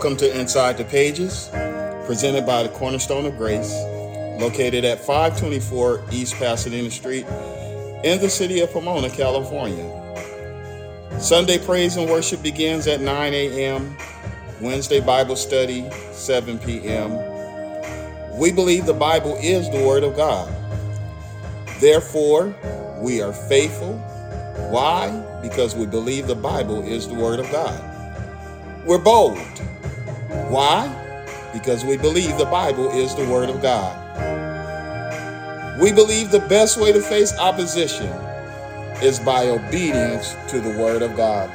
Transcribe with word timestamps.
Welcome 0.00 0.16
to 0.16 0.40
Inside 0.40 0.78
the 0.78 0.84
Pages, 0.84 1.50
presented 2.06 2.46
by 2.46 2.62
the 2.62 2.70
Cornerstone 2.70 3.26
of 3.26 3.36
Grace, 3.36 3.70
located 4.40 4.82
at 4.82 4.98
524 4.98 6.06
East 6.10 6.36
Pasadena 6.36 6.90
Street 6.90 7.26
in 8.02 8.18
the 8.18 8.30
city 8.30 8.60
of 8.60 8.72
Pomona, 8.72 9.10
California. 9.10 9.84
Sunday 11.18 11.58
praise 11.58 11.98
and 11.98 12.08
worship 12.08 12.42
begins 12.42 12.86
at 12.86 13.02
9 13.02 13.34
a.m., 13.34 13.94
Wednesday 14.62 15.00
Bible 15.00 15.36
study, 15.36 15.84
7 16.12 16.58
p.m. 16.60 17.10
We 18.38 18.52
believe 18.52 18.86
the 18.86 18.94
Bible 18.94 19.36
is 19.42 19.68
the 19.68 19.84
Word 19.86 20.02
of 20.02 20.16
God. 20.16 20.50
Therefore, 21.78 22.56
we 23.02 23.20
are 23.20 23.34
faithful. 23.34 23.98
Why? 24.70 25.10
Because 25.42 25.76
we 25.76 25.84
believe 25.84 26.26
the 26.26 26.34
Bible 26.34 26.80
is 26.80 27.06
the 27.06 27.16
Word 27.16 27.38
of 27.38 27.52
God. 27.52 28.86
We're 28.86 28.96
bold. 28.96 29.36
Why? 30.50 30.88
Because 31.52 31.84
we 31.84 31.96
believe 31.96 32.36
the 32.36 32.44
Bible 32.44 32.90
is 32.90 33.14
the 33.14 33.24
Word 33.28 33.48
of 33.48 33.62
God. 33.62 33.96
We 35.80 35.92
believe 35.92 36.32
the 36.32 36.40
best 36.40 36.76
way 36.76 36.92
to 36.92 37.00
face 37.00 37.32
opposition 37.38 38.08
is 39.00 39.20
by 39.20 39.48
obedience 39.48 40.34
to 40.48 40.60
the 40.60 40.76
Word 40.76 41.02
of 41.02 41.16
God. 41.16 41.48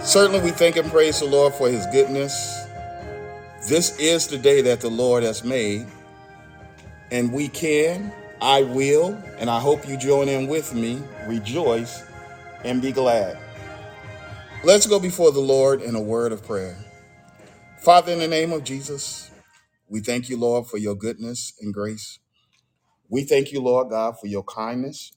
Certainly, 0.00 0.42
we 0.42 0.52
thank 0.52 0.76
and 0.76 0.88
praise 0.88 1.18
the 1.18 1.26
Lord 1.26 1.54
for 1.54 1.68
His 1.68 1.86
goodness. 1.86 2.68
This 3.68 3.98
is 3.98 4.28
the 4.28 4.38
day 4.38 4.62
that 4.62 4.80
the 4.80 4.88
Lord 4.88 5.24
has 5.24 5.42
made, 5.42 5.88
and 7.10 7.32
we 7.32 7.48
can, 7.48 8.12
I 8.40 8.62
will, 8.62 9.20
and 9.38 9.50
I 9.50 9.58
hope 9.58 9.88
you 9.88 9.96
join 9.96 10.28
in 10.28 10.46
with 10.46 10.72
me, 10.72 11.02
rejoice 11.26 12.04
and 12.64 12.80
be 12.80 12.92
glad. 12.92 13.36
Let's 14.64 14.86
go 14.86 15.00
before 15.00 15.32
the 15.32 15.40
Lord 15.40 15.82
in 15.82 15.94
a 15.96 16.02
word 16.02 16.32
of 16.32 16.46
prayer. 16.46 16.76
Father, 17.80 18.12
in 18.12 18.20
the 18.20 18.28
name 18.28 18.52
of 18.52 18.64
Jesus, 18.64 19.30
we 19.88 20.00
thank 20.00 20.28
you, 20.28 20.36
Lord, 20.38 20.66
for 20.66 20.78
your 20.78 20.94
goodness 20.96 21.54
and 21.60 21.74
grace. 21.74 22.18
We 23.08 23.24
thank 23.24 23.52
you, 23.52 23.60
Lord 23.62 23.90
God, 23.90 24.20
for 24.20 24.28
your 24.28 24.44
kindness. 24.44 25.12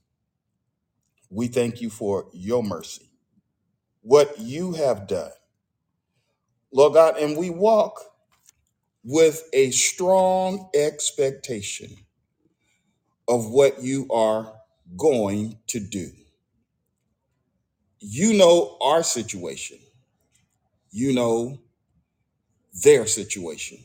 We 1.30 1.48
thank 1.48 1.82
you 1.82 1.90
for 1.90 2.28
your 2.34 2.64
mercy, 2.64 3.12
what 4.02 4.40
you 4.40 4.74
have 4.74 5.08
done, 5.08 5.32
Lord 6.74 6.94
God, 6.96 7.18
and 7.18 7.38
we 7.38 7.50
walk 7.50 8.02
with 9.04 9.44
a 9.54 9.72
strong 9.72 10.70
expectation 10.76 11.90
of 13.28 13.50
what 13.50 13.84
you 13.84 14.08
are 14.12 14.54
going 14.98 15.60
to 15.68 15.80
do. 15.80 16.12
You 18.06 18.34
know 18.34 18.78
our 18.82 19.04
situation, 19.04 19.80
you 20.92 21.14
know 21.14 21.60
their 22.84 23.08
situation, 23.08 23.80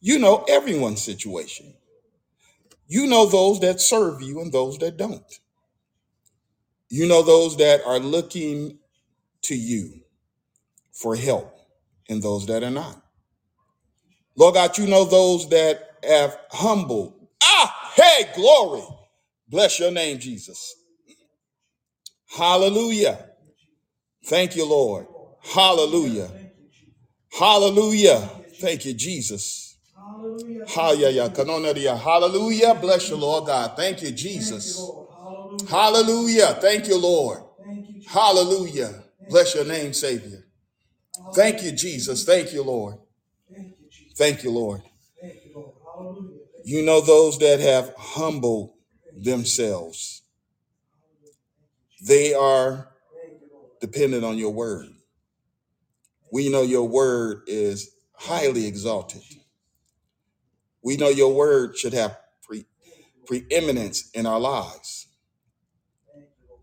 you 0.00 0.18
know 0.18 0.44
everyone's 0.48 1.02
situation. 1.02 1.74
You 2.88 3.06
know 3.06 3.26
those 3.26 3.60
that 3.60 3.80
serve 3.80 4.22
you 4.22 4.40
and 4.40 4.52
those 4.52 4.78
that 4.78 4.96
don't. 4.96 5.40
You 6.88 7.06
know 7.08 7.22
those 7.22 7.56
that 7.58 7.82
are 7.86 8.00
looking 8.00 8.78
to 9.42 9.54
you 9.56 10.00
for 10.92 11.16
help 11.16 11.54
and 12.08 12.22
those 12.22 12.46
that 12.46 12.62
are 12.64 12.70
not. 12.70 13.02
Lord 14.36 14.54
God, 14.54 14.78
you 14.78 14.86
know 14.86 15.04
those 15.04 15.48
that 15.50 15.98
have 16.04 16.38
humbled. 16.50 17.14
Ah, 17.42 17.92
hey, 17.94 18.30
glory. 18.34 18.82
Bless 19.48 19.78
your 19.80 19.90
name, 19.92 20.18
Jesus. 20.18 20.74
Hallelujah. 22.36 23.26
Thank 24.26 24.56
you, 24.56 24.66
Lord. 24.68 25.06
Hallelujah. 25.42 26.30
Hallelujah. 27.38 28.18
Thank 28.60 28.84
you, 28.84 28.94
Jesus. 28.94 29.78
Hallelujah. 30.68 31.96
Hallelujah. 31.96 32.74
Bless 32.74 33.08
you, 33.08 33.16
Lord 33.16 33.46
God. 33.46 33.76
Thank 33.76 34.02
you, 34.02 34.10
Jesus. 34.10 34.80
Hallelujah. 35.68 36.58
Thank 36.60 36.88
you, 36.88 36.98
Lord. 36.98 37.42
Hallelujah. 38.08 39.04
Bless 39.28 39.54
your 39.54 39.64
name, 39.64 39.92
Savior. 39.92 40.44
Thank 41.34 41.62
you, 41.62 41.72
Jesus. 41.72 42.24
Thank 42.24 42.52
you, 42.52 42.62
Lord. 42.62 42.98
Thank 44.16 44.44
you, 44.44 44.50
Lord. 44.50 44.82
You 46.64 46.82
know 46.82 47.00
those 47.00 47.38
that 47.38 47.60
have 47.60 47.94
humbled 47.96 48.74
themselves, 49.16 50.19
they 52.02 52.34
are 52.34 52.88
dependent 53.80 54.24
on 54.24 54.38
your 54.38 54.52
word. 54.52 54.88
We 56.32 56.48
know 56.50 56.62
your 56.62 56.88
word 56.88 57.42
is 57.46 57.90
highly 58.14 58.66
exalted. 58.66 59.22
We 60.82 60.96
know 60.96 61.08
your 61.08 61.34
word 61.34 61.76
should 61.78 61.94
have 61.94 62.18
pre- 62.42 62.66
preeminence 63.26 64.10
in 64.12 64.26
our 64.26 64.40
lives. 64.40 65.08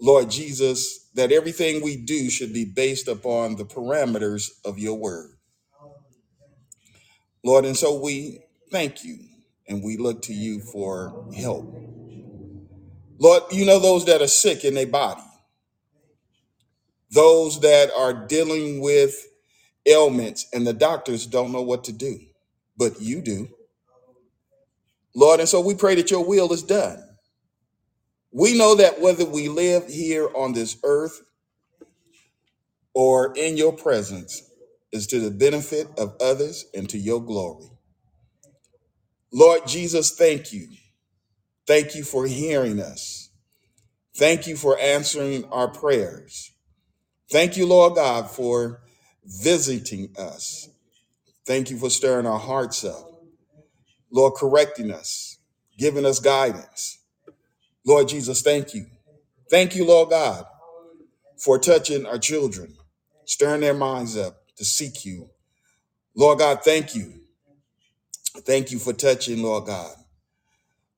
Lord 0.01 0.29
Jesus, 0.31 1.09
that 1.15 1.31
everything 1.31 1.83
we 1.83 1.97
do 1.97 2.29
should 2.29 2.53
be 2.53 2.65
based 2.65 3.07
upon 3.07 3.55
the 3.55 3.65
parameters 3.65 4.49
of 4.65 4.79
your 4.79 4.95
word. 4.95 5.31
Lord, 7.43 7.65
and 7.65 7.77
so 7.77 7.99
we 7.99 8.41
thank 8.71 9.03
you 9.05 9.19
and 9.67 9.83
we 9.83 9.97
look 9.97 10.23
to 10.23 10.33
you 10.33 10.61
for 10.61 11.27
help. 11.35 11.86
Lord, 13.19 13.43
you 13.51 13.65
know 13.65 13.79
those 13.79 14.05
that 14.05 14.21
are 14.21 14.27
sick 14.27 14.65
in 14.65 14.75
their 14.75 14.87
body, 14.87 15.21
those 17.11 17.61
that 17.61 17.91
are 17.97 18.13
dealing 18.27 18.81
with 18.81 19.15
ailments 19.87 20.47
and 20.53 20.67
the 20.67 20.73
doctors 20.73 21.27
don't 21.27 21.51
know 21.53 21.63
what 21.63 21.85
to 21.85 21.93
do, 21.93 22.19
but 22.77 23.01
you 23.01 23.21
do. 23.21 23.49
Lord, 25.15 25.41
and 25.41 25.49
so 25.49 25.61
we 25.61 25.75
pray 25.75 25.95
that 25.95 26.11
your 26.11 26.25
will 26.25 26.53
is 26.53 26.63
done. 26.63 27.03
We 28.31 28.57
know 28.57 28.75
that 28.75 29.01
whether 29.01 29.25
we 29.25 29.49
live 29.49 29.87
here 29.87 30.29
on 30.35 30.53
this 30.53 30.77
earth 30.83 31.21
or 32.93 33.33
in 33.37 33.57
your 33.57 33.73
presence 33.73 34.43
is 34.91 35.07
to 35.07 35.19
the 35.19 35.31
benefit 35.31 35.87
of 35.99 36.15
others 36.21 36.65
and 36.75 36.89
to 36.89 36.97
your 36.97 37.21
glory. 37.23 37.65
Lord 39.33 39.67
Jesus, 39.67 40.15
thank 40.15 40.53
you. 40.53 40.69
Thank 41.67 41.95
you 41.95 42.03
for 42.03 42.25
hearing 42.25 42.81
us. 42.81 43.29
Thank 44.15 44.47
you 44.47 44.55
for 44.57 44.79
answering 44.79 45.45
our 45.45 45.67
prayers. 45.67 46.53
Thank 47.31 47.57
you, 47.57 47.67
Lord 47.67 47.95
God, 47.95 48.31
for 48.31 48.81
visiting 49.25 50.15
us. 50.17 50.69
Thank 51.45 51.69
you 51.69 51.77
for 51.77 51.89
stirring 51.89 52.25
our 52.25 52.39
hearts 52.39 52.83
up. 52.85 53.05
Lord, 54.11 54.33
correcting 54.35 54.91
us, 54.91 55.37
giving 55.77 56.05
us 56.05 56.19
guidance. 56.19 56.99
Lord 57.85 58.09
Jesus, 58.09 58.41
thank 58.41 58.73
you. 58.73 58.85
Thank 59.49 59.75
you, 59.75 59.85
Lord 59.85 60.09
God, 60.09 60.45
for 61.37 61.59
touching 61.59 62.05
our 62.05 62.17
children, 62.17 62.75
stirring 63.25 63.61
their 63.61 63.73
minds 63.73 64.17
up 64.17 64.37
to 64.57 64.65
seek 64.65 65.05
you. 65.05 65.29
Lord 66.15 66.39
God, 66.39 66.63
thank 66.63 66.95
you. 66.95 67.21
Thank 68.39 68.71
you 68.71 68.79
for 68.79 68.93
touching, 68.93 69.43
Lord 69.43 69.65
God. 69.67 69.95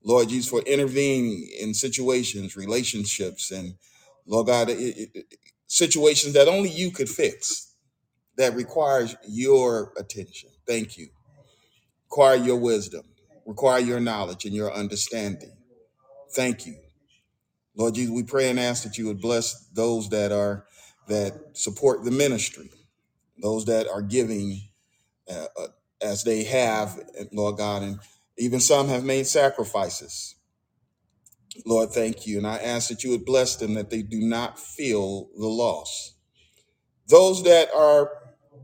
Lord 0.04 0.28
Jesus, 0.30 0.50
for 0.50 0.62
intervening 0.62 1.48
in 1.60 1.74
situations, 1.74 2.56
relationships, 2.56 3.50
and 3.50 3.74
Lord 4.26 4.48
God, 4.48 4.70
it- 4.70 4.80
it- 4.80 5.10
it- 5.14 5.38
situations 5.68 6.34
that 6.34 6.48
only 6.48 6.70
you 6.70 6.90
could 6.92 7.08
fix 7.10 7.74
that 8.36 8.54
requires 8.56 9.16
your 9.28 9.92
attention. 9.98 10.50
Thank 10.66 10.98
you. 10.98 11.10
Require 12.06 12.36
your 12.36 12.56
wisdom, 12.58 13.04
require 13.46 13.80
your 13.80 14.00
knowledge 14.00 14.44
and 14.46 14.54
your 14.54 14.72
understanding. 14.74 15.52
Thank 16.34 16.66
you. 16.66 16.78
Lord 17.76 17.94
Jesus, 17.96 18.12
we 18.12 18.24
pray 18.24 18.50
and 18.50 18.60
ask 18.60 18.84
that 18.84 18.98
you 18.98 19.06
would 19.06 19.20
bless 19.20 19.66
those 19.74 20.10
that 20.10 20.32
are 20.32 20.66
that 21.08 21.34
support 21.58 22.04
the 22.04 22.10
ministry, 22.12 22.70
those 23.42 23.66
that 23.66 23.88
are 23.88 24.02
giving 24.02 24.62
uh, 25.28 25.46
uh, 25.58 25.68
as 26.02 26.24
they 26.24 26.44
have, 26.44 27.00
Lord 27.32 27.58
God, 27.58 27.82
and 27.82 28.00
even 28.40 28.58
some 28.58 28.88
have 28.88 29.04
made 29.04 29.26
sacrifices. 29.26 30.34
Lord, 31.66 31.90
thank 31.90 32.26
you. 32.26 32.38
And 32.38 32.46
I 32.46 32.56
ask 32.56 32.88
that 32.88 33.04
you 33.04 33.10
would 33.10 33.26
bless 33.26 33.56
them 33.56 33.74
that 33.74 33.90
they 33.90 34.02
do 34.02 34.20
not 34.20 34.58
feel 34.58 35.28
the 35.36 35.46
loss. 35.46 36.14
Those 37.06 37.42
that 37.42 37.70
are 37.74 38.10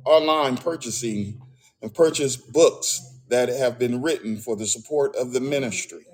online 0.05 0.57
purchasing 0.57 1.43
and 1.83 1.93
purchase 1.93 2.37
books 2.37 3.21
that 3.29 3.49
have 3.51 3.79
been 3.79 4.01
written 4.01 4.39
for 4.39 4.57
the 4.57 4.67
support 4.67 5.15
of 5.17 5.33
the 5.33 5.41
ministry. 5.41 6.07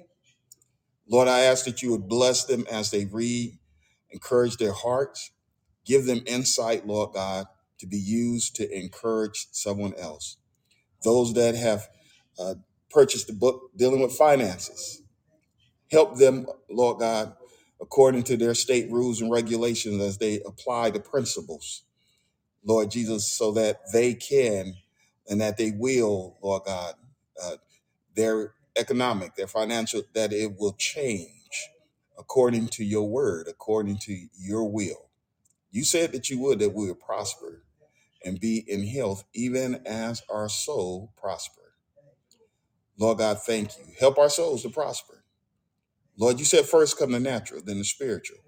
Lord, 1.09 1.29
I 1.29 1.41
ask 1.41 1.65
that 1.67 1.83
you 1.83 1.91
would 1.93 2.09
bless 2.09 2.45
them 2.45 2.67
as 2.71 2.91
they 2.91 3.05
read, 3.05 3.59
encourage 4.11 4.57
their 4.57 4.73
hearts, 4.73 5.31
give 5.85 6.07
them 6.07 6.23
insight, 6.27 6.87
Lord 6.87 7.13
God, 7.13 7.47
to 7.79 7.87
be 7.87 7.99
used 7.99 8.57
to 8.57 8.77
encourage 8.77 9.49
someone 9.53 9.95
else. 9.99 10.37
Those 11.05 11.35
that 11.35 11.55
have 11.55 11.89
uh, 12.39 12.55
purchased 12.93 13.29
the 13.29 13.35
book 13.35 13.71
dealing 13.77 14.01
with 14.01 14.13
finances, 14.13 15.03
help 15.91 16.19
them, 16.19 16.47
Lord 16.71 17.01
God, 17.01 17.35
according 17.81 18.25
to 18.25 18.37
their 18.39 18.55
state 18.55 18.91
rules 18.91 19.21
and 19.23 19.31
regulations 19.31 20.03
as 20.03 20.19
they 20.19 20.41
apply 20.47 20.91
the 20.91 21.01
principles. 21.01 21.83
Lord 22.65 22.93
Jesus, 22.93 23.27
so 23.29 23.53
that 23.55 23.81
they 23.93 24.15
can 24.15 24.75
and 25.29 25.41
that 25.43 25.59
they 25.59 25.73
will, 25.73 26.39
Lord 26.43 26.65
God, 26.67 26.95
uh, 27.43 27.57
their 28.17 28.55
economic, 28.77 29.37
their 29.37 29.49
financial, 29.49 30.03
that 30.15 30.33
it 30.33 30.59
will 30.59 30.75
change 30.75 31.71
according 32.19 32.69
to 32.69 32.85
your 32.85 33.09
word, 33.09 33.49
according 33.49 33.99
to 33.99 34.29
your 34.39 34.71
will. 34.71 35.09
You 35.71 35.85
said 35.85 36.13
that 36.13 36.31
you 36.31 36.41
would, 36.41 36.61
that 36.61 36.75
we 36.75 36.89
would 36.89 37.01
prosper 37.01 37.65
and 38.25 38.41
be 38.41 38.59
in 38.69 38.87
health, 38.87 39.25
even 39.35 39.83
as 39.87 40.23
our 40.31 40.49
soul 40.49 41.13
prosper. 41.17 41.62
Lord 43.03 43.19
God, 43.19 43.41
thank 43.43 43.77
you. 43.77 43.85
Help 43.99 44.17
our 44.17 44.31
souls 44.31 44.63
to 44.63 44.71
prosper. 44.71 45.25
Lord, 46.17 46.39
you 46.39 46.45
said 46.45 46.67
first 46.67 46.97
come 46.97 47.11
the 47.11 47.19
natural, 47.19 47.61
then 47.61 47.79
the 47.79 47.85
spiritual. 47.85 48.39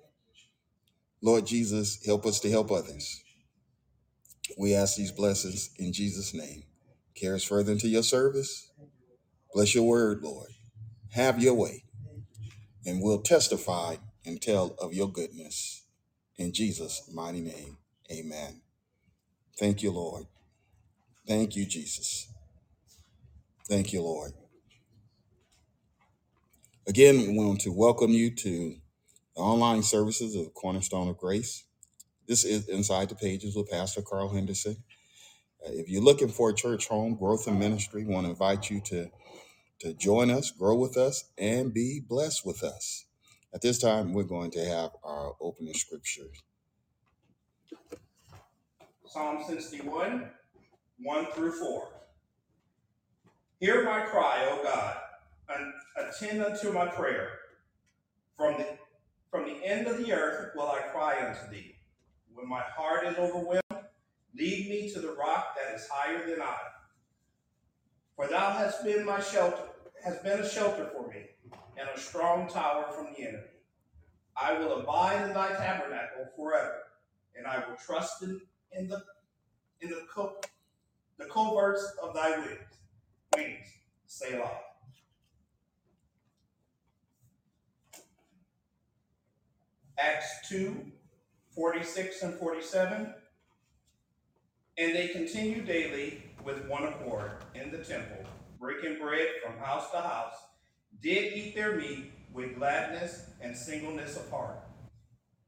Lord 1.21 1.45
Jesus, 1.45 1.99
help 2.06 2.25
us 2.25 2.39
to 2.39 2.51
help 2.51 2.71
others. 2.71 3.25
We 4.56 4.73
ask 4.73 4.95
these 4.95 5.11
blessings 5.11 5.71
in 5.77 5.93
Jesus' 5.93 6.33
name. 6.33 6.62
Carry 7.17 7.35
us 7.35 7.43
further 7.43 7.73
into 7.73 7.89
your 7.89 8.05
service. 8.05 8.71
Bless 9.53 9.75
your 9.75 9.89
word, 9.89 10.23
Lord. 10.23 10.51
Have 11.15 11.43
your 11.43 11.55
way, 11.55 11.83
and 12.87 13.03
we'll 13.03 13.23
testify 13.23 13.97
and 14.25 14.41
tell 14.41 14.77
of 14.81 14.95
your 14.95 15.11
goodness. 15.11 15.83
In 16.37 16.53
Jesus' 16.53 17.11
mighty 17.12 17.41
name, 17.41 17.79
amen. 18.09 18.61
Thank 19.59 19.83
you, 19.83 19.91
Lord. 19.91 20.27
Thank 21.27 21.56
you, 21.56 21.67
Jesus. 21.67 22.29
Thank 23.69 23.93
you, 23.93 24.01
Lord. 24.01 24.35
Again, 26.87 27.19
we 27.19 27.39
want 27.39 27.63
to 27.63 27.73
welcome 27.73 28.11
you 28.11 28.31
to 28.37 28.77
the 29.37 29.43
online 29.43 29.83
services 29.83 30.37
of 30.37 30.55
Cornerstone 30.55 31.09
of 31.09 31.19
Grace. 31.19 31.65
This 32.29 32.45
is 32.45 32.69
Inside 32.69 33.09
the 33.11 33.17
Pages 33.17 33.57
with 33.57 33.71
Pastor 33.71 34.03
Carl 34.03 34.31
Henderson. 34.35 34.77
Uh, 35.67 35.71
If 35.73 35.89
you're 35.89 36.03
looking 36.03 36.29
for 36.29 36.51
a 36.51 36.55
church 36.55 36.89
home, 36.89 37.17
growth 37.17 37.47
and 37.49 37.59
ministry, 37.59 38.05
we 38.05 38.15
want 38.15 38.27
to 38.27 38.31
invite 38.31 38.71
you 38.71 38.81
to, 38.87 39.11
to 39.81 39.95
join 39.95 40.31
us, 40.31 40.51
grow 40.51 40.77
with 40.77 40.97
us, 40.97 41.25
and 41.39 41.75
be 41.75 42.01
blessed 42.01 42.47
with 42.47 42.63
us. 42.65 43.07
At 43.55 43.63
this 43.63 43.79
time, 43.79 44.13
we're 44.13 44.25
going 44.25 44.53
to 44.53 44.65
have 44.65 44.91
our 45.05 45.35
opening 45.41 45.75
scripture. 45.75 46.29
Psalm 49.07 49.45
61, 49.49 50.31
1 51.01 51.27
through 51.33 51.53
4. 51.53 51.89
Hear 53.61 53.85
my 53.85 54.03
cry, 54.03 54.47
O 54.51 54.63
God, 54.65 54.97
attend 55.96 56.43
unto 56.43 56.73
my 56.73 56.87
prayer. 56.87 57.29
From 58.37 58.58
the 58.58 58.67
from 59.31 59.46
the 59.46 59.64
end 59.64 59.87
of 59.88 59.99
the 59.99 60.12
earth 60.12 60.52
will 60.55 60.69
I 60.70 60.81
cry 60.93 61.26
unto 61.26 61.50
thee. 61.50 61.76
When 62.32 62.49
my 62.49 62.61
heart 62.61 63.06
is 63.06 63.19
overwhelmed, 63.19 63.62
lead 64.35 64.69
me 64.69 64.91
to 64.93 65.00
the 65.00 65.12
rock 65.12 65.56
that 65.56 65.75
is 65.75 65.88
higher 65.91 66.25
than 66.29 66.41
I. 66.41 66.56
For 68.17 68.29
thou 68.29 68.52
hast 68.52 68.85
been 68.85 69.05
my 69.05 69.20
shelter, 69.20 69.69
has 70.05 70.19
been 70.19 70.41
a 70.41 70.49
shelter 70.49 70.88
for 70.93 71.08
me, 71.08 71.26
and 71.76 71.88
a 71.93 71.99
strong 71.99 72.49
tower 72.49 72.93
from 72.93 73.12
the 73.12 73.23
enemy. 73.26 73.44
I 74.37 74.58
will 74.58 74.81
abide 74.81 75.26
in 75.29 75.35
thy 75.35 75.49
tabernacle 75.49 76.26
forever, 76.37 76.82
and 77.37 77.46
I 77.46 77.58
will 77.58 77.76
trust 77.76 78.23
in, 78.23 78.41
in 78.73 78.88
the 78.88 79.02
in 79.81 79.91
the 79.91 80.06
co- 80.12 80.41
the 81.19 81.26
coverts 81.26 81.85
of 82.02 82.14
thy 82.14 82.38
wings. 82.38 82.58
Wings, 83.37 83.67
Selah. 84.06 84.61
Acts 89.99 90.49
2, 90.49 90.93
46 91.55 92.23
and 92.23 92.35
47. 92.35 93.14
And 94.76 94.94
they 94.94 95.08
continued 95.08 95.67
daily 95.67 96.23
with 96.44 96.67
one 96.67 96.85
accord 96.85 97.32
in 97.55 97.70
the 97.70 97.79
temple, 97.79 98.25
breaking 98.58 98.99
bread 99.00 99.29
from 99.44 99.56
house 99.58 99.91
to 99.93 99.99
house, 99.99 100.35
did 101.00 101.32
eat 101.35 101.55
their 101.55 101.76
meat 101.76 102.12
with 102.32 102.56
gladness 102.56 103.31
and 103.41 103.56
singleness 103.56 104.17
of 104.17 104.29
heart, 104.31 104.58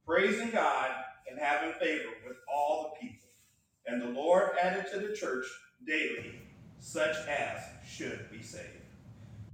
praising 0.06 0.50
God 0.50 0.90
and 1.28 1.38
having 1.38 1.72
favor 1.81 2.10
with 2.26 2.37
all 2.52 2.94
the 2.94 3.06
people. 3.06 3.28
And 3.87 4.00
the 4.00 4.20
Lord 4.20 4.52
added 4.62 4.87
to 4.93 5.00
the 5.00 5.14
church 5.14 5.46
daily 5.87 6.40
such 6.78 7.16
as 7.26 7.62
should 7.87 8.31
be 8.31 8.43
saved. 8.43 8.69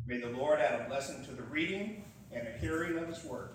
May 0.06 0.18
the 0.18 0.28
Lord 0.28 0.60
add 0.60 0.80
a 0.80 0.88
blessing 0.88 1.24
to 1.24 1.32
the 1.32 1.42
reading 1.44 2.04
and 2.32 2.46
the 2.46 2.58
hearing 2.58 2.98
of 2.98 3.08
his 3.08 3.24
word. 3.24 3.54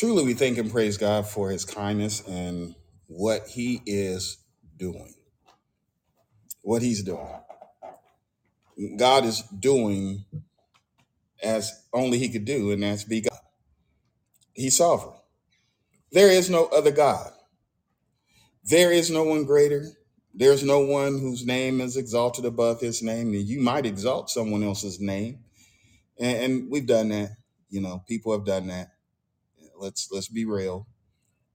Truly, 0.00 0.24
we 0.24 0.32
thank 0.32 0.56
and 0.56 0.70
praise 0.70 0.96
God 0.96 1.26
for 1.26 1.50
his 1.50 1.66
kindness 1.66 2.26
and 2.26 2.74
what 3.06 3.46
he 3.48 3.82
is 3.84 4.38
doing. 4.78 5.12
What 6.62 6.80
he's 6.80 7.02
doing. 7.02 7.38
God 8.96 9.26
is 9.26 9.42
doing 9.42 10.24
as 11.42 11.84
only 11.92 12.16
he 12.16 12.30
could 12.30 12.46
do, 12.46 12.72
and 12.72 12.82
that's 12.82 13.04
be 13.04 13.20
God. 13.20 13.38
He's 14.54 14.78
sovereign. 14.78 15.18
There 16.12 16.30
is 16.30 16.48
no 16.48 16.64
other 16.68 16.92
God. 16.92 17.30
There 18.64 18.90
is 18.90 19.10
no 19.10 19.24
one 19.24 19.44
greater. 19.44 19.84
There's 20.32 20.64
no 20.64 20.80
one 20.80 21.18
whose 21.18 21.44
name 21.44 21.82
is 21.82 21.98
exalted 21.98 22.46
above 22.46 22.80
his 22.80 23.02
name. 23.02 23.34
And 23.34 23.46
you 23.46 23.60
might 23.60 23.84
exalt 23.84 24.30
someone 24.30 24.62
else's 24.62 24.98
name. 24.98 25.40
And, 26.18 26.38
and 26.38 26.70
we've 26.70 26.86
done 26.86 27.10
that. 27.10 27.36
You 27.68 27.82
know, 27.82 28.02
people 28.08 28.32
have 28.32 28.46
done 28.46 28.68
that. 28.68 28.92
Let's 29.80 30.10
let's 30.12 30.28
be 30.28 30.46
real. 30.46 30.88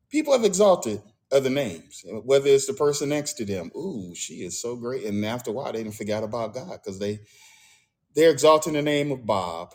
People 0.10 0.34
have 0.34 0.46
exalted 0.46 1.02
other 1.32 1.50
names, 1.50 2.04
whether 2.26 2.48
it's 2.50 2.68
the 2.68 2.74
person 2.74 3.10
next 3.10 3.34
to 3.34 3.46
them. 3.46 3.72
Ooh, 3.76 4.14
she 4.16 4.36
is 4.36 4.62
so 4.62 4.76
great. 4.76 5.06
And 5.06 5.26
after 5.26 5.52
a 5.52 5.54
while, 5.54 5.74
they 5.74 5.84
didn't 5.84 5.96
forget 5.96 6.24
about 6.24 6.54
God 6.56 6.80
because 6.84 7.00
they 7.00 7.20
they're 8.16 8.32
exalting 8.32 8.74
the 8.74 8.82
name 8.82 9.12
of 9.12 9.26
Bob. 9.26 9.74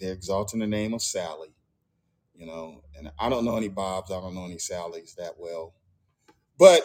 They're 0.00 0.12
exalting 0.14 0.60
the 0.60 0.66
name 0.66 0.94
of 0.94 1.02
Sally. 1.02 1.50
You 2.34 2.46
know, 2.46 2.82
and 2.96 3.10
I 3.18 3.28
don't 3.28 3.44
know 3.44 3.56
any 3.56 3.68
Bobs. 3.68 4.12
I 4.12 4.20
don't 4.20 4.34
know 4.34 4.46
any 4.46 4.56
Sallys 4.56 5.16
that 5.16 5.34
well. 5.38 5.74
But 6.58 6.82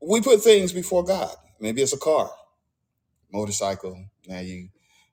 we 0.00 0.20
put 0.20 0.42
things 0.42 0.72
before 0.72 1.04
God. 1.04 1.34
Maybe 1.60 1.82
it's 1.82 1.92
a 1.92 1.98
car, 1.98 2.30
motorcycle. 3.32 4.06
Now 4.26 4.40
you 4.40 4.68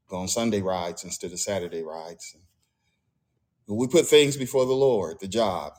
go 0.09 0.17
on 0.17 0.27
Sunday 0.27 0.61
rides 0.61 1.03
instead 1.03 1.31
of 1.31 1.39
Saturday 1.39 1.83
rides. 1.83 2.35
We 3.75 3.87
put 3.87 4.07
things 4.07 4.37
before 4.37 4.65
the 4.65 4.73
Lord, 4.73 5.17
the 5.19 5.27
job. 5.27 5.73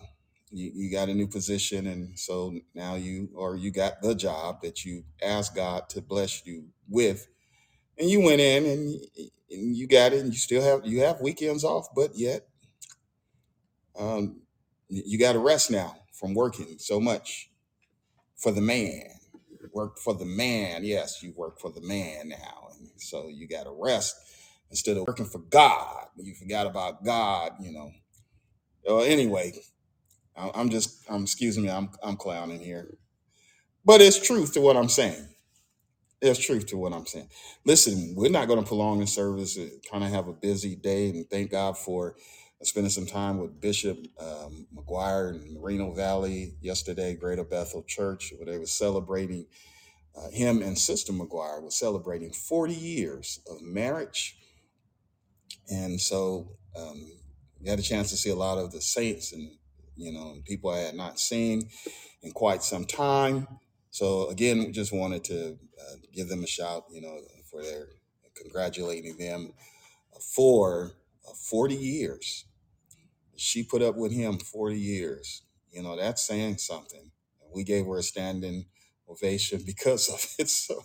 You, 0.53 0.71
you 0.75 0.91
got 0.91 1.09
a 1.09 1.15
new 1.15 1.27
position, 1.27 1.87
and 1.87 2.19
so 2.19 2.55
now 2.75 2.95
you, 2.95 3.29
or 3.35 3.57
you 3.57 3.71
got 3.71 4.03
the 4.03 4.15
job 4.15 4.63
that 4.63 4.85
you 4.85 5.05
asked 5.23 5.55
God 5.55 5.89
to 5.91 6.03
bless 6.03 6.45
you 6.47 6.67
with, 6.89 7.29
and 7.99 8.11
you 8.11 8.21
went 8.21 8.41
in 8.41 8.67
and, 8.67 9.01
and 9.51 9.77
you 9.77 9.87
got 9.87 10.13
it, 10.13 10.21
and 10.21 10.33
you 10.33 10.39
still 10.39 10.63
have 10.63 10.87
you 10.87 11.01
have 11.01 11.21
weekends 11.21 11.65
off, 11.65 11.89
but 11.95 12.13
yet 12.17 12.47
um, 13.99 14.41
you 14.89 15.19
got 15.19 15.35
to 15.35 15.39
rest 15.39 15.71
now 15.71 15.97
from 16.13 16.35
working 16.35 16.77
so 16.79 17.01
much 17.01 17.51
for 18.37 18.53
the 18.53 18.61
man. 18.61 19.05
Work 19.73 19.99
for 19.99 20.15
the 20.15 20.25
man. 20.25 20.85
Yes, 20.85 21.23
you 21.23 21.33
work 21.37 21.61
for 21.61 21.71
the 21.71 21.81
man 21.81 22.31
now. 22.31 22.69
And 22.79 22.91
so 22.97 23.29
you 23.29 23.47
got 23.47 23.65
to 23.65 23.77
rest 23.79 24.17
instead 24.71 24.97
of 24.99 25.07
working 25.07 25.27
for 25.27 25.41
God. 25.41 26.07
You 26.17 26.35
forgot 26.35 26.67
about 26.67 27.05
God, 27.05 27.53
you 27.61 27.73
know. 27.73 27.93
Well, 28.87 29.03
anyway, 29.05 29.55
I- 30.37 30.53
I'm 30.55 30.71
just, 30.71 31.01
I'm, 31.11 31.23
excuse 31.25 31.59
me, 31.59 31.71
I'm, 31.71 31.91
I'm 32.03 32.17
clowning 32.17 32.61
here. 32.61 32.95
But 33.85 34.01
it's 34.03 34.21
truth 34.21 34.55
to 34.55 34.63
what 34.63 34.77
I'm 34.77 34.89
saying. 34.91 35.29
There's 36.23 36.39
truth 36.41 36.67
to 36.69 36.79
what 36.79 36.93
I'm 36.95 37.07
saying. 37.07 37.29
Listen, 37.65 38.15
we're 38.17 38.31
not 38.31 38.49
going 38.49 38.61
to 38.61 38.67
prolong 38.67 39.01
the 39.01 39.07
service, 39.07 39.59
uh, 39.59 39.69
kind 39.91 40.05
of 40.05 40.11
have 40.11 40.29
a 40.29 40.35
busy 40.35 40.77
day, 40.77 41.11
and 41.11 41.31
thank 41.31 41.53
God 41.53 41.79
for 41.79 42.17
spending 42.65 42.91
some 42.91 43.07
time 43.07 43.39
with 43.39 43.61
Bishop 43.61 43.99
um, 44.21 44.67
McGuire 44.75 45.31
in 45.35 45.55
Moreno 45.55 45.93
Valley 45.95 46.55
yesterday, 46.61 47.15
Greater 47.15 47.45
Bethel 47.45 47.85
Church, 47.85 48.33
where 48.39 48.47
they 48.47 48.59
were 48.59 48.67
celebrating 48.67 49.47
uh, 50.17 50.31
him 50.31 50.63
and 50.63 50.79
Sister 50.79 51.15
McGuire 51.15 51.63
was 51.63 51.77
celebrating 51.77 52.33
40 52.33 52.75
years 52.75 53.41
of 53.51 53.63
marriage. 53.63 54.39
And 55.71 56.01
so 56.01 56.57
um, 56.77 57.13
got 57.65 57.79
a 57.79 57.83
chance 57.83 58.11
to 58.11 58.17
see 58.17 58.31
a 58.31 58.37
lot 58.37 58.59
of 58.59 58.73
the 58.73 58.81
saints 58.81 59.33
and, 59.33 59.51
you 59.97 60.13
know, 60.13 60.37
people 60.47 60.71
I 60.71 60.81
had 60.81 60.95
not 60.95 61.21
seen 61.21 61.69
in 62.23 62.33
quite 62.33 62.63
some 62.63 62.85
time. 62.85 63.47
So 63.91 64.29
again, 64.31 64.73
just 64.73 64.93
wanted 64.93 65.25
to 65.25 65.59
uh, 65.81 65.97
give 66.13 66.29
them 66.29 66.45
a 66.45 66.47
shout, 66.49 66.85
you 66.93 67.01
know, 67.01 67.19
for 67.51 67.63
their 67.63 67.89
congratulating 68.37 69.17
them 69.19 69.53
for 70.35 70.93
uh, 71.29 71.33
40 71.35 71.75
years. 71.77 72.47
She 73.37 73.63
put 73.63 73.83
up 73.83 73.97
with 73.97 74.13
him 74.13 74.39
40 74.39 74.79
years. 74.79 75.43
You 75.73 75.83
know, 75.83 75.97
that's 75.97 76.27
saying 76.27 76.59
something. 76.59 77.11
We 77.55 77.65
gave 77.65 77.87
her 77.87 77.99
a 77.99 78.03
standing 78.03 78.67
ovation 79.09 79.63
because 79.67 80.09
of 80.09 80.27
it. 80.39 80.49
So 80.49 80.83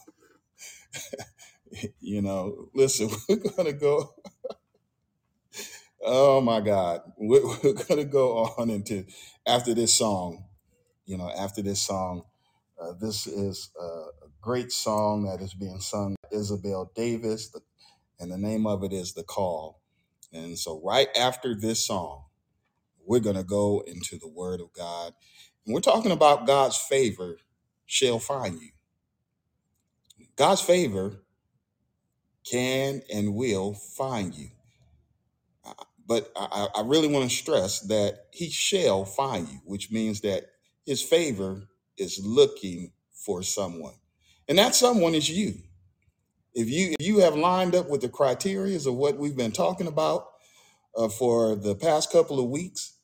you 2.00 2.22
know, 2.22 2.70
listen, 2.74 3.10
we're 3.30 3.38
gonna 3.38 3.74
go. 3.74 4.14
Oh 6.06 6.42
my 6.42 6.62
God. 6.62 7.02
We're, 7.18 7.44
we're 7.64 7.76
to 7.98 8.06
go 8.06 8.40
on 8.60 8.72
into 8.72 9.06
after 9.48 9.76
this 9.76 9.96
song. 9.96 10.46
You 11.08 11.18
know, 11.18 11.32
after 11.38 11.62
this 11.64 11.82
song, 11.82 12.24
uh, 12.82 12.94
this 13.02 13.28
is 13.28 13.72
a 13.80 13.86
a 13.86 14.30
great 14.42 14.72
song 14.72 15.26
that 15.26 15.44
is 15.44 15.54
being 15.56 15.80
sung 15.82 16.16
by 16.24 16.38
Isabel 16.38 16.92
Davis, 16.96 17.50
the- 17.50 17.62
and 18.20 18.32
the 18.32 18.38
name 18.40 18.68
of 18.68 18.84
it 18.84 18.94
is 18.94 19.14
The 19.14 19.24
Call. 19.24 19.82
And 20.34 20.58
so, 20.60 20.82
right 20.84 21.10
after 21.18 21.56
this 21.56 21.86
song, 21.86 22.26
we're 23.06 23.22
to 23.38 23.44
go 23.44 23.84
into 23.88 24.18
the 24.20 24.30
Word 24.30 24.62
of 24.62 24.74
God. 24.74 25.14
And 25.66 25.74
we're 25.76 25.82
talking 25.82 26.12
about 26.12 26.48
God's 26.48 26.78
favor 26.78 27.40
shall 27.86 28.20
find 28.20 28.62
you. 28.62 28.72
God's 30.38 30.62
favor 30.62 31.24
can 32.50 33.02
and 33.14 33.36
will 33.36 33.74
find 33.74 34.36
you. 34.36 34.50
But 36.08 36.32
I, 36.36 36.68
I 36.76 36.82
really 36.86 37.08
want 37.08 37.30
to 37.30 37.36
stress 37.36 37.82
that 37.82 38.26
He 38.32 38.50
shall 38.50 39.06
find 39.06 39.48
you, 39.48 39.60
which 39.66 39.92
means 39.92 40.22
that 40.22 40.46
His 40.86 41.02
favor 41.02 41.68
is 41.98 42.20
looking 42.24 42.92
for 43.14 43.44
someone. 43.44 43.96
And 44.48 44.58
that 44.60 44.76
someone 44.76 45.16
is 45.16 45.30
you. 45.30 45.56
If 46.54 46.70
you 46.70 46.96
if 47.00 47.06
you 47.06 47.20
have 47.20 47.36
lined 47.36 47.76
up 47.76 47.90
with 47.90 48.02
the 48.02 48.10
criteria 48.10 48.78
of 48.78 48.94
what 48.94 49.18
we've 49.18 49.38
been 49.38 49.52
talking 49.52 49.88
about 49.88 50.28
uh, 50.96 51.10
for 51.10 51.56
the 51.56 51.76
past 51.76 52.12
couple 52.12 52.40
of 52.40 52.50
weeks, 52.50 52.98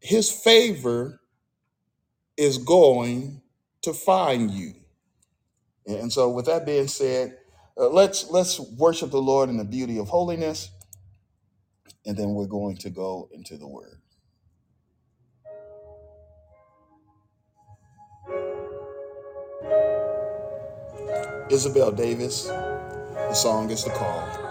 His 0.00 0.30
favor 0.30 1.20
is 2.36 2.58
going 2.58 3.42
to 3.82 3.92
find 3.92 4.50
you. 4.50 4.74
And 5.86 6.12
so, 6.12 6.30
with 6.30 6.46
that 6.46 6.66
being 6.66 6.88
said, 6.88 7.38
uh, 7.78 7.88
let's 7.88 8.30
let's 8.30 8.60
worship 8.60 9.10
the 9.10 9.22
Lord 9.22 9.48
in 9.48 9.56
the 9.56 9.64
beauty 9.64 9.98
of 9.98 10.08
holiness, 10.08 10.70
and 12.06 12.16
then 12.16 12.30
we're 12.34 12.46
going 12.46 12.76
to 12.78 12.90
go 12.90 13.28
into 13.32 13.56
the 13.56 13.66
Word. 13.68 13.98
Isabel 21.50 21.92
Davis, 21.92 22.46
the 22.46 23.34
song 23.34 23.70
is 23.70 23.84
the 23.84 23.90
call. 23.90 24.41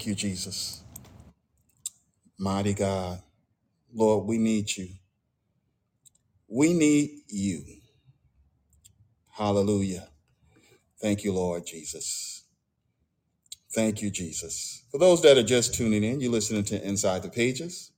Thank 0.00 0.08
you, 0.08 0.14
Jesus. 0.14 0.82
Mighty 2.38 2.72
God. 2.72 3.20
Lord, 3.92 4.24
we 4.26 4.38
need 4.38 4.74
you. 4.74 4.88
We 6.48 6.72
need 6.72 7.20
you. 7.28 7.62
Hallelujah. 9.32 10.08
Thank 11.02 11.22
you, 11.22 11.34
Lord 11.34 11.66
Jesus. 11.66 12.44
Thank 13.74 14.00
you, 14.00 14.10
Jesus. 14.10 14.84
For 14.90 14.96
those 14.96 15.20
that 15.20 15.36
are 15.36 15.42
just 15.42 15.74
tuning 15.74 16.02
in, 16.02 16.22
you're 16.22 16.32
listening 16.32 16.64
to 16.64 16.82
Inside 16.82 17.22
the 17.22 17.28
Pages, 17.28 17.92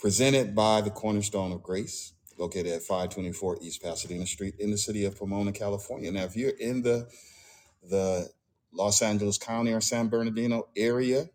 presented 0.00 0.52
by 0.52 0.80
the 0.80 0.90
Cornerstone 0.90 1.52
of 1.52 1.62
Grace, 1.62 2.12
located 2.38 2.72
at 2.72 2.82
524 2.82 3.58
East 3.62 3.80
Pasadena 3.80 4.26
Street 4.26 4.56
in 4.58 4.72
the 4.72 4.78
city 4.78 5.04
of 5.04 5.16
Pomona, 5.16 5.52
California. 5.52 6.10
Now, 6.10 6.24
if 6.24 6.34
you're 6.34 6.58
in 6.58 6.82
the 6.82 7.08
the 7.88 8.28
Los 8.74 9.02
Angeles 9.02 9.38
County 9.38 9.72
or 9.72 9.80
San 9.80 10.08
Bernardino 10.08 10.68
area, 10.76 11.28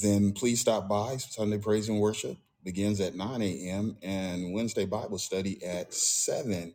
then 0.00 0.32
please 0.32 0.60
stop 0.60 0.88
by. 0.88 1.16
Sunday 1.16 1.58
Praise 1.58 1.88
and 1.88 2.00
Worship 2.00 2.36
begins 2.64 3.00
at 3.00 3.14
9 3.14 3.42
a.m. 3.42 3.96
and 4.02 4.52
Wednesday 4.52 4.86
Bible 4.86 5.18
study 5.18 5.64
at 5.64 5.92
7 5.92 6.74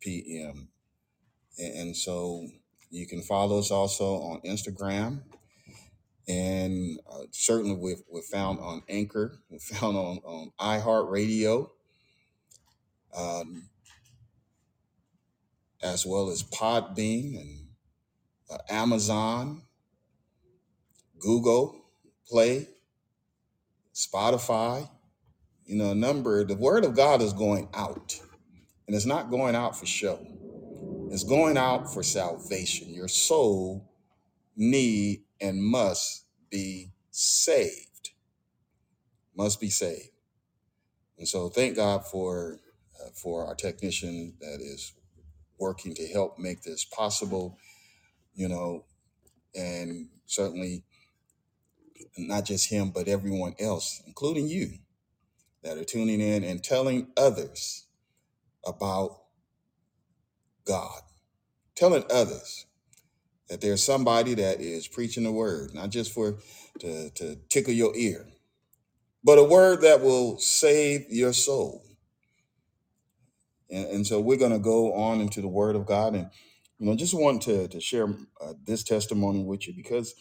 p.m. 0.00 0.68
And 1.58 1.96
so 1.96 2.46
you 2.90 3.06
can 3.06 3.22
follow 3.22 3.58
us 3.58 3.70
also 3.70 4.14
on 4.14 4.40
Instagram. 4.42 5.22
And 6.28 7.00
uh, 7.10 7.24
certainly 7.30 7.74
we're, 7.74 7.96
we're 8.10 8.22
found 8.22 8.60
on 8.60 8.82
Anchor, 8.88 9.38
we're 9.48 9.58
found 9.58 9.96
on, 9.96 10.18
on 10.24 10.52
iHeartRadio, 10.60 11.70
um, 13.16 13.68
as 15.82 16.04
well 16.06 16.30
as 16.30 16.42
Podbean 16.42 17.40
and 17.40 17.66
uh, 18.50 18.58
Amazon, 18.68 19.62
Google 21.18 21.76
Play, 22.28 22.68
Spotify. 23.94 24.88
You 25.64 25.76
know, 25.76 25.90
a 25.90 25.94
number, 25.94 26.44
the 26.44 26.56
word 26.56 26.84
of 26.84 26.96
God 26.96 27.20
is 27.20 27.32
going 27.32 27.68
out. 27.74 28.18
And 28.86 28.96
it's 28.96 29.06
not 29.06 29.30
going 29.30 29.54
out 29.54 29.78
for 29.78 29.84
show. 29.84 30.18
It's 31.10 31.24
going 31.24 31.58
out 31.58 31.92
for 31.92 32.02
salvation. 32.02 32.92
Your 32.92 33.08
soul 33.08 33.90
need 34.56 35.24
and 35.40 35.62
must 35.62 36.24
be 36.50 36.92
saved. 37.10 38.10
Must 39.36 39.60
be 39.60 39.70
saved. 39.70 40.10
And 41.18 41.28
so 41.28 41.48
thank 41.48 41.76
God 41.76 42.06
for 42.06 42.60
uh, 43.00 43.10
for 43.14 43.46
our 43.46 43.54
technician 43.54 44.34
that 44.40 44.60
is 44.60 44.92
working 45.60 45.94
to 45.94 46.08
help 46.08 46.38
make 46.38 46.62
this 46.62 46.84
possible, 46.84 47.58
you 48.34 48.48
know, 48.48 48.84
and 49.54 50.08
certainly 50.26 50.84
not 52.18 52.44
just 52.44 52.70
him 52.70 52.90
but 52.90 53.08
everyone 53.08 53.54
else, 53.60 54.02
including 54.06 54.48
you 54.48 54.70
that 55.64 55.78
are 55.78 55.84
tuning 55.84 56.20
in 56.20 56.44
and 56.44 56.64
telling 56.64 57.08
others 57.16 57.86
about 58.66 59.18
God. 60.66 61.02
Telling 61.76 62.04
others 62.12 62.66
that 63.48 63.60
there's 63.60 63.82
somebody 63.84 64.34
that 64.34 64.60
is 64.60 64.88
preaching 64.88 65.24
the 65.24 65.32
word, 65.32 65.74
not 65.74 65.90
just 65.90 66.12
for 66.12 66.38
to, 66.80 67.10
to 67.10 67.36
tickle 67.48 67.74
your 67.74 67.96
ear, 67.96 68.26
but 69.24 69.38
a 69.38 69.44
word 69.44 69.82
that 69.82 70.02
will 70.02 70.38
save 70.38 71.06
your 71.10 71.32
soul. 71.34 71.84
And, 73.70 73.86
and 73.88 74.06
so 74.06 74.20
we're 74.20 74.38
going 74.38 74.52
to 74.52 74.58
go 74.58 74.94
on 74.94 75.20
into 75.20 75.40
the 75.40 75.48
word 75.48 75.76
of 75.76 75.86
God. 75.86 76.14
And, 76.14 76.30
you 76.78 76.86
know, 76.86 76.96
just 76.96 77.14
want 77.14 77.42
to, 77.42 77.68
to 77.68 77.80
share 77.80 78.08
uh, 78.40 78.54
this 78.64 78.82
testimony 78.82 79.44
with 79.44 79.66
you 79.66 79.74
because, 79.74 80.14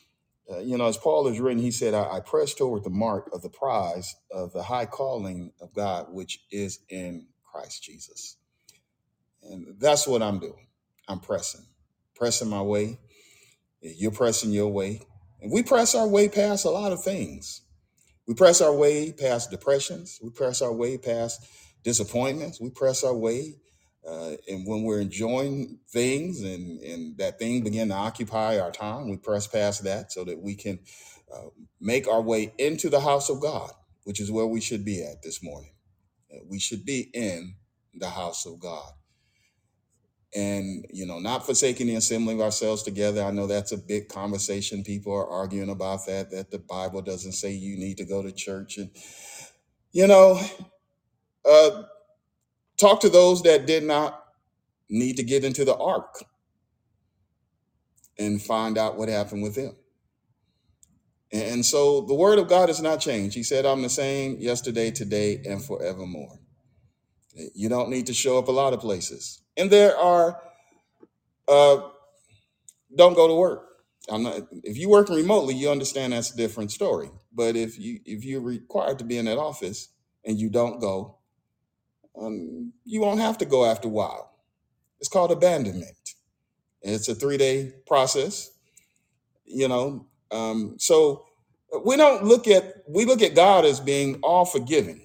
uh, 0.52 0.60
you 0.60 0.78
know, 0.78 0.88
as 0.88 0.98
Paul 0.98 1.28
has 1.28 1.40
written, 1.40 1.62
he 1.62 1.72
said, 1.72 1.94
I, 1.94 2.18
I 2.18 2.20
press 2.22 2.54
toward 2.54 2.84
the 2.84 2.90
mark 2.90 3.30
of 3.34 3.42
the 3.42 3.50
prize 3.50 4.16
of 4.32 4.54
the 4.54 4.64
high 4.64 4.86
calling 4.86 5.52
of 5.62 5.74
God, 5.74 6.08
which 6.10 6.40
is 6.52 6.80
in 6.90 7.28
Christ 7.44 7.84
Jesus. 7.84 8.38
And 9.44 9.76
that's 9.80 10.08
what 10.08 10.22
I'm 10.22 10.40
doing. 10.40 10.68
I'm 11.08 11.20
pressing, 11.20 11.66
pressing 12.16 12.50
my 12.50 12.62
way. 12.62 13.00
You're 13.82 14.12
pressing 14.12 14.52
your 14.52 14.70
way. 14.70 15.02
And 15.42 15.52
we 15.52 15.64
press 15.64 15.96
our 15.96 16.08
way 16.08 16.28
past 16.28 16.66
a 16.66 16.70
lot 16.70 16.92
of 16.92 17.04
things. 17.04 17.62
We 18.28 18.34
press 18.34 18.60
our 18.60 18.76
way 18.76 19.14
past 19.14 19.52
depressions. 19.52 20.20
We 20.22 20.32
press 20.32 20.62
our 20.62 20.74
way 20.74 20.98
past 20.98 21.46
disappointments. 21.88 22.62
We 22.62 22.72
press 22.72 23.04
our 23.06 23.16
way. 23.18 23.56
Uh, 24.08 24.34
and 24.50 24.68
when 24.68 24.84
we're 24.84 25.02
enjoying 25.02 25.80
things 25.90 26.42
and, 26.44 26.82
and 26.82 27.18
that 27.20 27.40
thing 27.40 27.64
begin 27.64 27.90
to 27.90 27.96
occupy 27.96 28.60
our 28.60 28.72
time, 28.72 29.10
we 29.10 29.18
press 29.18 29.48
past 29.48 29.86
that 29.86 30.12
so 30.14 30.26
that 30.26 30.42
we 30.42 30.56
can 30.56 30.80
uh, 31.36 31.48
make 31.82 32.08
our 32.08 32.22
way 32.22 32.54
into 32.60 32.90
the 32.90 33.02
house 33.02 33.30
of 33.30 33.42
God, 33.42 33.72
which 34.06 34.22
is 34.22 34.32
where 34.32 34.48
we 34.48 34.62
should 34.62 34.86
be 34.86 35.04
at 35.04 35.24
this 35.24 35.44
morning. 35.44 35.72
Uh, 36.34 36.40
We 36.50 36.60
should 36.60 36.86
be 36.86 37.10
in 37.14 37.56
the 37.96 38.10
house 38.12 38.46
of 38.48 38.60
God 38.60 38.92
and 40.36 40.86
you 40.94 41.06
know 41.08 41.20
not 41.20 41.46
forsaking 41.46 41.88
the 41.88 41.96
assembling 41.96 42.38
of 42.40 42.44
ourselves 42.46 42.84
together 42.84 43.24
i 43.24 43.32
know 43.32 43.48
that's 43.48 43.72
a 43.72 43.78
big 43.78 44.08
conversation 44.10 44.84
people 44.84 45.14
are 45.14 45.30
arguing 45.30 45.70
about 45.70 46.06
that 46.06 46.30
that 46.32 46.52
the 46.52 46.60
bible 46.60 47.02
doesn't 47.02 47.32
say 47.34 47.52
you 47.52 47.78
need 47.78 47.98
to 47.98 48.06
go 48.06 48.22
to 48.22 48.32
church 48.32 48.78
and 48.78 48.92
you 49.94 50.08
know 50.08 50.40
uh 51.50 51.84
talk 52.78 53.02
to 53.02 53.10
those 53.10 53.44
that 53.44 53.68
did 53.68 53.84
not 53.84 54.24
need 54.90 55.18
to 55.18 55.24
get 55.24 55.44
into 55.44 55.66
the 55.66 55.76
ark 55.78 56.24
and 58.20 58.42
find 58.42 58.78
out 58.78 58.98
what 58.98 59.10
happened 59.10 59.44
with 59.44 59.56
them 59.56 59.76
and 61.32 61.66
so 61.66 62.02
the 62.02 62.14
word 62.16 62.40
of 62.40 62.48
god 62.48 62.70
has 62.70 62.82
not 62.82 63.00
changed 63.00 63.36
he 63.36 63.44
said 63.44 63.66
i'm 63.66 63.82
the 63.82 63.90
same 63.90 64.38
yesterday 64.40 64.92
today 64.92 65.42
and 65.46 65.64
forevermore 65.64 66.40
you 67.56 67.70
don't 67.70 67.90
need 67.90 68.08
to 68.08 68.14
show 68.14 68.38
up 68.38 68.48
a 68.48 68.52
lot 68.52 68.74
of 68.74 68.80
places 68.80 69.42
and 69.58 69.70
there 69.72 69.98
are 69.98 70.40
uh 71.48 71.82
don't 72.96 73.16
go 73.16 73.28
to 73.28 73.36
work. 73.36 73.66
I'm 74.10 74.24
not. 74.24 74.44
If 74.64 74.78
you're 74.78 74.90
working 74.90 75.16
remotely, 75.16 75.56
you 75.56 75.70
understand 75.70 76.14
that's 76.14 76.34
a 76.34 76.38
different 76.38 76.72
story. 76.72 77.10
But 77.34 77.56
if 77.56 77.78
you 77.80 78.00
if 78.06 78.24
you're 78.24 78.42
required 78.42 79.00
to 79.00 79.06
be 79.06 79.18
in 79.18 79.26
that 79.26 79.38
office 79.38 79.90
and 80.26 80.40
you 80.40 80.50
don't 80.50 80.80
go, 80.80 81.17
um, 82.22 82.74
you 82.86 83.02
won't 83.02 83.22
have 83.22 83.38
to 83.40 83.46
go 83.46 83.66
after 83.66 83.88
a 83.88 83.92
while. 83.92 84.32
It's 85.00 85.10
called 85.10 85.32
abandonment. 85.32 86.16
It's 86.82 87.10
a 87.10 87.16
three 87.16 87.38
day 87.38 87.74
process. 87.88 88.52
You 89.46 89.68
know, 89.70 90.08
um, 90.32 90.76
so 90.80 91.26
we 91.86 91.98
don't 91.98 92.26
look 92.26 92.48
at 92.48 92.84
we 92.90 93.06
look 93.06 93.22
at 93.22 93.36
God 93.36 93.66
as 93.66 93.80
being 93.80 94.20
all 94.24 94.46
forgiving. 94.46 95.02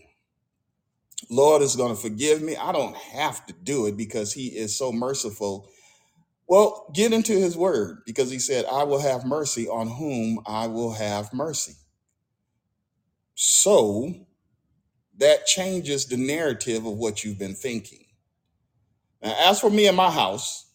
Lord 1.30 1.62
is 1.62 1.76
going 1.76 1.94
to 1.94 2.00
forgive 2.00 2.42
me. 2.42 2.56
I 2.56 2.72
don't 2.72 2.96
have 2.96 3.46
to 3.46 3.54
do 3.54 3.86
it 3.86 3.96
because 3.96 4.32
He 4.32 4.48
is 4.48 4.76
so 4.78 4.92
merciful 4.92 5.66
Well, 6.48 6.90
get 6.94 7.12
into 7.12 7.32
his 7.32 7.56
word 7.56 8.02
because 8.06 8.30
he 8.30 8.38
said, 8.38 8.66
I 8.70 8.84
will 8.84 9.00
have 9.00 9.24
mercy 9.24 9.68
on 9.68 9.88
whom 9.88 10.40
I 10.46 10.66
will 10.66 10.92
have 10.92 11.32
mercy. 11.32 11.74
So 13.34 14.14
that 15.18 15.46
changes 15.46 16.06
the 16.06 16.16
narrative 16.16 16.86
of 16.86 16.96
what 16.96 17.24
you've 17.24 17.38
been 17.38 17.54
thinking. 17.54 18.04
Now, 19.22 19.34
as 19.50 19.60
for 19.60 19.70
me 19.70 19.86
and 19.86 19.96
my 19.96 20.10
house, 20.10 20.66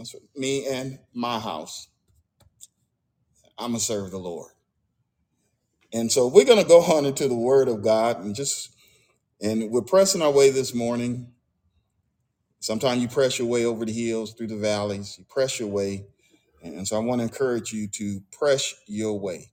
as 0.00 0.10
for 0.10 0.20
me 0.36 0.66
and 0.66 0.98
my 1.12 1.38
house, 1.38 1.88
I'm 3.58 3.70
going 3.70 3.78
to 3.78 3.84
serve 3.84 4.10
the 4.10 4.18
Lord. 4.18 4.50
And 5.92 6.10
so 6.10 6.26
we're 6.26 6.44
going 6.44 6.62
to 6.62 6.68
go 6.68 6.80
on 6.96 7.06
into 7.06 7.28
the 7.28 7.34
word 7.34 7.68
of 7.68 7.82
God 7.82 8.22
and 8.24 8.34
just, 8.34 8.74
and 9.40 9.70
we're 9.70 9.82
pressing 9.82 10.22
our 10.22 10.30
way 10.30 10.50
this 10.50 10.74
morning. 10.74 11.32
Sometimes 12.60 13.00
you 13.00 13.08
press 13.08 13.38
your 13.38 13.48
way 13.48 13.64
over 13.64 13.84
the 13.84 13.92
hills, 13.92 14.32
through 14.32 14.48
the 14.48 14.56
valleys, 14.56 15.16
you 15.18 15.24
press 15.28 15.60
your 15.60 15.68
way. 15.68 16.06
And 16.62 16.88
so 16.88 16.96
I 16.96 17.00
want 17.00 17.20
to 17.20 17.24
encourage 17.24 17.72
you 17.72 17.86
to 17.88 18.20
press 18.32 18.74
your 18.86 19.18
way. 19.20 19.50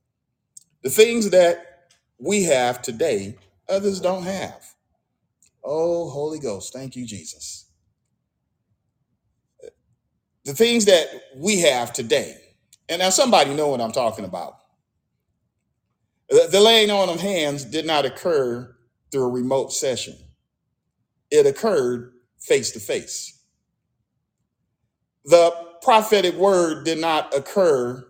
The 0.82 0.88
things 0.88 1.30
that 1.30 1.90
we 2.18 2.44
have 2.44 2.80
today, 2.80 3.36
others 3.68 4.00
don't 4.00 4.24
have. 4.24 4.64
Oh, 5.64 6.10
Holy 6.10 6.38
Ghost, 6.38 6.72
thank 6.72 6.96
you, 6.96 7.06
Jesus. 7.06 7.68
The 10.44 10.54
things 10.54 10.86
that 10.86 11.06
we 11.36 11.60
have 11.60 11.92
today, 11.92 12.36
and 12.88 13.00
now 13.00 13.10
somebody 13.10 13.54
know 13.54 13.68
what 13.68 13.80
I'm 13.80 13.92
talking 13.92 14.24
about. 14.24 14.56
The, 16.28 16.48
laying 16.60 16.90
on 16.90 17.08
of 17.10 17.20
hands 17.20 17.64
did 17.64 17.86
not 17.86 18.04
occur 18.06 18.74
through 19.12 19.24
a 19.24 19.30
remote 19.30 19.72
session. 19.72 20.16
It 21.30 21.46
occurred 21.46 22.12
face 22.40 22.72
to 22.72 22.80
face. 22.80 23.40
The 25.26 25.54
prophetic 25.82 26.34
word 26.36 26.84
did 26.84 26.98
not 26.98 27.36
occur 27.36 28.04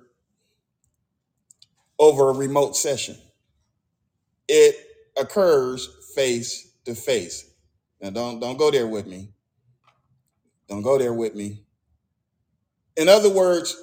over 1.99 2.31
a 2.31 2.35
remote 2.35 2.77
session. 2.77 3.17
It 4.49 4.77
occurs 5.19 5.89
face 6.15 6.73
to 6.85 6.95
face. 6.95 7.51
Now 8.01 8.11
don't 8.11 8.41
don't 8.41 8.59
go 8.59 8.71
there 8.71 8.87
with 8.87 9.07
me. 9.07 9.31
Don't 10.69 10.83
go 10.83 10.99
there 10.99 11.13
with 11.13 11.35
me. 11.35 11.63
In 12.97 13.09
other 13.09 13.31
words, 13.31 13.77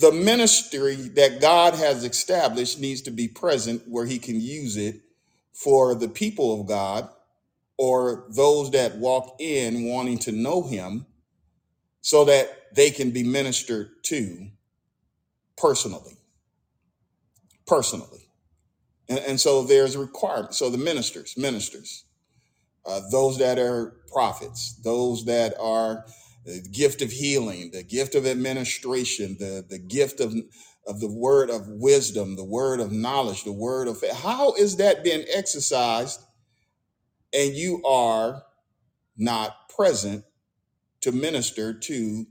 the 0.00 0.12
ministry 0.12 0.94
that 0.94 1.40
God 1.40 1.74
has 1.74 2.04
established 2.04 2.80
needs 2.80 3.02
to 3.02 3.10
be 3.10 3.28
present 3.28 3.82
where 3.88 4.06
he 4.06 4.18
can 4.18 4.40
use 4.40 4.76
it 4.76 5.00
for 5.52 5.94
the 5.94 6.08
people 6.08 6.60
of 6.60 6.66
God 6.66 7.08
or 7.76 8.24
those 8.28 8.70
that 8.72 8.96
walk 8.96 9.36
in 9.40 9.86
wanting 9.86 10.18
to 10.18 10.32
know 10.32 10.62
him 10.62 11.06
so 12.02 12.24
that 12.24 12.74
they 12.74 12.90
can 12.90 13.10
be 13.10 13.22
ministered 13.22 13.90
to 14.04 14.48
personally 15.56 16.16
personally 17.66 18.29
and, 19.10 19.20
and 19.20 19.40
so 19.40 19.64
there's 19.64 19.96
a 19.96 20.00
requirement 20.00 20.54
so 20.54 20.70
the 20.70 20.78
ministers 20.78 21.36
ministers 21.38 22.06
uh, 22.86 23.00
those 23.12 23.38
that 23.38 23.58
are 23.58 23.98
prophets 24.12 24.80
those 24.84 25.26
that 25.26 25.54
are 25.60 26.06
the 26.46 26.62
gift 26.72 27.02
of 27.02 27.12
healing 27.12 27.70
the 27.72 27.84
gift 27.84 28.16
of 28.16 28.26
administration 28.26 29.36
the, 29.40 29.64
the 29.70 29.80
gift 29.80 30.20
of 30.20 30.34
of 30.86 31.00
the 31.00 31.12
word 31.12 31.50
of 31.50 31.68
wisdom 31.68 32.36
the 32.36 32.44
word 32.44 32.80
of 32.80 32.92
knowledge 32.92 33.44
the 33.44 33.52
word 33.52 33.88
of 33.88 34.02
how 34.22 34.54
is 34.54 34.78
that 34.78 35.04
being 35.04 35.24
exercised 35.34 36.20
and 37.34 37.54
you 37.54 37.82
are 37.86 38.42
not 39.18 39.68
present 39.70 40.24
to 41.02 41.12
minister 41.12 41.74
to 41.74 42.26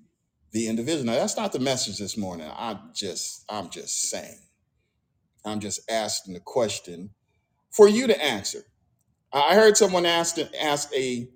the 0.52 0.68
individual. 0.68 1.06
Now, 1.06 1.16
that's 1.16 1.38
not 1.38 1.54
the 1.54 1.60
message 1.60 2.00
this 2.00 2.18
morning. 2.18 2.52
I'm 2.56 2.80
just, 2.94 3.46
I'm 3.50 3.70
just 3.70 4.10
saying. 4.10 4.40
I'm 5.46 5.60
just 5.60 5.80
asking 5.90 6.34
the 6.36 6.40
question 6.42 7.12
for 7.72 7.88
you 7.88 8.08
to 8.08 8.24
answer. 8.24 8.64
I 9.34 9.56
heard 9.56 9.78
someone 9.78 10.06
ask 10.06 10.38
ask 10.62 10.94
a 10.96 11.30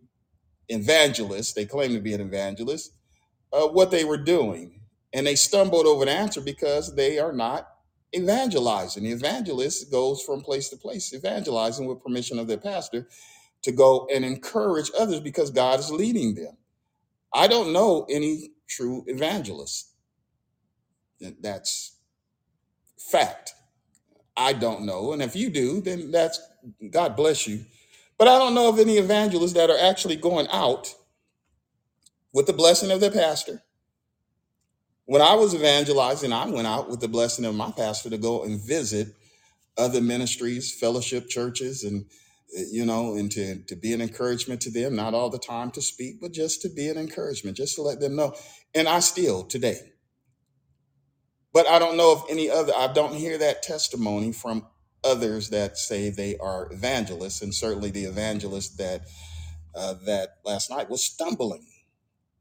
evangelist. 0.70 1.56
They 1.56 1.66
claim 1.66 1.94
to 1.94 2.02
be 2.02 2.14
an 2.14 2.22
evangelist. 2.22 2.94
Uh, 3.54 3.68
what 3.68 3.92
they 3.92 4.04
were 4.04 4.18
doing, 4.18 4.82
and 5.14 5.28
they 5.28 5.36
stumbled 5.36 5.86
over 5.86 6.06
the 6.06 6.12
answer 6.12 6.42
because 6.42 6.96
they 6.96 7.20
are 7.20 7.34
not 7.34 7.68
evangelizing. 8.16 9.04
The 9.04 9.12
evangelist 9.12 9.92
goes 9.92 10.22
from 10.24 10.42
place 10.42 10.70
to 10.70 10.78
place, 10.78 11.14
evangelizing 11.14 11.86
with 11.88 12.04
permission 12.04 12.40
of 12.40 12.48
their 12.48 12.58
pastor 12.58 13.08
to 13.64 13.72
go 13.72 14.08
and 14.14 14.26
encourage 14.26 14.92
others 15.00 15.20
because 15.22 15.52
God 15.52 15.80
is 15.80 15.92
leading 15.92 16.36
them. 16.36 16.58
I 17.34 17.48
don't 17.48 17.74
know 17.74 18.06
any 18.10 18.52
true 18.70 19.04
evangelist. 19.08 19.92
That's 21.42 21.98
fact. 22.98 23.54
I 24.36 24.54
don't 24.54 24.86
know. 24.86 25.14
And 25.14 25.22
if 25.22 25.36
you 25.36 25.50
do, 25.50 25.82
then 25.82 26.12
that's 26.12 26.42
God 26.90 27.16
bless 27.16 27.48
you. 27.48 27.66
But 28.18 28.28
I 28.28 28.38
don't 28.38 28.56
know 28.56 28.70
of 28.70 28.80
any 28.80 28.98
evangelists 28.98 29.54
that 29.54 29.70
are 29.70 29.78
actually 29.80 30.16
going 30.16 30.48
out 30.52 30.94
with 32.34 32.48
the 32.48 32.54
blessing 32.54 32.92
of 32.92 33.00
their 33.00 33.12
pastor. 33.12 33.64
When 35.06 35.22
I 35.22 35.36
was 35.36 35.54
evangelizing, 35.54 36.34
I 36.34 36.48
went 36.48 36.68
out 36.68 36.90
with 36.90 37.02
the 37.02 37.08
blessing 37.08 37.46
of 37.46 37.56
my 37.56 37.72
pastor 37.72 38.10
to 38.10 38.18
go 38.18 38.44
and 38.44 38.62
visit 38.62 39.10
other 39.78 40.02
ministries, 40.02 40.74
fellowship 40.74 41.30
churches, 41.30 41.84
and 41.84 42.06
you 42.72 42.86
know, 42.86 43.16
and 43.16 43.32
to 43.32 43.64
to 43.66 43.76
be 43.76 43.94
an 43.94 44.02
encouragement 44.02 44.62
to 44.62 44.72
them. 44.72 44.96
Not 44.96 45.14
all 45.14 45.30
the 45.30 45.40
time 45.40 45.72
to 45.72 45.82
speak, 45.82 46.22
but 46.22 46.34
just 46.34 46.62
to 46.62 46.70
be 46.70 46.90
an 46.90 46.98
encouragement, 46.98 47.58
just 47.58 47.76
to 47.76 47.82
let 47.82 48.00
them 48.00 48.16
know. 48.16 48.36
And 48.76 48.88
I 48.88 49.00
still 49.00 49.44
today, 49.44 49.93
but 51.54 51.68
I 51.68 51.80
don't 51.80 51.98
know 51.98 52.12
of 52.12 52.24
any 52.30 52.50
other. 52.50 52.74
I 52.76 52.92
don't 52.92 53.14
hear 53.14 53.38
that 53.38 53.64
testimony 53.64 54.32
from 54.32 54.68
others 55.04 55.50
that 55.50 55.78
say 55.78 56.10
they 56.10 56.38
are 56.38 56.72
evangelists, 56.72 57.42
and 57.42 57.54
certainly 57.54 57.92
the 57.92 58.06
evangelist 58.06 58.78
that 58.80 59.06
uh, 59.76 59.96
that 60.06 60.38
last 60.44 60.70
night 60.70 60.90
was 60.90 61.04
stumbling 61.04 61.66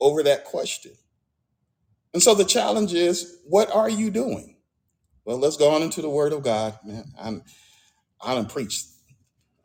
over 0.00 0.22
that 0.22 0.44
question. 0.44 0.92
And 2.14 2.22
so 2.22 2.34
the 2.34 2.44
challenge 2.44 2.92
is, 2.92 3.38
what 3.46 3.74
are 3.74 3.88
you 3.88 4.10
doing? 4.10 4.56
Well, 5.24 5.38
let's 5.38 5.56
go 5.56 5.70
on 5.70 5.82
into 5.82 6.02
the 6.02 6.10
Word 6.10 6.32
of 6.32 6.42
God, 6.42 6.78
man. 6.84 7.04
I'm 7.18 7.42
I 8.20 8.34
done 8.34 8.46
preached. 8.46 8.86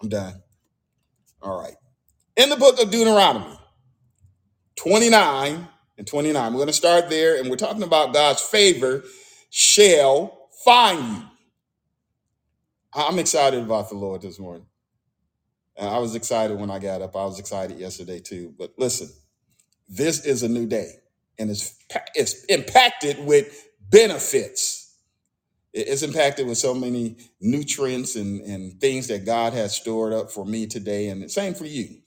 I'm 0.01 0.09
done. 0.09 0.41
All 1.41 1.59
right. 1.61 1.75
In 2.35 2.49
the 2.49 2.55
book 2.55 2.81
of 2.81 2.91
Deuteronomy 2.91 3.57
29 4.77 5.67
and 5.97 6.07
29, 6.07 6.53
we're 6.53 6.57
going 6.57 6.67
to 6.67 6.73
start 6.73 7.09
there, 7.09 7.39
and 7.39 7.49
we're 7.49 7.55
talking 7.55 7.83
about 7.83 8.13
God's 8.13 8.41
favor 8.41 9.03
shall 9.49 10.49
find 10.65 11.17
you. 11.17 11.23
I'm 12.93 13.19
excited 13.19 13.63
about 13.63 13.89
the 13.89 13.95
Lord 13.95 14.21
this 14.23 14.39
morning. 14.39 14.67
Uh, 15.79 15.95
I 15.95 15.99
was 15.99 16.15
excited 16.15 16.59
when 16.59 16.71
I 16.71 16.79
got 16.79 17.01
up. 17.01 17.15
I 17.15 17.25
was 17.25 17.39
excited 17.39 17.79
yesterday 17.79 18.19
too. 18.19 18.53
But 18.57 18.73
listen, 18.77 19.09
this 19.89 20.25
is 20.25 20.43
a 20.43 20.49
new 20.49 20.67
day, 20.67 20.91
and 21.39 21.49
it's 21.51 21.75
it's 22.15 22.45
impacted 22.45 23.19
with 23.25 23.67
benefits. 23.89 24.95
It- 25.73 25.89
It's 25.89 26.03
impacted 26.03 26.47
with 26.47 26.57
so 26.59 26.73
many 26.75 27.17
nutrients 27.41 28.15
and, 28.17 28.41
and 28.41 28.79
things 28.81 29.07
that 29.07 29.25
God 29.25 29.53
has 29.53 29.75
stored 29.75 30.13
up 30.13 30.31
for 30.31 30.45
me 30.45 30.67
today, 30.67 31.09
and 31.09 31.23
the 31.23 31.29
same 31.29 31.53
for 31.55 31.65
you. 31.65 32.01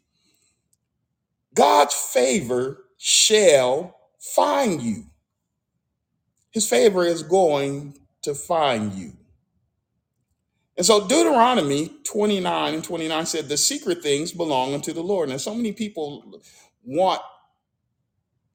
God's 1.55 1.95
favor 1.95 2.85
shall 2.99 3.97
find 4.21 4.83
you. 4.83 5.10
His 6.51 6.69
favor 6.69 7.05
is 7.05 7.23
going 7.23 7.99
to 8.23 8.35
find 8.35 8.93
you. 8.93 9.13
And 10.77 10.87
so 10.87 11.07
Deuteronomy 11.07 11.91
29 12.05 12.75
and 12.75 12.85
29 12.85 13.27
said, 13.27 13.49
The 13.49 13.57
secret 13.57 14.03
things 14.03 14.33
belong 14.33 14.75
unto 14.75 14.93
the 14.93 15.03
Lord. 15.03 15.29
Now, 15.29 15.37
so 15.37 15.55
many 15.55 15.73
people 15.73 16.41
want 16.85 17.21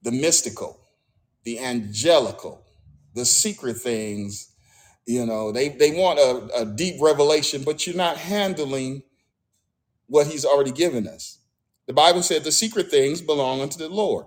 the 0.01 0.12
mystical, 0.12 0.79
the 1.43 1.60
angelical, 1.60 2.65
the 3.13 3.25
secret 3.25 3.77
things. 3.77 4.51
You 5.05 5.25
know, 5.25 5.51
they, 5.51 5.69
they 5.69 5.91
want 5.91 6.19
a, 6.19 6.62
a 6.62 6.65
deep 6.65 6.95
revelation, 7.01 7.63
but 7.63 7.86
you're 7.86 7.95
not 7.95 8.17
handling 8.17 9.03
what 10.08 10.27
he's 10.27 10.45
already 10.45 10.71
given 10.71 11.08
us. 11.08 11.39
The 11.88 11.93
Bible 11.93 12.23
said 12.23 12.43
the 12.43 12.51
secret 12.51 12.89
things 12.89 13.21
belong 13.21 13.62
unto 13.62 13.77
the 13.77 13.89
Lord, 13.89 14.25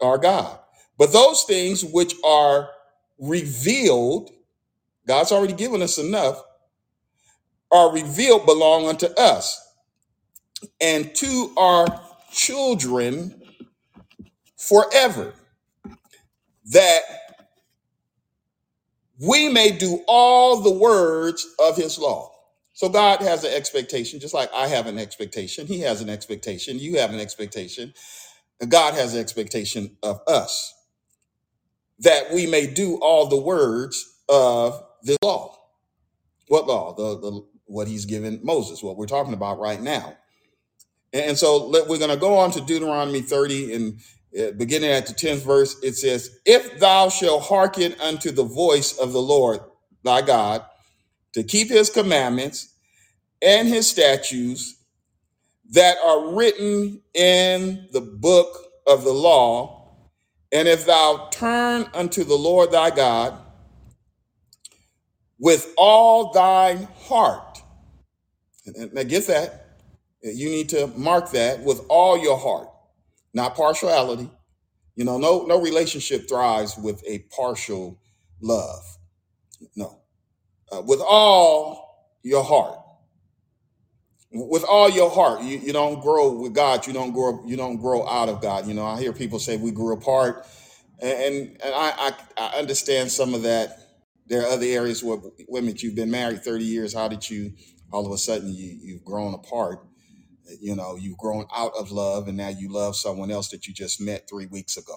our 0.00 0.18
God. 0.18 0.58
But 0.98 1.12
those 1.12 1.44
things 1.44 1.84
which 1.84 2.14
are 2.24 2.68
revealed, 3.18 4.30
God's 5.06 5.32
already 5.32 5.54
given 5.54 5.82
us 5.82 5.98
enough, 5.98 6.42
are 7.72 7.92
revealed 7.92 8.46
belong 8.46 8.86
unto 8.86 9.06
us 9.18 9.60
and 10.80 11.14
to 11.16 11.52
our 11.56 11.86
children 12.32 13.42
forever, 14.58 15.34
that 16.72 17.00
we 19.20 19.48
may 19.48 19.70
do 19.70 20.02
all 20.06 20.60
the 20.60 20.72
words 20.72 21.46
of 21.60 21.76
his 21.76 21.98
law. 21.98 22.32
So 22.74 22.88
God 22.88 23.20
has 23.22 23.44
an 23.44 23.54
expectation, 23.54 24.20
just 24.20 24.34
like 24.34 24.50
I 24.54 24.68
have 24.68 24.86
an 24.86 24.98
expectation. 24.98 25.66
He 25.66 25.80
has 25.80 26.02
an 26.02 26.10
expectation. 26.10 26.78
You 26.78 26.98
have 26.98 27.12
an 27.12 27.20
expectation. 27.20 27.94
God 28.68 28.94
has 28.94 29.14
an 29.14 29.20
expectation 29.20 29.96
of 30.02 30.20
us 30.28 30.74
that 32.00 32.32
we 32.32 32.46
may 32.46 32.66
do 32.66 32.96
all 33.00 33.26
the 33.26 33.40
words 33.40 34.20
of 34.28 34.82
the 35.02 35.16
law. 35.22 35.56
What 36.48 36.66
law? 36.66 36.94
The, 36.94 37.18
the 37.18 37.46
what 37.66 37.88
he's 37.88 38.04
given 38.04 38.40
Moses, 38.44 38.82
what 38.82 38.96
we're 38.96 39.06
talking 39.06 39.34
about 39.34 39.58
right 39.58 39.80
now. 39.80 40.16
And, 41.12 41.24
and 41.30 41.38
so 41.38 41.66
let, 41.66 41.88
we're 41.88 41.98
going 41.98 42.10
to 42.10 42.16
go 42.16 42.38
on 42.38 42.50
to 42.52 42.60
Deuteronomy 42.60 43.22
30 43.22 43.74
and 43.74 44.00
uh, 44.38 44.50
beginning 44.52 44.90
at 44.90 45.06
the 45.06 45.14
10th 45.14 45.44
verse, 45.44 45.76
it 45.82 45.94
says, 45.94 46.38
If 46.44 46.78
thou 46.78 47.08
shalt 47.08 47.44
hearken 47.44 47.94
unto 48.00 48.30
the 48.30 48.44
voice 48.44 48.96
of 48.98 49.12
the 49.12 49.22
Lord 49.22 49.60
thy 50.04 50.22
God 50.22 50.64
to 51.32 51.42
keep 51.42 51.68
his 51.68 51.90
commandments 51.90 52.74
and 53.42 53.68
his 53.68 53.88
statutes 53.88 54.76
that 55.70 55.96
are 56.04 56.34
written 56.34 57.00
in 57.14 57.88
the 57.92 58.00
book 58.00 58.56
of 58.86 59.04
the 59.04 59.12
law, 59.12 59.75
and 60.52 60.68
if 60.68 60.86
thou 60.86 61.28
turn 61.32 61.88
unto 61.94 62.24
the 62.24 62.34
Lord 62.36 62.72
thy 62.72 62.90
God 62.90 63.34
with 65.38 65.72
all 65.76 66.32
thine 66.32 66.88
heart, 67.06 67.60
now 68.92 69.02
get 69.02 69.26
that, 69.28 69.78
you 70.22 70.48
need 70.50 70.68
to 70.70 70.88
mark 70.88 71.30
that 71.32 71.60
with 71.62 71.80
all 71.88 72.18
your 72.18 72.38
heart, 72.38 72.68
not 73.34 73.54
partiality. 73.56 74.30
You 74.96 75.04
know, 75.04 75.18
no 75.18 75.44
no 75.44 75.60
relationship 75.60 76.28
thrives 76.28 76.76
with 76.76 77.02
a 77.06 77.20
partial 77.36 78.00
love. 78.40 78.82
No, 79.76 80.00
uh, 80.72 80.82
with 80.82 81.00
all 81.00 82.18
your 82.22 82.44
heart, 82.44 82.78
with 84.32 84.64
all 84.64 84.90
your 84.90 85.10
heart. 85.10 85.42
You, 85.42 85.58
you 85.58 85.72
don't 85.72 86.00
grow 86.00 86.32
with 86.32 86.54
God. 86.54 86.86
You 86.86 86.92
don't 86.92 87.12
grow. 87.12 87.42
You 87.46 87.56
don't 87.56 87.78
grow 87.78 88.06
out 88.08 88.28
of 88.28 88.42
God. 88.42 88.66
You 88.66 88.74
know, 88.74 88.86
I 88.86 89.00
hear 89.00 89.12
people 89.12 89.38
say 89.38 89.56
we 89.56 89.70
grew 89.70 89.94
apart, 89.94 90.46
and 91.00 91.12
and, 91.12 91.62
and 91.64 91.74
I, 91.74 91.92
I 91.98 92.12
I 92.38 92.58
understand 92.58 93.10
some 93.10 93.34
of 93.34 93.42
that. 93.42 93.78
There 94.28 94.42
are 94.42 94.48
other 94.48 94.66
areas 94.66 95.04
where 95.04 95.18
women 95.48 95.76
you've 95.78 95.96
been 95.96 96.10
married 96.10 96.42
thirty 96.44 96.64
years. 96.64 96.94
How 96.94 97.08
did 97.08 97.28
you 97.28 97.52
all 97.92 98.06
of 98.06 98.12
a 98.12 98.18
sudden 98.18 98.52
you 98.54 98.78
you've 98.82 99.04
grown 99.04 99.34
apart? 99.34 99.80
You 100.60 100.76
know, 100.76 100.96
you've 100.96 101.18
grown 101.18 101.46
out 101.54 101.72
of 101.78 101.90
love, 101.92 102.28
and 102.28 102.36
now 102.36 102.48
you 102.48 102.72
love 102.72 102.96
someone 102.96 103.30
else 103.30 103.48
that 103.50 103.66
you 103.66 103.74
just 103.74 104.00
met 104.00 104.28
three 104.28 104.46
weeks 104.46 104.76
ago. 104.76 104.96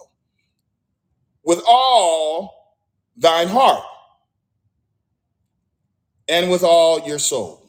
With 1.44 1.64
all 1.68 2.76
thine 3.18 3.48
heart 3.50 3.84
and 6.30 6.52
with 6.52 6.64
all 6.64 7.02
your 7.08 7.20
soul. 7.20 7.69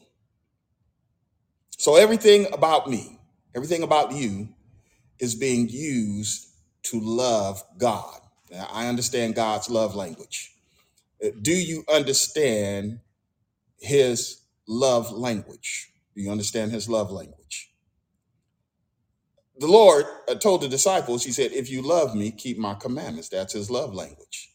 So 1.81 1.97
everything 1.97 2.47
about 2.53 2.91
me, 2.91 3.19
everything 3.57 3.83
about 3.83 4.13
you 4.13 4.51
is 5.19 5.35
being 5.35 5.67
used 5.71 6.47
to 6.83 7.01
love 7.01 7.65
God. 7.79 8.21
Now, 8.51 8.69
I 8.71 8.89
understand 8.89 9.35
God's 9.35 9.71
love 9.71 9.95
language. 9.95 10.53
Uh, 11.25 11.31
Do 11.41 11.53
you 11.55 11.85
understand 11.91 13.01
his 13.79 14.43
love 14.69 15.11
language? 15.11 15.91
Do 16.15 16.21
you 16.21 16.31
understand 16.31 16.71
his 16.71 16.87
love 16.87 17.11
language? 17.11 17.73
The 19.59 19.67
Lord 19.67 20.05
uh, 20.29 20.35
told 20.35 20.61
the 20.61 20.69
disciples, 20.69 21.25
He 21.25 21.33
said, 21.33 21.53
If 21.53 21.71
you 21.71 21.81
love 21.81 22.15
me, 22.15 22.31
keep 22.31 22.59
my 22.59 22.75
commandments. 22.75 23.31
That's 23.31 23.55
his 23.55 23.71
love 23.71 23.95
language. 23.95 24.51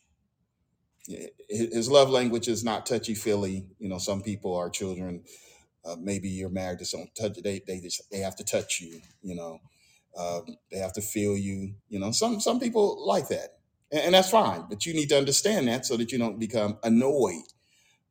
His 1.49 1.89
love 1.89 2.09
language 2.11 2.47
is 2.47 2.63
not 2.63 2.85
touchy 2.85 3.15
feely. 3.15 3.65
You 3.79 3.89
know, 3.89 3.97
some 3.97 4.21
people 4.21 4.55
are 4.55 4.69
children. 4.69 5.23
Uh, 5.85 5.95
maybe 5.99 6.29
you're 6.29 6.49
married 6.49 6.79
to 6.79 6.85
someone. 6.85 7.09
Touch, 7.19 7.37
they 7.43 7.61
they 7.67 7.79
just, 7.79 8.09
they 8.11 8.19
have 8.19 8.35
to 8.37 8.43
touch 8.45 8.81
you. 8.81 9.01
You 9.23 9.35
know, 9.35 9.59
um, 10.17 10.57
they 10.71 10.79
have 10.79 10.93
to 10.93 11.01
feel 11.01 11.37
you. 11.37 11.75
You 11.89 11.99
know, 11.99 12.11
some 12.11 12.39
some 12.41 12.59
people 12.59 13.05
like 13.07 13.29
that, 13.29 13.59
and, 13.91 14.01
and 14.01 14.15
that's 14.15 14.29
fine. 14.31 14.65
But 14.69 14.85
you 14.85 14.93
need 14.93 15.09
to 15.09 15.17
understand 15.17 15.67
that 15.69 15.85
so 15.85 15.97
that 15.97 16.11
you 16.11 16.19
don't 16.19 16.39
become 16.39 16.77
annoyed 16.83 17.43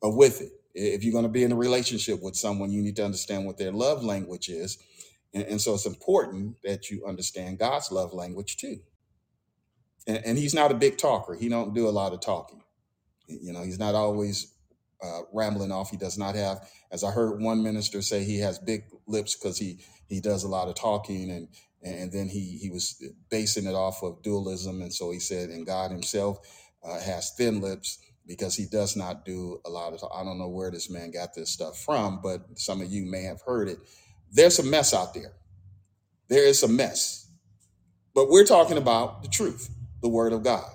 with 0.03 0.43
it. 0.43 0.53
If 0.75 1.05
you're 1.05 1.13
going 1.13 1.25
to 1.25 1.31
be 1.31 1.45
in 1.45 1.53
a 1.53 1.57
relationship 1.57 2.23
with 2.23 2.37
someone, 2.37 2.73
you 2.73 2.83
need 2.83 2.97
to 2.97 3.05
understand 3.05 3.47
what 3.47 3.59
their 3.59 3.73
love 3.73 4.05
language 4.05 4.49
is, 4.49 4.79
and, 5.35 5.45
and 5.45 5.61
so 5.61 5.75
it's 5.75 5.87
important 5.87 6.57
that 6.65 6.91
you 6.91 7.05
understand 7.07 7.59
God's 7.61 7.93
love 7.93 8.15
language 8.15 8.57
too. 8.59 8.81
And, 10.07 10.19
and 10.27 10.39
He's 10.39 10.55
not 10.55 10.73
a 10.73 10.77
big 10.77 10.99
talker. 10.99 11.35
He 11.35 11.49
don't 11.49 11.75
do 11.75 11.89
a 11.89 11.91
lot 11.91 12.13
of 12.15 12.21
talking. 12.21 12.63
You 13.29 13.53
know, 13.53 13.63
He's 13.65 13.79
not 13.81 13.95
always 13.97 14.54
uh, 15.05 15.23
rambling 15.35 15.73
off. 15.73 15.91
He 15.91 15.99
does 15.99 16.19
not 16.19 16.37
have, 16.37 16.69
as 16.93 17.05
I 17.05 17.13
heard 17.13 17.43
one 17.43 17.63
minister 17.65 18.03
say, 18.03 18.25
he 18.25 18.41
has 18.41 18.59
big 18.61 18.85
lips 19.09 19.37
because 19.37 19.59
he 19.59 19.81
he 20.09 20.21
does 20.21 20.45
a 20.45 20.49
lot 20.49 20.69
of 20.69 20.77
talking, 20.77 21.31
and 21.31 21.49
and 21.85 22.13
then 22.13 22.29
he 22.29 22.59
he 22.63 22.71
was 22.71 23.05
basing 23.31 23.67
it 23.67 23.77
off 23.77 24.03
of 24.05 24.23
dualism, 24.23 24.83
and 24.83 24.95
so 24.95 25.13
he 25.13 25.21
said, 25.21 25.51
and 25.51 25.67
God 25.67 25.93
Himself 25.93 26.39
uh, 26.85 27.01
has 27.01 27.33
thin 27.39 27.61
lips 27.61 27.99
because 28.27 28.57
He 28.57 28.67
does 28.67 28.97
not 28.97 29.25
do 29.25 29.61
a 29.67 29.71
lot 29.71 29.95
of. 29.95 30.05
I 30.15 30.25
don't 30.25 30.39
know 30.39 30.49
where 30.49 30.71
this 30.71 30.91
man 30.91 31.13
got 31.13 31.35
this 31.35 31.51
stuff 31.51 31.79
from, 31.79 32.21
but 32.23 32.43
some 32.59 32.81
of 32.83 32.89
you 32.93 33.07
may 33.07 33.25
have 33.25 33.43
heard 33.47 33.69
it. 33.69 33.79
There's 34.33 34.59
a 34.61 34.65
mess 34.65 34.95
out 34.95 35.15
there. 35.15 35.33
There 36.29 36.45
is 36.47 36.63
a 36.65 36.69
mess, 36.69 37.29
but 38.15 38.31
we're 38.31 38.47
talking 38.47 38.79
about 38.79 39.23
the 39.23 39.29
truth, 39.31 39.71
the 40.03 40.09
Word 40.11 40.33
of 40.35 40.45
God. 40.45 40.71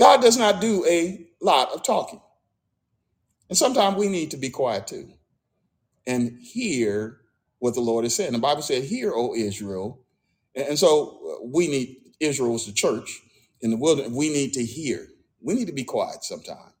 God 0.00 0.22
does 0.22 0.38
not 0.38 0.62
do 0.62 0.86
a 0.88 1.28
lot 1.42 1.72
of 1.74 1.84
talking, 1.84 2.21
and 3.52 3.58
sometimes 3.58 3.98
we 3.98 4.08
need 4.08 4.30
to 4.30 4.38
be 4.38 4.48
quiet 4.48 4.86
too 4.86 5.10
and 6.06 6.38
hear 6.40 7.18
what 7.58 7.74
the 7.74 7.82
Lord 7.82 8.06
is 8.06 8.14
saying. 8.14 8.32
The 8.32 8.38
Bible 8.38 8.62
said, 8.62 8.84
Hear, 8.84 9.12
O 9.14 9.34
Israel. 9.34 10.00
And 10.54 10.78
so 10.78 11.20
uh, 11.42 11.46
we 11.52 11.68
need, 11.68 11.98
Israel 12.18 12.56
is 12.56 12.64
the 12.64 12.72
church 12.72 13.20
in 13.60 13.68
the 13.68 13.76
wilderness. 13.76 14.10
We 14.14 14.30
need 14.30 14.54
to 14.54 14.64
hear. 14.64 15.06
We 15.42 15.52
need 15.52 15.66
to 15.66 15.74
be 15.74 15.84
quiet 15.84 16.24
sometime 16.24 16.72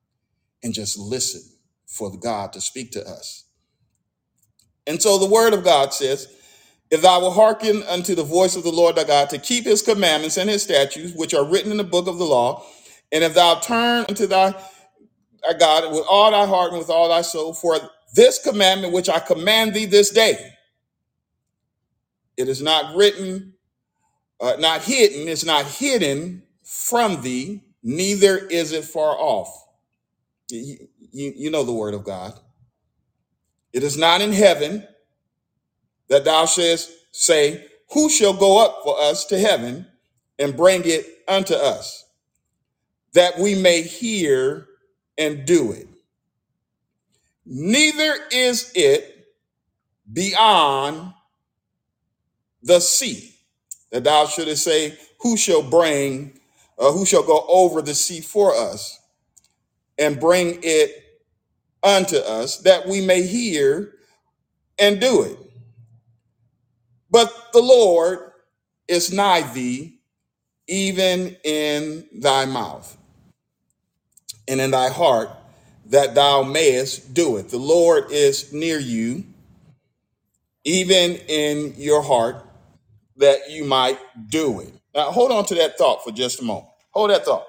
and 0.64 0.72
just 0.74 0.98
listen 0.98 1.42
for 1.86 2.16
God 2.18 2.54
to 2.54 2.62
speak 2.62 2.92
to 2.92 3.06
us. 3.06 3.44
And 4.86 5.02
so 5.02 5.18
the 5.18 5.26
word 5.26 5.54
of 5.54 5.64
God 5.64 5.92
says, 5.92 6.28
If 6.90 7.02
thou 7.02 7.20
will 7.20 7.32
hearken 7.32 7.82
unto 7.84 8.14
the 8.14 8.24
voice 8.24 8.56
of 8.56 8.64
the 8.64 8.72
Lord 8.72 8.96
thy 8.96 9.04
God 9.04 9.30
to 9.30 9.38
keep 9.38 9.64
his 9.66 9.82
commandments 9.82 10.38
and 10.38 10.50
his 10.50 10.62
statutes, 10.62 11.14
which 11.14 11.34
are 11.34 11.44
written 11.44 11.70
in 11.70 11.76
the 11.78 11.84
book 11.84 12.08
of 12.08 12.18
the 12.18 12.24
law, 12.24 12.64
and 13.12 13.24
if 13.24 13.34
thou 13.34 13.56
turn 13.56 14.06
unto 14.08 14.26
thy 14.26 14.54
thy 15.42 15.54
God 15.54 15.92
with 15.92 16.04
all 16.08 16.30
thy 16.30 16.46
heart 16.46 16.70
and 16.70 16.78
with 16.78 16.90
all 16.90 17.08
thy 17.08 17.22
soul, 17.22 17.54
for 17.54 17.78
this 18.14 18.42
commandment 18.42 18.92
which 18.92 19.08
I 19.08 19.18
command 19.18 19.74
thee 19.74 19.86
this 19.86 20.10
day, 20.10 20.54
it 22.36 22.48
is 22.48 22.62
not 22.62 22.96
written, 22.96 23.54
uh, 24.40 24.56
not 24.58 24.82
hidden, 24.82 25.28
it's 25.28 25.44
not 25.44 25.66
hidden 25.66 26.42
from 26.62 27.22
thee, 27.22 27.62
neither 27.82 28.38
is 28.38 28.72
it 28.72 28.84
far 28.84 29.16
off. 29.18 29.66
You, 30.50 30.88
you, 31.12 31.32
you 31.36 31.50
know 31.50 31.64
the 31.64 31.72
word 31.72 31.94
of 31.94 32.04
God. 32.04 32.38
It 33.72 33.82
is 33.82 33.96
not 33.96 34.20
in 34.20 34.32
heaven 34.32 34.86
that 36.08 36.24
thou 36.24 36.46
shouldst 36.46 36.90
say, 37.12 37.66
Who 37.92 38.10
shall 38.10 38.34
go 38.34 38.64
up 38.64 38.80
for 38.84 39.00
us 39.00 39.24
to 39.26 39.38
heaven 39.38 39.86
and 40.38 40.56
bring 40.56 40.82
it 40.84 41.06
unto 41.28 41.54
us, 41.54 42.04
that 43.14 43.38
we 43.38 43.54
may 43.54 43.82
hear 43.82 44.66
and 45.18 45.44
do 45.46 45.72
it? 45.72 45.88
Neither 47.44 48.14
is 48.30 48.72
it 48.74 49.26
beyond 50.12 51.14
the 52.62 52.80
sea 52.80 53.34
that 53.90 54.04
thou 54.04 54.26
shouldest 54.26 54.64
say, 54.64 54.98
Who 55.20 55.36
shall 55.36 55.62
bring, 55.62 56.38
uh, 56.78 56.92
who 56.92 57.06
shall 57.06 57.24
go 57.24 57.44
over 57.48 57.82
the 57.82 57.94
sea 57.94 58.20
for 58.20 58.54
us 58.54 59.00
and 59.98 60.20
bring 60.20 60.60
it 60.62 61.04
unto 61.82 62.16
us, 62.16 62.58
that 62.58 62.86
we 62.88 63.04
may 63.04 63.26
hear 63.26 63.94
and 64.78 65.00
do 65.00 65.22
it? 65.24 65.38
But 67.10 67.32
the 67.52 67.62
Lord 67.62 68.32
is 68.88 69.12
nigh 69.12 69.42
thee, 69.52 70.00
even 70.68 71.36
in 71.44 72.06
thy 72.14 72.46
mouth 72.46 72.96
and 74.48 74.60
in 74.60 74.70
thy 74.70 74.88
heart, 74.88 75.30
that 75.86 76.14
thou 76.14 76.42
mayest 76.42 77.14
do 77.14 77.36
it. 77.36 77.48
The 77.48 77.58
Lord 77.58 78.10
is 78.10 78.52
near 78.52 78.78
you, 78.78 79.24
even 80.64 81.16
in 81.28 81.74
your 81.76 82.02
heart, 82.02 82.44
that 83.16 83.50
you 83.50 83.64
might 83.64 83.98
do 84.28 84.60
it. 84.60 84.72
Now, 84.94 85.10
hold 85.10 85.32
on 85.32 85.44
to 85.46 85.54
that 85.56 85.78
thought 85.78 86.04
for 86.04 86.12
just 86.12 86.40
a 86.40 86.44
moment. 86.44 86.66
Hold 86.90 87.10
that 87.10 87.24
thought. 87.24 87.46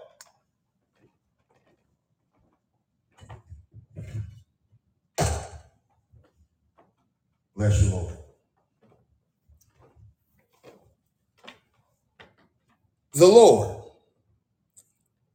Bless 7.55 7.83
you, 7.83 7.91
Lord. 7.91 8.17
The 13.13 13.27
Lord, 13.27 13.83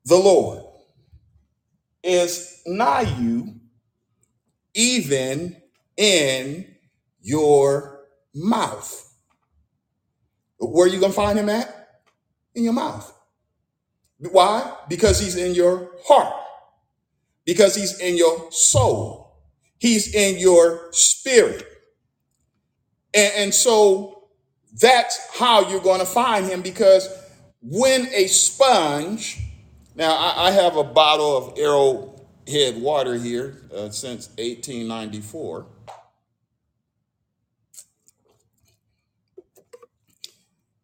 the 0.04 0.16
Lord 0.16 0.64
is 2.08 2.62
nigh 2.66 3.02
you, 3.18 3.54
even 4.74 5.56
in 5.96 6.74
your 7.20 8.06
mouth. 8.34 9.04
Where 10.58 10.86
are 10.86 10.90
you 10.90 10.98
going 10.98 11.12
to 11.12 11.16
find 11.16 11.38
him 11.38 11.48
at? 11.48 12.00
In 12.54 12.64
your 12.64 12.72
mouth. 12.72 13.12
Why? 14.18 14.76
Because 14.88 15.20
he's 15.20 15.36
in 15.36 15.54
your 15.54 15.92
heart, 16.04 16.34
because 17.44 17.76
he's 17.76 18.00
in 18.00 18.16
your 18.16 18.50
soul, 18.50 19.36
he's 19.78 20.14
in 20.14 20.38
your 20.38 20.88
spirit. 20.92 21.64
And, 23.14 23.32
and 23.36 23.54
so 23.54 24.28
that's 24.80 25.18
how 25.34 25.68
you're 25.68 25.80
going 25.80 26.00
to 26.00 26.06
find 26.06 26.46
him 26.46 26.62
because 26.62 27.08
when 27.62 28.08
a 28.14 28.26
sponge, 28.26 29.38
now 29.98 30.14
I, 30.14 30.46
I 30.46 30.50
have 30.52 30.76
a 30.76 30.84
bottle 30.84 31.36
of 31.36 31.58
Arrowhead 31.58 32.80
water 32.80 33.16
here 33.16 33.62
uh, 33.74 33.90
since 33.90 34.28
1894. 34.38 35.66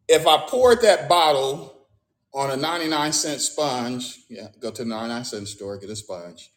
If 0.07 0.27
I 0.27 0.45
poured 0.47 0.81
that 0.81 1.07
bottle 1.07 1.87
on 2.33 2.51
a 2.51 2.57
99 2.57 3.13
cent 3.13 3.39
sponge, 3.39 4.19
yeah, 4.29 4.49
go 4.59 4.69
to 4.69 4.83
the 4.83 4.89
99 4.89 5.23
cent 5.23 5.47
store, 5.47 5.77
get 5.77 5.89
a 5.89 5.95
sponge, 5.95 6.51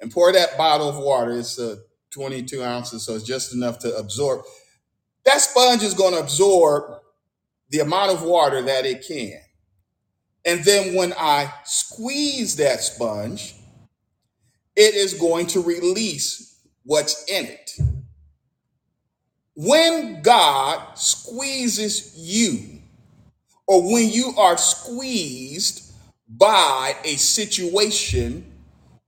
and 0.00 0.10
pour 0.10 0.32
that 0.32 0.58
bottle 0.58 0.88
of 0.88 0.98
water, 0.98 1.38
it's 1.38 1.58
uh, 1.60 1.76
22 2.10 2.62
ounces, 2.62 3.06
so 3.06 3.14
it's 3.14 3.24
just 3.24 3.54
enough 3.54 3.78
to 3.78 3.96
absorb. 3.96 4.42
That 5.24 5.40
sponge 5.40 5.84
is 5.84 5.94
going 5.94 6.14
to 6.14 6.20
absorb 6.20 7.00
the 7.70 7.78
amount 7.78 8.10
of 8.12 8.22
water 8.22 8.60
that 8.62 8.84
it 8.84 9.06
can. 9.06 9.40
And 10.44 10.62
then 10.64 10.94
when 10.94 11.12
I 11.14 11.52
squeeze 11.64 12.56
that 12.56 12.80
sponge, 12.80 13.54
it 14.76 14.94
is 14.94 15.14
going 15.14 15.46
to 15.48 15.62
release 15.62 16.60
what's 16.84 17.24
in 17.30 17.46
it. 17.46 17.70
When 19.56 20.20
God 20.22 20.98
squeezes 20.98 22.14
you, 22.16 22.80
or 23.66 23.82
when 23.82 24.10
you 24.10 24.34
are 24.36 24.58
squeezed 24.58 25.92
by 26.28 26.96
a 27.04 27.14
situation, 27.14 28.52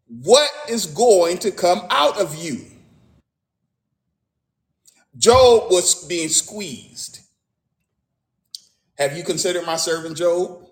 what 0.06 0.50
is 0.68 0.86
going 0.86 1.38
to 1.38 1.50
come 1.50 1.82
out 1.90 2.18
of 2.18 2.36
you? 2.36 2.64
Job 5.18 5.70
was 5.70 6.06
being 6.06 6.28
squeezed. 6.28 7.20
Have 8.98 9.16
you 9.16 9.24
considered 9.24 9.66
my 9.66 9.76
servant 9.76 10.16
Job? 10.16 10.65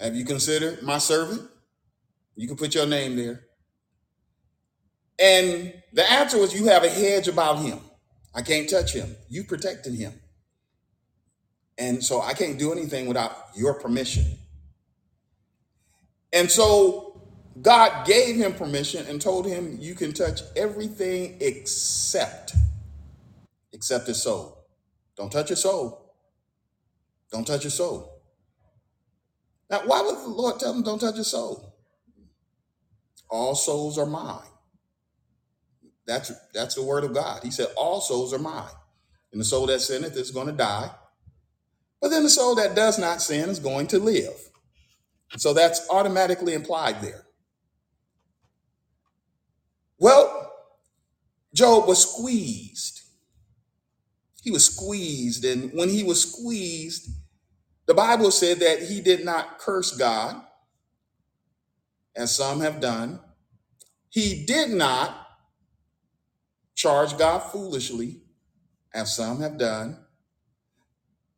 Have 0.00 0.16
you 0.16 0.24
considered 0.24 0.82
my 0.82 0.98
servant? 0.98 1.42
You 2.34 2.48
can 2.48 2.56
put 2.56 2.74
your 2.74 2.86
name 2.86 3.16
there. 3.16 3.44
And 5.20 5.74
the 5.92 6.10
answer 6.10 6.38
was, 6.38 6.58
You 6.58 6.66
have 6.66 6.84
a 6.84 6.88
hedge 6.88 7.28
about 7.28 7.58
him. 7.58 7.80
I 8.34 8.40
can't 8.42 8.68
touch 8.68 8.94
him. 8.94 9.14
You 9.28 9.44
protecting 9.44 9.94
him. 9.94 10.14
And 11.76 12.02
so 12.02 12.22
I 12.22 12.32
can't 12.32 12.58
do 12.58 12.72
anything 12.72 13.06
without 13.06 13.36
your 13.54 13.74
permission. 13.74 14.24
And 16.32 16.50
so 16.50 17.20
God 17.60 18.06
gave 18.06 18.36
him 18.36 18.54
permission 18.54 19.06
and 19.06 19.20
told 19.20 19.46
him, 19.46 19.76
You 19.80 19.94
can 19.94 20.12
touch 20.14 20.40
everything 20.56 21.36
except, 21.40 22.54
except 23.72 24.06
his 24.06 24.22
soul. 24.22 24.64
Don't 25.16 25.30
touch 25.30 25.50
his 25.50 25.60
soul. 25.60 26.14
Don't 27.30 27.46
touch 27.46 27.64
his 27.64 27.74
soul. 27.74 28.09
Now, 29.70 29.82
why 29.86 30.02
would 30.02 30.16
the 30.16 30.28
Lord 30.28 30.58
tell 30.58 30.74
him, 30.74 30.82
Don't 30.82 30.98
touch 30.98 31.16
his 31.16 31.30
soul? 31.30 31.76
All 33.30 33.54
souls 33.54 33.98
are 33.98 34.06
mine. 34.06 34.46
That's 36.06 36.32
that's 36.52 36.74
the 36.74 36.82
word 36.82 37.04
of 37.04 37.14
God. 37.14 37.44
He 37.44 37.52
said, 37.52 37.68
All 37.76 38.00
souls 38.00 38.34
are 38.34 38.38
mine. 38.38 38.74
And 39.32 39.40
the 39.40 39.44
soul 39.44 39.66
that 39.66 39.80
sinneth 39.80 40.16
is 40.16 40.32
going 40.32 40.48
to 40.48 40.52
die. 40.52 40.90
But 42.00 42.08
then 42.08 42.24
the 42.24 42.30
soul 42.30 42.56
that 42.56 42.74
does 42.74 42.98
not 42.98 43.22
sin 43.22 43.48
is 43.48 43.60
going 43.60 43.86
to 43.88 43.98
live. 43.98 44.34
So 45.36 45.54
that's 45.54 45.88
automatically 45.90 46.54
implied 46.54 47.00
there. 47.00 47.26
Well, 49.98 50.52
Job 51.54 51.86
was 51.86 52.10
squeezed. 52.10 53.02
He 54.42 54.50
was 54.50 54.64
squeezed. 54.64 55.44
And 55.44 55.72
when 55.74 55.90
he 55.90 56.02
was 56.02 56.32
squeezed, 56.32 57.10
the 57.90 57.94
Bible 57.94 58.30
said 58.30 58.60
that 58.60 58.82
he 58.82 59.00
did 59.00 59.24
not 59.24 59.58
curse 59.58 59.96
God, 59.96 60.40
as 62.14 62.32
some 62.32 62.60
have 62.60 62.80
done. 62.80 63.18
He 64.10 64.44
did 64.46 64.70
not 64.70 65.26
charge 66.76 67.18
God 67.18 67.40
foolishly, 67.40 68.20
as 68.94 69.16
some 69.16 69.40
have 69.40 69.58
done. 69.58 69.98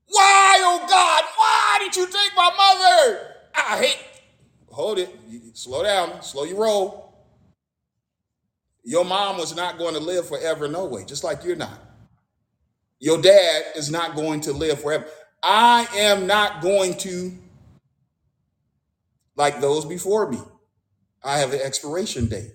Why, 0.09 0.59
oh 0.59 0.87
God, 0.87 1.25
why 1.39 1.79
did 1.81 1.97
you 1.97 2.05
take 2.05 2.37
my 2.37 2.51
mother? 2.55 3.35
I 3.55 3.79
hate. 3.79 4.05
Hold 4.69 4.99
it. 4.99 5.09
Slow 5.55 5.83
down. 5.83 6.21
Slow 6.21 6.45
your 6.45 6.59
roll. 6.61 7.15
Your 8.85 9.07
mom 9.07 9.39
was 9.39 9.57
not 9.57 9.79
going 9.79 9.95
to 9.95 10.01
live 10.01 10.29
forever, 10.29 10.69
no 10.69 10.85
way, 10.85 11.07
just 11.07 11.25
like 11.25 11.45
you're 11.45 11.57
not. 11.57 11.81
Your 12.99 13.23
dad 13.23 13.65
is 13.75 13.91
not 13.91 14.15
going 14.17 14.43
to 14.43 14.53
live 14.53 14.83
forever. 14.83 15.07
I 15.43 15.87
am 15.97 16.27
not 16.27 16.63
going 16.63 16.97
to, 16.99 17.33
like 19.37 19.61
those 19.61 19.85
before 19.85 20.31
me. 20.31 20.39
I 21.25 21.39
have 21.39 21.53
an 21.53 21.61
expiration 21.61 22.27
date, 22.27 22.53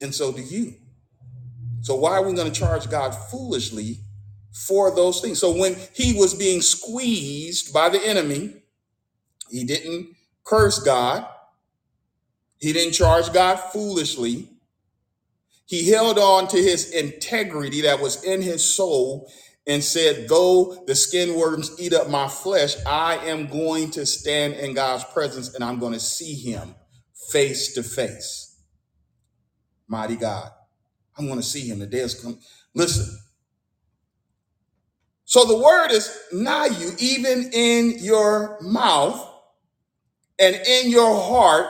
and 0.00 0.14
so 0.14 0.32
do 0.32 0.42
you. 0.42 0.74
So 1.82 1.94
why 1.94 2.12
are 2.12 2.24
we 2.24 2.34
going 2.34 2.50
to 2.50 2.58
charge 2.58 2.90
God 2.90 3.12
foolishly 3.12 3.98
for 4.52 4.94
those 4.94 5.20
things? 5.20 5.38
So 5.38 5.56
when 5.56 5.76
he 5.94 6.14
was 6.14 6.34
being 6.34 6.60
squeezed 6.62 7.72
by 7.72 7.88
the 7.88 8.04
enemy, 8.06 8.54
he 9.50 9.64
didn't 9.64 10.14
curse 10.44 10.78
God. 10.78 11.26
He 12.58 12.72
didn't 12.72 12.94
charge 12.94 13.32
God 13.32 13.56
foolishly. 13.56 14.48
He 15.66 15.90
held 15.90 16.18
on 16.18 16.48
to 16.48 16.56
his 16.58 16.90
integrity 16.90 17.82
that 17.82 18.00
was 18.00 18.24
in 18.24 18.42
his 18.42 18.64
soul 18.64 19.30
and 19.70 19.84
said, 19.84 20.28
Though 20.28 20.82
the 20.88 20.96
skin 20.96 21.38
worms 21.38 21.70
eat 21.78 21.92
up 21.94 22.10
my 22.10 22.26
flesh, 22.26 22.74
I 22.84 23.18
am 23.28 23.46
going 23.46 23.92
to 23.92 24.04
stand 24.04 24.54
in 24.54 24.74
God's 24.74 25.04
presence 25.04 25.54
and 25.54 25.62
I'm 25.62 25.78
going 25.78 25.92
to 25.92 26.00
see 26.00 26.34
him 26.34 26.74
face 27.30 27.72
to 27.74 27.84
face. 27.84 28.60
Mighty 29.86 30.16
God. 30.16 30.50
I'm 31.16 31.26
going 31.26 31.38
to 31.38 31.44
see 31.44 31.68
him. 31.68 31.78
The 31.78 31.86
day 31.86 32.00
is 32.00 32.20
coming. 32.20 32.40
Listen. 32.74 33.16
So 35.24 35.44
the 35.44 35.56
word 35.56 35.92
is 35.92 36.18
nigh 36.32 36.66
you, 36.66 36.90
even 36.98 37.50
in 37.52 37.94
your 38.00 38.58
mouth 38.60 39.24
and 40.40 40.56
in 40.56 40.90
your 40.90 41.14
heart, 41.14 41.68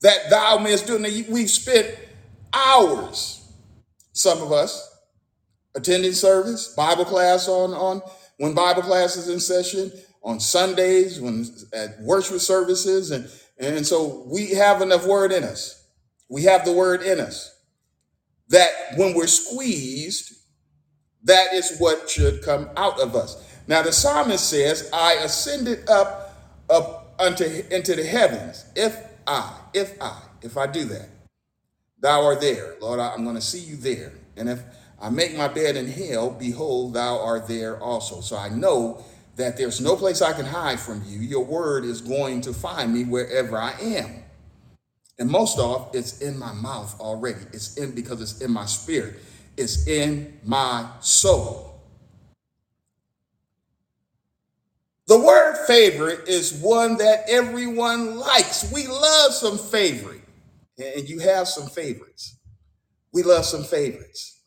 that 0.00 0.30
thou 0.30 0.56
mayest 0.56 0.86
do. 0.86 0.98
Now, 0.98 1.10
we've 1.28 1.50
spent 1.50 1.94
hours, 2.54 3.46
some 4.14 4.40
of 4.40 4.52
us, 4.52 4.87
attending 5.78 6.12
service, 6.12 6.74
Bible 6.76 7.04
class 7.04 7.48
on, 7.48 7.72
on 7.72 8.02
when 8.38 8.54
Bible 8.54 8.82
class 8.82 9.16
is 9.16 9.28
in 9.28 9.40
session, 9.40 9.92
on 10.22 10.40
Sundays, 10.40 11.20
when 11.20 11.46
at 11.72 12.00
worship 12.00 12.40
services, 12.40 13.10
and, 13.12 13.30
and 13.58 13.86
so 13.86 14.24
we 14.26 14.50
have 14.54 14.82
enough 14.82 15.06
word 15.06 15.32
in 15.32 15.44
us. 15.44 15.86
We 16.28 16.42
have 16.44 16.64
the 16.64 16.72
word 16.72 17.02
in 17.02 17.20
us 17.20 17.54
that 18.48 18.68
when 18.96 19.14
we're 19.14 19.26
squeezed, 19.26 20.34
that 21.24 21.52
is 21.52 21.78
what 21.78 22.10
should 22.10 22.42
come 22.42 22.68
out 22.76 23.00
of 23.00 23.14
us. 23.14 23.44
Now 23.66 23.82
the 23.82 23.92
psalmist 23.92 24.48
says, 24.48 24.90
I 24.92 25.14
ascended 25.14 25.88
up, 25.88 26.34
up 26.70 27.14
unto 27.18 27.44
into 27.70 27.94
the 27.94 28.04
heavens. 28.04 28.64
If 28.74 28.96
I, 29.26 29.54
if 29.74 30.00
I, 30.02 30.20
if 30.42 30.56
I 30.56 30.66
do 30.66 30.84
that, 30.86 31.08
thou 32.00 32.24
art 32.24 32.40
there. 32.40 32.76
Lord, 32.80 33.00
I- 33.00 33.12
I'm 33.12 33.24
going 33.24 33.36
to 33.36 33.42
see 33.42 33.60
you 33.60 33.76
there. 33.76 34.12
And 34.36 34.48
if 34.48 34.60
I 35.00 35.10
make 35.10 35.36
my 35.36 35.48
bed 35.48 35.76
in 35.76 35.86
hell, 35.86 36.30
behold, 36.30 36.94
thou 36.94 37.20
art 37.20 37.46
there 37.46 37.80
also. 37.80 38.20
So 38.20 38.36
I 38.36 38.48
know 38.48 39.04
that 39.36 39.56
there's 39.56 39.80
no 39.80 39.94
place 39.94 40.20
I 40.20 40.32
can 40.32 40.44
hide 40.44 40.80
from 40.80 41.02
you. 41.06 41.20
Your 41.20 41.44
word 41.44 41.84
is 41.84 42.00
going 42.00 42.40
to 42.42 42.52
find 42.52 42.92
me 42.92 43.04
wherever 43.04 43.56
I 43.56 43.72
am. 43.80 44.24
And 45.18 45.30
most 45.30 45.58
off, 45.58 45.94
it's 45.94 46.20
in 46.20 46.38
my 46.38 46.52
mouth 46.52 46.98
already. 47.00 47.40
It's 47.52 47.76
in 47.76 47.94
because 47.94 48.20
it's 48.20 48.40
in 48.40 48.52
my 48.52 48.66
spirit. 48.66 49.16
It's 49.56 49.86
in 49.86 50.38
my 50.44 50.88
soul. 51.00 51.80
The 55.06 55.18
word 55.18 55.56
favorite 55.66 56.28
is 56.28 56.52
one 56.52 56.98
that 56.98 57.24
everyone 57.28 58.16
likes. 58.16 58.70
We 58.72 58.86
love 58.86 59.32
some 59.32 59.58
favorite. 59.58 60.20
And 60.78 61.08
you 61.08 61.20
have 61.20 61.48
some 61.48 61.68
favorites. 61.68 62.36
We 63.12 63.22
love 63.22 63.44
some 63.44 63.64
favorites. 63.64 64.37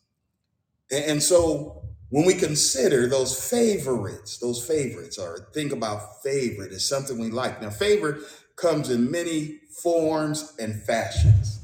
And 0.92 1.22
so 1.22 1.82
when 2.10 2.26
we 2.26 2.34
consider 2.34 3.08
those 3.08 3.48
favorites, 3.48 4.36
those 4.38 4.64
favorites, 4.64 5.18
or 5.18 5.48
think 5.54 5.72
about 5.72 6.22
favorite 6.22 6.72
is 6.72 6.86
something 6.86 7.18
we 7.18 7.30
like. 7.30 7.62
Now, 7.62 7.70
favorite 7.70 8.22
comes 8.56 8.90
in 8.90 9.10
many 9.10 9.60
forms 9.82 10.52
and 10.58 10.82
fashions. 10.82 11.60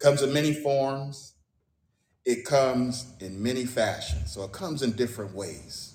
Comes 0.00 0.22
in 0.22 0.32
many 0.32 0.52
forms. 0.52 1.34
It 2.24 2.44
comes 2.44 3.14
in 3.20 3.40
many 3.40 3.64
fashions. 3.64 4.32
So 4.32 4.42
it 4.42 4.52
comes 4.52 4.82
in 4.82 4.92
different 4.92 5.34
ways. 5.34 5.94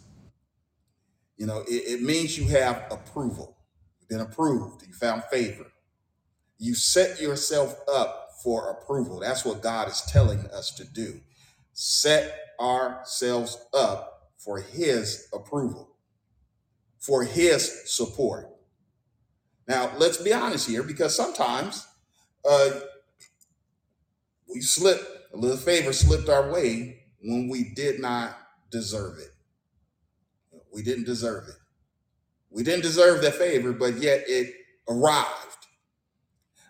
You 1.36 1.45
know, 1.45 1.59
it, 1.68 1.99
it 1.99 2.01
means 2.01 2.38
you 2.38 2.47
have 2.47 2.86
approval. 2.89 3.57
You've 3.99 4.09
been 4.09 4.22
approved. 4.22 4.88
You 4.88 4.93
found 4.93 5.24
favor. 5.26 5.66
You 6.57 6.74
set 6.74 7.20
yourself 7.20 7.78
up 7.91 8.30
for 8.41 8.70
approval. 8.70 9.20
That's 9.20 9.43
what 9.43 9.61
God 9.61 9.89
is 9.89 10.01
telling 10.07 10.45
us 10.47 10.72
to 10.76 10.86
do. 10.86 11.20
Set 11.74 12.34
ourselves 12.59 13.57
up 13.73 14.31
for 14.37 14.59
His 14.59 15.27
approval, 15.33 15.95
for 16.99 17.23
His 17.23 17.91
support. 17.91 18.49
Now, 19.67 19.91
let's 19.97 20.17
be 20.17 20.33
honest 20.33 20.67
here 20.67 20.83
because 20.83 21.15
sometimes 21.15 21.87
uh, 22.49 22.71
we 24.53 24.61
slip, 24.61 25.01
a 25.33 25.37
little 25.37 25.57
favor 25.57 25.93
slipped 25.93 26.29
our 26.29 26.51
way 26.51 27.03
when 27.21 27.47
we 27.47 27.73
did 27.75 27.99
not 27.99 28.37
deserve 28.71 29.19
it. 29.19 29.31
We 30.73 30.83
didn't 30.83 31.05
deserve 31.05 31.47
it. 31.47 31.55
We 32.49 32.63
didn't 32.63 32.83
deserve 32.83 33.21
that 33.21 33.35
favor, 33.35 33.71
but 33.71 33.97
yet 33.97 34.25
it 34.27 34.53
arrived. 34.89 35.67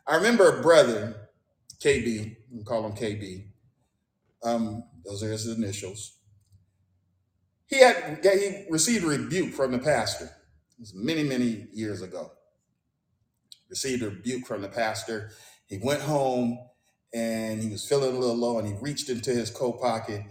I 0.05 0.15
remember 0.15 0.59
a 0.59 0.61
brother, 0.61 1.29
KB, 1.81 2.35
we 2.51 2.63
call 2.63 2.85
him 2.85 2.93
KB. 2.93 3.45
Um, 4.43 4.83
those 5.05 5.23
are 5.23 5.31
his 5.31 5.47
initials. 5.47 6.17
He 7.67 7.79
had 7.79 8.19
he 8.23 8.65
received 8.69 9.03
rebuke 9.03 9.53
from 9.53 9.71
the 9.71 9.79
pastor. 9.79 10.25
It 10.25 10.79
was 10.79 10.93
many, 10.93 11.23
many 11.23 11.67
years 11.73 12.01
ago. 12.01 12.31
Received 13.69 14.03
a 14.03 14.09
rebuke 14.09 14.45
from 14.45 14.61
the 14.61 14.69
pastor. 14.69 15.31
He 15.65 15.79
went 15.81 16.01
home 16.01 16.59
and 17.13 17.61
he 17.61 17.69
was 17.69 17.87
feeling 17.87 18.15
a 18.15 18.19
little 18.19 18.35
low, 18.35 18.57
and 18.57 18.67
he 18.67 18.73
reached 18.81 19.09
into 19.09 19.31
his 19.31 19.51
coat 19.51 19.79
pocket 19.79 20.23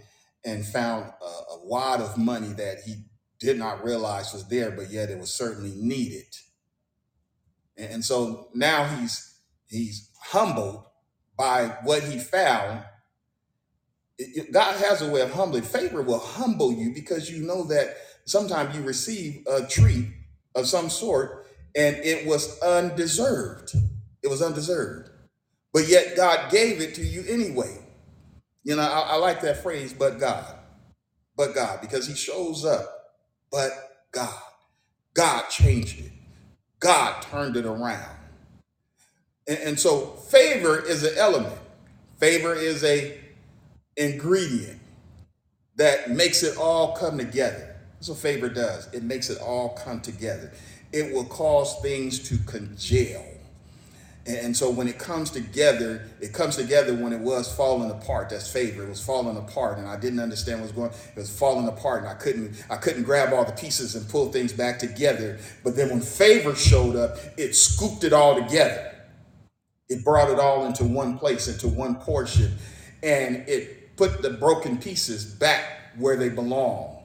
and 0.45 0.65
found 0.65 1.05
a, 1.21 1.25
a 1.25 1.65
wad 1.65 2.01
of 2.01 2.17
money 2.17 2.49
that 2.49 2.79
he 2.85 3.05
did 3.39 3.57
not 3.57 3.83
realize 3.83 4.33
was 4.33 4.47
there, 4.47 4.71
but 4.71 4.91
yet 4.91 5.09
it 5.09 5.19
was 5.19 5.33
certainly 5.33 5.73
needed. 5.75 6.25
And, 7.77 7.93
and 7.93 8.05
so 8.05 8.49
now 8.53 8.85
he's 8.85 9.39
he's 9.67 10.09
humbled 10.25 10.83
by 11.37 11.77
what 11.83 12.03
he 12.03 12.19
found. 12.19 12.83
God 14.51 14.77
has 14.77 15.01
a 15.01 15.09
way 15.11 15.21
of 15.21 15.31
humbling. 15.31 15.63
Favor 15.63 16.01
will 16.01 16.19
humble 16.19 16.73
you 16.73 16.93
because 16.93 17.31
you 17.31 17.45
know 17.45 17.65
that 17.65 17.97
sometimes 18.25 18.75
you 18.75 18.83
receive 18.83 19.45
a 19.47 19.65
treat 19.67 20.07
of 20.55 20.67
some 20.67 20.89
sort 20.89 21.47
and 21.75 21.97
it 21.97 22.27
was 22.27 22.59
undeserved. 22.61 23.73
It 24.23 24.29
was 24.29 24.41
undeserved. 24.41 25.09
But 25.73 25.87
yet 25.87 26.15
God 26.15 26.51
gave 26.51 26.81
it 26.81 26.95
to 26.95 27.03
you 27.03 27.23
anyway. 27.27 27.79
You 28.63 28.75
know, 28.77 28.83
I, 28.83 29.13
I 29.13 29.15
like 29.17 29.41
that 29.41 29.63
phrase, 29.63 29.93
but 29.93 30.19
God. 30.19 30.55
But 31.37 31.55
God, 31.55 31.81
because 31.81 32.07
he 32.07 32.15
shows 32.15 32.65
up. 32.65 32.87
But 33.51 33.71
God. 34.11 34.41
God 35.15 35.49
changed 35.49 35.99
it. 35.99 36.11
God 36.79 37.21
turned 37.23 37.57
it 37.57 37.65
around. 37.65 38.17
And, 39.47 39.59
and 39.59 39.79
so 39.79 40.07
favor 40.07 40.79
is 40.79 41.03
an 41.03 41.17
element. 41.17 41.57
Favor 42.19 42.55
is 42.55 42.83
a 42.83 43.19
ingredient 43.97 44.79
that 45.75 46.11
makes 46.11 46.43
it 46.43 46.57
all 46.57 46.95
come 46.95 47.17
together. 47.17 47.75
That's 47.93 48.09
what 48.09 48.17
favor 48.19 48.49
does. 48.49 48.91
It 48.93 49.03
makes 49.03 49.29
it 49.29 49.39
all 49.41 49.69
come 49.69 50.01
together. 50.01 50.51
It 50.91 51.13
will 51.13 51.25
cause 51.25 51.81
things 51.81 52.19
to 52.29 52.37
congeal. 52.45 53.25
And 54.25 54.55
so 54.55 54.69
when 54.71 54.87
it 54.87 54.97
comes 54.97 55.31
together, 55.31 56.07
it 56.21 56.31
comes 56.31 56.55
together 56.55 56.93
when 56.93 57.11
it 57.11 57.19
was 57.19 57.53
falling 57.53 57.91
apart. 57.91 58.29
That's 58.29 58.49
favor. 58.49 58.83
It 58.83 58.89
was 58.89 59.03
falling 59.03 59.35
apart, 59.35 59.79
and 59.79 59.87
I 59.87 59.99
didn't 59.99 60.21
understand 60.21 60.61
what 60.61 60.67
was 60.67 60.71
going. 60.71 60.91
It 60.91 61.19
was 61.19 61.29
falling 61.29 61.67
apart, 61.67 62.03
and 62.03 62.07
I 62.07 62.13
couldn't. 62.13 62.63
I 62.69 62.77
couldn't 62.77 63.03
grab 63.03 63.33
all 63.33 63.43
the 63.43 63.51
pieces 63.51 63.95
and 63.95 64.07
pull 64.07 64.31
things 64.31 64.53
back 64.53 64.79
together. 64.79 65.39
But 65.61 65.75
then 65.75 65.89
when 65.89 65.99
favor 65.99 66.55
showed 66.55 66.95
up, 66.95 67.17
it 67.35 67.53
scooped 67.53 68.05
it 68.05 68.13
all 68.13 68.35
together. 68.41 68.95
It 69.89 70.05
brought 70.05 70.29
it 70.29 70.39
all 70.39 70.65
into 70.65 70.85
one 70.85 71.17
place, 71.17 71.49
into 71.49 71.67
one 71.67 71.95
portion, 71.95 72.53
and 73.01 73.43
it 73.49 73.82
put 74.09 74.21
the 74.21 74.31
broken 74.31 74.77
pieces 74.77 75.23
back 75.23 75.63
where 75.97 76.17
they 76.17 76.27
belong. 76.27 77.01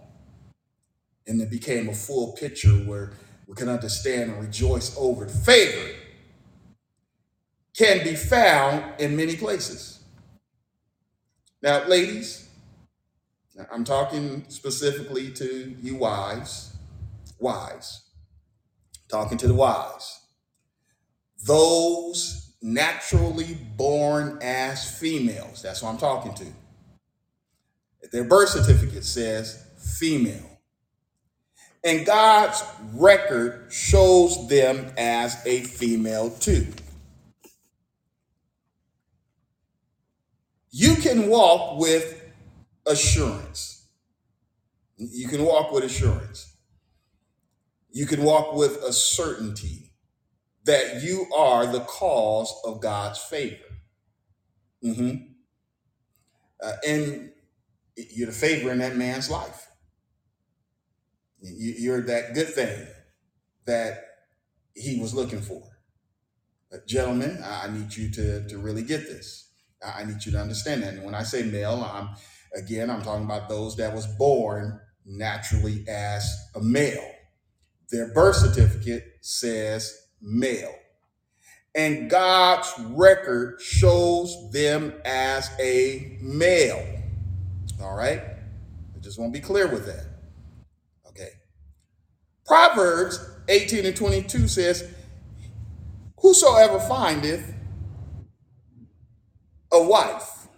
And 1.29 1.41
it 1.41 1.49
became 1.49 1.89
a 1.89 1.95
full 1.95 2.33
picture 2.33 2.71
where 2.71 3.13
we 3.47 3.55
can 3.55 3.69
understand 3.69 4.33
and 4.33 4.41
rejoice 4.41 4.97
over 4.99 5.25
it. 5.25 5.31
Favor 5.31 5.95
can 7.77 8.03
be 8.03 8.17
found 8.17 9.01
in 9.01 9.15
many 9.15 9.37
places. 9.37 10.01
Now, 11.63 11.87
ladies, 11.87 12.49
I'm 13.71 13.85
talking 13.85 14.45
specifically 14.49 15.31
to 15.35 15.77
you 15.81 15.97
wives, 15.97 16.77
wives, 17.39 18.11
talking 19.09 19.39
to 19.39 19.47
the 19.47 19.55
wives. 19.55 20.21
Those 21.47 22.55
naturally 22.61 23.57
born 23.77 24.39
as 24.43 24.99
females, 24.99 25.63
that's 25.63 25.81
what 25.81 25.91
I'm 25.91 25.99
talking 25.99 26.35
to. 26.35 26.58
Their 28.13 28.25
birth 28.25 28.51
certificate 28.51 29.05
says 29.05 29.65
female. 29.99 30.45
And 31.85 32.05
God's 32.05 32.63
record 32.95 33.73
shows 33.73 34.49
them 34.49 34.93
as 34.97 35.41
a 35.47 35.61
female 35.63 36.31
too. 36.31 36.67
You 40.71 40.97
can 40.97 41.29
walk 41.29 41.79
with 41.79 42.23
assurance. 42.87 43.87
You 44.97 45.29
can 45.29 45.45
walk 45.45 45.73
with 45.73 45.85
assurance. 45.85 46.57
You 47.91 48.07
can 48.07 48.23
walk 48.23 48.55
with 48.55 48.83
a 48.83 48.93
certainty 48.93 49.93
that 50.65 51.03
you 51.03 51.27
are 51.35 51.67
the 51.67 51.81
cause 51.81 52.53
of 52.65 52.81
God's 52.81 53.19
favor. 53.19 53.65
Mhm. 54.85 55.35
Uh, 56.63 56.77
and 56.87 57.33
you're 58.13 58.27
the 58.27 58.33
favor 58.33 58.71
in 58.73 58.79
that 58.79 58.97
man's 58.97 59.31
life. 59.31 59.69
You- 61.41 61.75
You're 61.79 62.03
that 62.03 62.35
good 62.35 62.49
thing 62.49 62.87
that 63.67 64.05
he 64.75 65.01
was 65.01 65.15
looking 65.15 65.41
for. 65.41 65.63
Uh, 66.73 66.79
gentlemen, 66.87 67.43
I 67.43 67.67
I 67.67 67.71
need 67.71 67.95
you 67.97 68.11
to, 68.13 68.47
to 68.49 68.59
really 68.59 68.83
get 68.83 69.03
this. 69.07 69.51
I 69.85 70.03
I 70.03 70.05
need 70.05 70.25
you 70.25 70.33
to 70.33 70.41
understand 70.41 70.83
that. 70.83 70.95
And 70.95 71.05
when 71.05 71.15
I 71.15 71.23
say 71.23 71.43
male, 71.45 71.83
I'm 71.85 72.11
again, 72.55 72.91
I'm 72.91 73.03
talking 73.03 73.25
about 73.25 73.49
those 73.49 73.77
that 73.77 73.95
was 73.95 74.07
born 74.07 74.81
naturally 75.07 75.85
as 75.89 76.25
a 76.55 76.61
male. 76.61 77.11
Their 77.91 78.13
birth 78.13 78.37
certificate 78.37 79.05
says 79.23 79.95
male. 80.21 80.75
And 81.75 82.11
God's 82.11 82.73
record 82.91 83.61
shows 83.61 84.51
them 84.53 84.93
as 85.05 85.51
a 85.61 86.19
male. 86.21 86.98
All 87.81 87.97
right? 87.97 88.21
I 88.21 89.01
just 89.01 89.19
want 89.19 89.33
to 89.33 89.41
be 89.41 89.45
clear 89.45 89.69
with 89.69 89.87
that. 89.87 90.07
Okay. 91.09 91.31
Proverbs 92.47 93.19
18 93.49 93.87
and 93.87 93.97
22 93.97 94.49
says, 94.49 94.93
Whosoever 96.21 96.81
findeth 96.81 97.55
a 99.73 99.83
wife, 99.83 100.49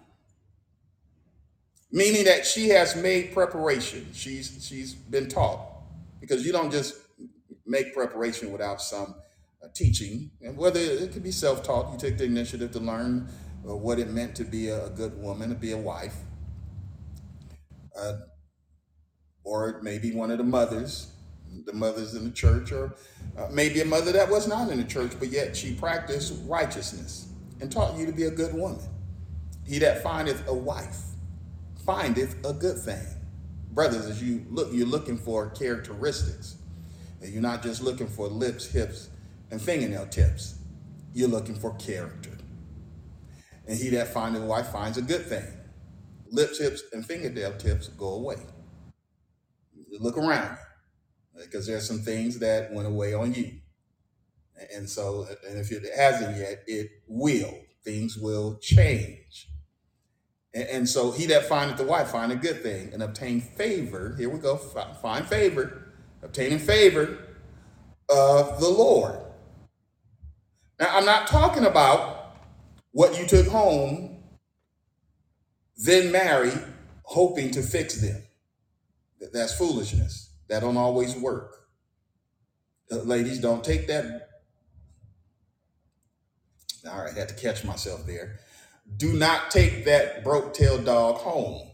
meaning 1.92 2.24
that 2.24 2.46
she 2.46 2.68
has 2.70 2.96
made 2.96 3.32
preparation. 3.32 4.08
She's 4.12 4.64
she's 4.66 4.94
been 4.94 5.28
taught 5.28 5.66
because 6.20 6.46
you 6.46 6.52
don't 6.52 6.70
just 6.70 6.94
make 7.66 7.94
preparation 7.94 8.52
without 8.52 8.80
some 8.80 9.14
uh, 9.62 9.68
teaching, 9.74 10.30
and 10.42 10.56
whether 10.56 10.80
it 10.80 11.12
could 11.12 11.22
be 11.22 11.30
self-taught, 11.32 11.92
you 11.92 11.98
take 11.98 12.18
the 12.18 12.24
initiative 12.24 12.72
to 12.72 12.80
learn 12.80 13.28
uh, 13.68 13.76
what 13.76 13.98
it 13.98 14.10
meant 14.10 14.34
to 14.36 14.44
be 14.44 14.68
a, 14.68 14.86
a 14.86 14.90
good 14.90 15.20
woman, 15.20 15.50
to 15.50 15.54
be 15.54 15.72
a 15.72 15.78
wife, 15.78 16.16
uh, 17.96 18.14
or 19.44 19.80
maybe 19.82 20.12
one 20.12 20.30
of 20.30 20.38
the 20.38 20.44
mothers, 20.44 21.12
the 21.66 21.72
mothers 21.72 22.14
in 22.14 22.24
the 22.24 22.30
church, 22.30 22.72
or 22.72 22.94
uh, 23.38 23.48
maybe 23.50 23.80
a 23.80 23.84
mother 23.84 24.12
that 24.12 24.30
was 24.30 24.46
not 24.46 24.70
in 24.70 24.78
the 24.78 24.84
church, 24.84 25.12
but 25.18 25.28
yet 25.28 25.56
she 25.56 25.74
practiced 25.74 26.34
righteousness 26.46 27.28
and 27.60 27.70
taught 27.70 27.98
you 27.98 28.06
to 28.06 28.12
be 28.12 28.24
a 28.24 28.30
good 28.30 28.54
woman. 28.54 28.80
He 29.66 29.78
that 29.80 30.02
findeth 30.02 30.46
a 30.48 30.54
wife 30.54 30.98
findeth 31.84 32.36
a 32.44 32.52
good 32.52 32.78
thing. 32.78 33.06
Brothers, 33.72 34.06
as 34.06 34.22
you 34.22 34.44
look, 34.50 34.68
you're 34.72 34.86
looking 34.86 35.16
for 35.16 35.50
characteristics. 35.50 36.56
And 37.20 37.32
you're 37.32 37.42
not 37.42 37.62
just 37.62 37.82
looking 37.82 38.06
for 38.06 38.28
lips, 38.28 38.66
hips, 38.66 39.10
and 39.50 39.60
fingernail 39.60 40.06
tips. 40.06 40.58
You're 41.12 41.28
looking 41.28 41.54
for 41.54 41.74
character. 41.74 42.30
And 43.66 43.78
he 43.78 43.90
that 43.90 44.12
findeth 44.12 44.42
a 44.42 44.46
wife 44.46 44.68
finds 44.68 44.98
a 44.98 45.02
good 45.02 45.26
thing. 45.26 45.44
Lips, 46.30 46.58
tips 46.58 46.82
and 46.92 47.04
fingernail 47.04 47.56
tips 47.58 47.88
go 47.88 48.14
away. 48.14 48.36
Look 49.98 50.16
around 50.16 50.56
because 51.36 51.66
there's 51.66 51.86
some 51.86 52.00
things 52.00 52.38
that 52.38 52.72
went 52.72 52.86
away 52.86 53.14
on 53.14 53.34
you. 53.34 53.60
And 54.74 54.88
so, 54.88 55.26
and 55.48 55.58
if 55.58 55.72
it 55.72 55.84
hasn't 55.96 56.36
yet, 56.36 56.62
it 56.66 56.90
will. 57.08 57.52
Things 57.84 58.16
will 58.16 58.58
change. 58.60 59.48
And, 60.54 60.68
and 60.68 60.88
so, 60.88 61.10
he 61.12 61.26
that 61.26 61.46
findeth 61.46 61.78
the 61.78 61.84
wife 61.84 62.08
find 62.08 62.30
a 62.30 62.36
good 62.36 62.62
thing 62.62 62.92
and 62.92 63.02
obtain 63.02 63.40
favor. 63.40 64.14
Here 64.18 64.28
we 64.28 64.38
go. 64.38 64.56
Find 64.56 65.26
favor, 65.26 65.94
obtaining 66.22 66.58
favor 66.58 67.18
of 68.08 68.60
the 68.60 68.68
Lord. 68.68 69.18
Now, 70.78 70.96
I'm 70.96 71.04
not 71.06 71.26
talking 71.26 71.64
about 71.64 72.36
what 72.92 73.18
you 73.18 73.26
took 73.26 73.46
home, 73.46 74.09
then 75.82 76.12
marry, 76.12 76.52
hoping 77.04 77.50
to 77.52 77.62
fix 77.62 78.00
them. 78.00 78.22
That's 79.32 79.56
foolishness. 79.56 80.30
That 80.48 80.60
don't 80.60 80.76
always 80.76 81.16
work. 81.16 81.56
Ladies, 82.90 83.38
don't 83.38 83.62
take 83.62 83.86
that. 83.86 84.28
All 86.90 87.02
right, 87.02 87.14
I 87.14 87.18
had 87.18 87.28
to 87.28 87.34
catch 87.34 87.64
myself 87.64 88.06
there. 88.06 88.40
Do 88.96 89.12
not 89.12 89.50
take 89.50 89.84
that 89.84 90.24
broke 90.24 90.54
tailed 90.54 90.84
dog 90.84 91.16
home. 91.16 91.70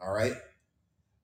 All 0.00 0.12
right. 0.12 0.34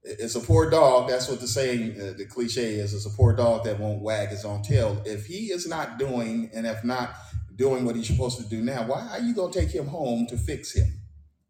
It's 0.02 0.34
a 0.34 0.40
poor 0.40 0.70
dog. 0.70 1.08
That's 1.08 1.28
what 1.28 1.40
the 1.40 1.48
saying, 1.48 2.00
uh, 2.00 2.12
the 2.16 2.26
cliche 2.26 2.74
is. 2.74 2.94
It's 2.94 3.06
a 3.06 3.10
poor 3.10 3.34
dog 3.34 3.64
that 3.64 3.80
won't 3.80 4.02
wag 4.02 4.28
his 4.28 4.44
own 4.44 4.62
tail. 4.62 5.02
If 5.04 5.26
he 5.26 5.46
is 5.46 5.66
not 5.66 5.98
doing 5.98 6.50
and 6.54 6.66
if 6.66 6.84
not 6.84 7.14
doing 7.56 7.84
what 7.84 7.96
he's 7.96 8.06
supposed 8.06 8.38
to 8.38 8.44
do 8.48 8.60
now, 8.62 8.86
why 8.86 9.08
are 9.10 9.20
you 9.20 9.34
going 9.34 9.52
to 9.52 9.60
take 9.60 9.70
him 9.70 9.88
home 9.88 10.26
to 10.28 10.36
fix 10.36 10.74
him? 10.74 10.92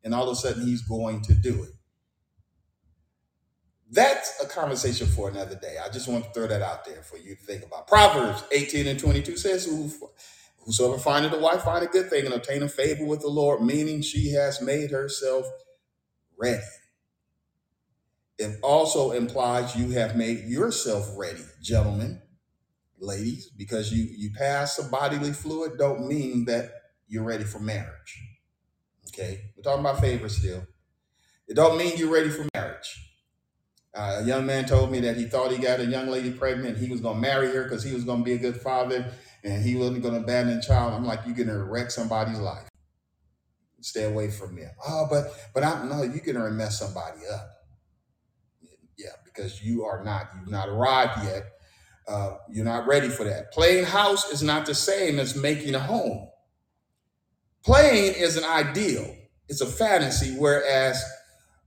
And 0.06 0.14
all 0.14 0.28
of 0.28 0.30
a 0.30 0.36
sudden 0.36 0.64
he's 0.64 0.82
going 0.82 1.20
to 1.22 1.34
do 1.34 1.64
it. 1.64 1.70
That's 3.90 4.40
a 4.40 4.46
conversation 4.46 5.08
for 5.08 5.28
another 5.28 5.56
day. 5.56 5.78
I 5.84 5.88
just 5.88 6.06
want 6.06 6.22
to 6.22 6.30
throw 6.30 6.46
that 6.46 6.62
out 6.62 6.84
there 6.84 7.02
for 7.02 7.16
you 7.18 7.34
to 7.34 7.42
think 7.42 7.64
about. 7.64 7.88
Proverbs 7.88 8.44
18 8.52 8.86
and 8.86 9.00
22 9.00 9.36
says, 9.36 9.68
Whosoever 10.64 10.98
findeth 10.98 11.32
a 11.32 11.38
wife 11.40 11.62
find 11.62 11.84
a 11.84 11.88
good 11.88 12.08
thing 12.08 12.24
and 12.24 12.34
obtain 12.34 12.62
a 12.62 12.68
favor 12.68 13.04
with 13.04 13.20
the 13.20 13.28
Lord, 13.28 13.62
meaning 13.62 14.00
she 14.00 14.30
has 14.30 14.62
made 14.62 14.92
herself 14.92 15.44
ready. 16.38 16.62
It 18.38 18.60
also 18.62 19.10
implies 19.10 19.74
you 19.74 19.90
have 19.90 20.14
made 20.14 20.44
yourself 20.44 21.10
ready, 21.16 21.42
gentlemen, 21.60 22.22
ladies, 23.00 23.48
because 23.48 23.92
you 23.92 24.06
you 24.16 24.30
pass 24.30 24.78
a 24.78 24.88
bodily 24.88 25.32
fluid 25.32 25.78
don't 25.78 26.06
mean 26.06 26.44
that 26.44 26.70
you're 27.08 27.24
ready 27.24 27.44
for 27.44 27.58
marriage. 27.58 28.35
Okay, 29.18 29.40
we're 29.56 29.62
talking 29.62 29.80
about 29.80 30.00
favor 30.00 30.28
still. 30.28 30.66
It 31.48 31.54
don't 31.54 31.78
mean 31.78 31.96
you're 31.96 32.12
ready 32.12 32.28
for 32.28 32.46
marriage. 32.54 33.02
Uh, 33.94 34.20
a 34.20 34.24
young 34.26 34.44
man 34.44 34.66
told 34.66 34.90
me 34.90 35.00
that 35.00 35.16
he 35.16 35.24
thought 35.24 35.50
he 35.50 35.56
got 35.56 35.80
a 35.80 35.86
young 35.86 36.08
lady 36.08 36.30
pregnant. 36.30 36.76
He 36.76 36.90
was 36.90 37.00
going 37.00 37.14
to 37.14 37.20
marry 37.20 37.48
her 37.48 37.62
because 37.62 37.82
he 37.82 37.94
was 37.94 38.04
going 38.04 38.18
to 38.18 38.24
be 38.24 38.34
a 38.34 38.38
good 38.38 38.60
father 38.60 39.10
and 39.42 39.62
he 39.62 39.74
wasn't 39.74 40.02
going 40.02 40.14
to 40.14 40.20
abandon 40.20 40.60
child. 40.60 40.92
I'm 40.92 41.06
like, 41.06 41.20
you're 41.24 41.34
going 41.34 41.48
to 41.48 41.62
wreck 41.64 41.90
somebody's 41.90 42.38
life. 42.38 42.68
Stay 43.80 44.04
away 44.04 44.30
from 44.30 44.56
them. 44.56 44.70
Oh, 44.86 45.06
but 45.08 45.32
but 45.54 45.64
I'm 45.64 45.88
no, 45.88 46.02
you're 46.02 46.18
going 46.18 46.34
to 46.34 46.50
mess 46.50 46.78
somebody 46.78 47.20
up. 47.32 47.48
Yeah, 48.98 49.12
because 49.24 49.62
you 49.62 49.84
are 49.84 50.04
not 50.04 50.28
you've 50.38 50.50
not 50.50 50.68
arrived 50.68 51.24
yet. 51.24 51.44
Uh, 52.06 52.36
you're 52.50 52.64
not 52.64 52.86
ready 52.86 53.08
for 53.08 53.24
that. 53.24 53.52
Playing 53.52 53.84
house 53.84 54.30
is 54.30 54.42
not 54.42 54.66
the 54.66 54.74
same 54.74 55.18
as 55.18 55.36
making 55.36 55.74
a 55.74 55.80
home. 55.80 56.28
Playing 57.66 58.14
is 58.14 58.36
an 58.36 58.44
ideal. 58.44 59.12
It's 59.48 59.60
a 59.60 59.66
fantasy, 59.66 60.36
whereas 60.38 61.02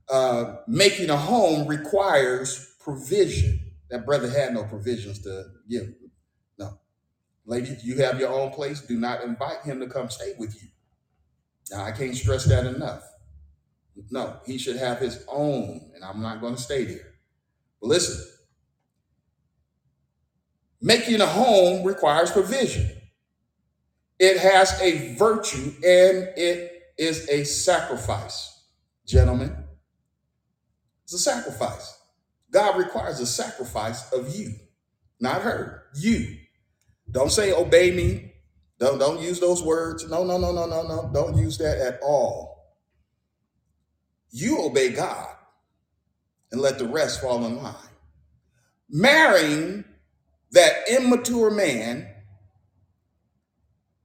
uh, 0.08 0.56
making 0.66 1.10
a 1.10 1.16
home 1.16 1.68
requires 1.68 2.74
provision. 2.80 3.60
That 3.90 4.06
brother 4.06 4.30
had 4.30 4.54
no 4.54 4.64
provisions 4.64 5.18
to 5.24 5.44
give. 5.68 5.92
No. 6.58 6.78
Ladies, 7.44 7.84
you 7.84 7.98
have 7.98 8.18
your 8.18 8.30
own 8.30 8.50
place. 8.50 8.80
Do 8.80 8.98
not 8.98 9.22
invite 9.22 9.60
him 9.62 9.78
to 9.80 9.88
come 9.88 10.08
stay 10.08 10.32
with 10.38 10.54
you. 10.62 10.68
Now, 11.70 11.84
I 11.84 11.92
can't 11.92 12.16
stress 12.16 12.46
that 12.46 12.64
enough. 12.64 13.02
No, 14.10 14.40
he 14.46 14.56
should 14.56 14.76
have 14.76 15.00
his 15.00 15.22
own, 15.28 15.90
and 15.94 16.02
I'm 16.02 16.22
not 16.22 16.40
going 16.40 16.56
to 16.56 16.62
stay 16.62 16.86
there. 16.86 17.12
But 17.78 17.88
listen, 17.88 18.24
making 20.80 21.20
a 21.20 21.26
home 21.26 21.86
requires 21.86 22.30
provision. 22.30 22.90
It 24.20 24.36
has 24.36 24.78
a 24.82 25.14
virtue 25.14 25.72
and 25.76 26.28
it 26.36 26.82
is 26.98 27.26
a 27.30 27.44
sacrifice. 27.44 28.64
Gentlemen, 29.06 29.56
it's 31.04 31.14
a 31.14 31.18
sacrifice. 31.18 31.98
God 32.50 32.76
requires 32.78 33.18
a 33.20 33.26
sacrifice 33.26 34.12
of 34.12 34.36
you, 34.36 34.52
not 35.20 35.40
her, 35.40 35.84
you. 35.96 36.36
Don't 37.10 37.32
say 37.32 37.52
obey 37.52 37.92
me. 37.92 38.34
Don't 38.78 38.98
don't 38.98 39.20
use 39.20 39.40
those 39.40 39.62
words. 39.62 40.08
No, 40.08 40.22
no, 40.22 40.36
no, 40.36 40.52
no, 40.52 40.66
no, 40.66 40.82
no. 40.82 41.10
Don't 41.14 41.36
use 41.38 41.56
that 41.58 41.78
at 41.78 42.00
all. 42.02 42.76
You 44.30 44.60
obey 44.60 44.92
God 44.92 45.28
and 46.52 46.60
let 46.60 46.78
the 46.78 46.86
rest 46.86 47.22
fall 47.22 47.44
in 47.46 47.62
line. 47.62 47.74
Marrying 48.90 49.84
that 50.52 50.88
immature 50.90 51.50
man 51.50 52.09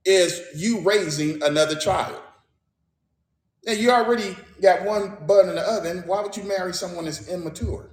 is 0.06 0.42
you 0.56 0.82
raising 0.82 1.42
another 1.44 1.76
child. 1.76 2.22
Now 3.66 3.74
you 3.74 3.92
already 3.92 4.36
got 4.62 4.84
one 4.84 5.18
bud 5.26 5.50
in 5.50 5.56
the 5.56 5.62
oven. 5.62 6.04
Why 6.06 6.22
would 6.22 6.38
you 6.38 6.44
marry 6.44 6.74
someone 6.74 7.06
that's 7.06 7.28
immature? 7.28 7.90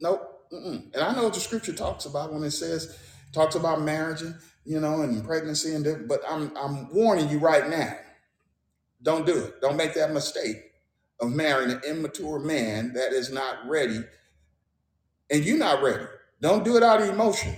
Nope. 0.00 0.48
Mm-mm. 0.52 0.92
And 0.94 1.02
I 1.02 1.14
know 1.14 1.24
what 1.24 1.34
the 1.34 1.40
scripture 1.40 1.72
talks 1.72 2.06
about 2.06 2.32
when 2.32 2.42
it 2.42 2.50
says 2.50 2.98
talks 3.32 3.54
about 3.54 3.82
marriage, 3.82 4.22
and, 4.22 4.34
you 4.64 4.80
know, 4.80 5.02
and 5.02 5.24
pregnancy, 5.24 5.74
and 5.74 6.08
but 6.08 6.20
I'm 6.28 6.56
I'm 6.56 6.92
warning 6.92 7.28
you 7.28 7.38
right 7.38 7.68
now. 7.68 7.96
Don't 9.02 9.24
do 9.26 9.44
it. 9.44 9.60
Don't 9.60 9.76
make 9.76 9.94
that 9.94 10.12
mistake 10.12 10.56
of 11.20 11.30
marrying 11.30 11.70
an 11.70 11.80
immature 11.86 12.38
man 12.40 12.92
that 12.94 13.12
is 13.12 13.32
not 13.32 13.68
ready, 13.68 14.02
and 15.30 15.44
you're 15.44 15.58
not 15.58 15.82
ready. 15.82 16.04
Don't 16.40 16.64
do 16.64 16.76
it 16.76 16.82
out 16.82 17.00
of 17.00 17.08
emotion. 17.08 17.54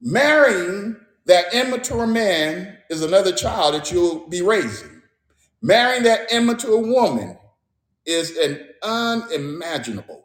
Marrying 0.00 0.96
that 1.26 1.52
immature 1.52 2.06
man 2.06 2.78
is 2.88 3.02
another 3.02 3.32
child 3.32 3.74
that 3.74 3.90
you'll 3.90 4.28
be 4.28 4.42
raising. 4.42 5.02
Marrying 5.60 6.04
that 6.04 6.32
immature 6.32 6.78
woman 6.78 7.36
is 8.06 8.36
an 8.36 8.66
unimaginable. 8.82 10.24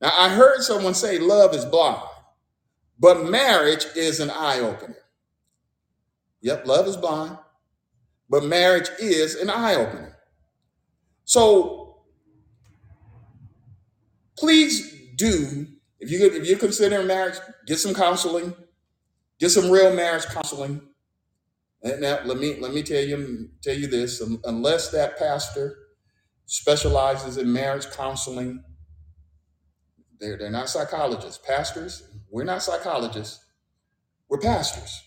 Now, 0.00 0.12
I 0.18 0.28
heard 0.30 0.62
someone 0.62 0.94
say 0.94 1.18
love 1.18 1.54
is 1.54 1.64
blind, 1.64 2.02
but 2.98 3.24
marriage 3.30 3.86
is 3.94 4.20
an 4.20 4.30
eye 4.30 4.60
opener. 4.60 4.96
Yep, 6.40 6.66
love 6.66 6.86
is 6.86 6.96
blind, 6.96 7.38
but 8.28 8.44
marriage 8.44 8.88
is 8.98 9.36
an 9.36 9.50
eye 9.50 9.74
opener. 9.74 10.16
So 11.24 11.98
please 14.38 14.92
do, 15.16 15.66
if 15.98 16.10
you 16.10 16.24
if 16.26 16.46
you're 16.46 16.58
considering 16.58 17.06
marriage, 17.06 17.36
get 17.66 17.78
some 17.78 17.94
counseling, 17.94 18.54
get 19.38 19.50
some 19.50 19.70
real 19.70 19.92
marriage 19.94 20.26
counseling. 20.26 20.80
And 21.82 22.00
now 22.00 22.20
let 22.24 22.38
me 22.38 22.58
let 22.60 22.72
me 22.72 22.82
tell 22.82 23.02
you 23.02 23.50
tell 23.62 23.76
you 23.76 23.86
this: 23.86 24.20
unless 24.44 24.90
that 24.90 25.18
pastor 25.18 25.76
specializes 26.46 27.36
in 27.36 27.52
marriage 27.52 27.90
counseling, 27.90 28.62
they're 30.18 30.38
they're 30.38 30.50
not 30.50 30.68
psychologists. 30.68 31.38
Pastors, 31.46 32.02
we're 32.30 32.44
not 32.44 32.62
psychologists. 32.62 33.44
We're 34.28 34.38
pastors. 34.38 35.02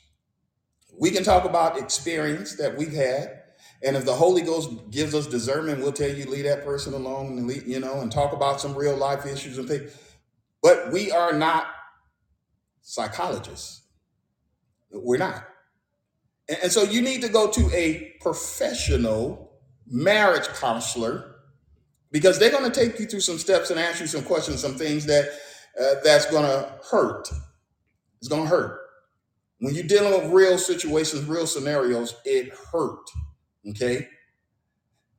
We 0.97 1.11
can 1.11 1.23
talk 1.23 1.45
about 1.45 1.77
experience 1.77 2.55
that 2.57 2.77
we've 2.77 2.93
had, 2.93 3.41
and 3.83 3.95
if 3.95 4.05
the 4.05 4.15
Holy 4.15 4.41
Ghost 4.41 4.69
gives 4.91 5.15
us 5.15 5.27
discernment, 5.27 5.79
we'll 5.79 5.91
tell 5.93 6.09
you 6.09 6.25
leave 6.25 6.45
that 6.45 6.65
person 6.65 6.93
alone 6.93 7.37
and 7.37 7.47
leave, 7.47 7.67
you 7.67 7.79
know, 7.79 8.01
and 8.01 8.11
talk 8.11 8.33
about 8.33 8.61
some 8.61 8.75
real 8.75 8.95
life 8.95 9.25
issues 9.25 9.57
and 9.57 9.67
things. 9.67 9.91
But 10.61 10.91
we 10.91 11.11
are 11.11 11.33
not 11.33 11.67
psychologists. 12.81 13.83
We're 14.91 15.17
not. 15.17 15.47
And, 16.47 16.57
and 16.63 16.71
so 16.71 16.83
you 16.83 17.01
need 17.01 17.21
to 17.21 17.29
go 17.29 17.49
to 17.51 17.69
a 17.73 18.13
professional 18.21 19.51
marriage 19.87 20.47
counselor 20.49 21.35
because 22.11 22.39
they're 22.39 22.51
going 22.51 22.69
to 22.69 22.79
take 22.79 22.99
you 22.99 23.05
through 23.05 23.19
some 23.21 23.37
steps 23.37 23.69
and 23.69 23.79
ask 23.79 24.01
you 24.01 24.07
some 24.07 24.23
questions, 24.23 24.61
some 24.61 24.75
things 24.75 25.05
that 25.05 25.29
uh, 25.79 25.95
that's 26.03 26.25
going 26.29 26.43
to 26.43 26.73
hurt. 26.89 27.29
It's 28.19 28.27
going 28.27 28.43
to 28.43 28.49
hurt. 28.49 28.79
When 29.59 29.75
you're 29.75 29.83
dealing 29.83 30.11
with 30.11 30.31
real 30.31 30.57
situations, 30.57 31.25
real 31.25 31.45
scenarios, 31.45 32.15
it 32.25 32.51
hurt. 32.71 33.09
Okay. 33.69 34.07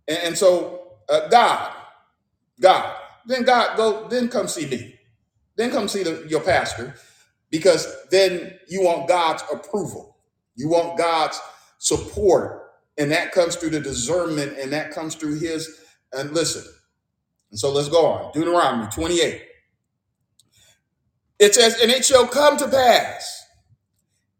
And, 0.08 0.18
and 0.18 0.38
so 0.38 0.88
uh, 1.08 1.28
God, 1.28 1.72
God, 2.60 2.96
then 3.26 3.42
God 3.42 3.76
go, 3.76 4.08
then 4.08 4.28
come 4.28 4.48
see 4.48 4.66
me. 4.66 4.98
Then 5.56 5.70
come 5.70 5.88
see 5.88 6.02
the, 6.02 6.26
your 6.28 6.40
pastor 6.40 6.94
because 7.50 7.86
then 8.10 8.58
you 8.68 8.82
want 8.82 9.08
God's 9.08 9.42
approval. 9.52 10.16
You 10.54 10.68
want 10.68 10.98
God's 10.98 11.40
support. 11.78 12.72
And 12.98 13.10
that 13.10 13.32
comes 13.32 13.56
through 13.56 13.70
the 13.70 13.80
discernment 13.80 14.58
and 14.58 14.72
that 14.72 14.90
comes 14.90 15.14
through 15.14 15.38
his. 15.38 15.80
And 16.12 16.32
listen, 16.32 16.64
and 17.50 17.58
so 17.58 17.72
let's 17.72 17.88
go 17.88 18.06
on. 18.06 18.32
Deuteronomy 18.32 18.88
28. 18.90 19.42
It 21.38 21.54
says, 21.54 21.80
And 21.80 21.90
it 21.90 22.04
shall 22.04 22.26
come 22.26 22.56
to 22.58 22.68
pass, 22.68 23.44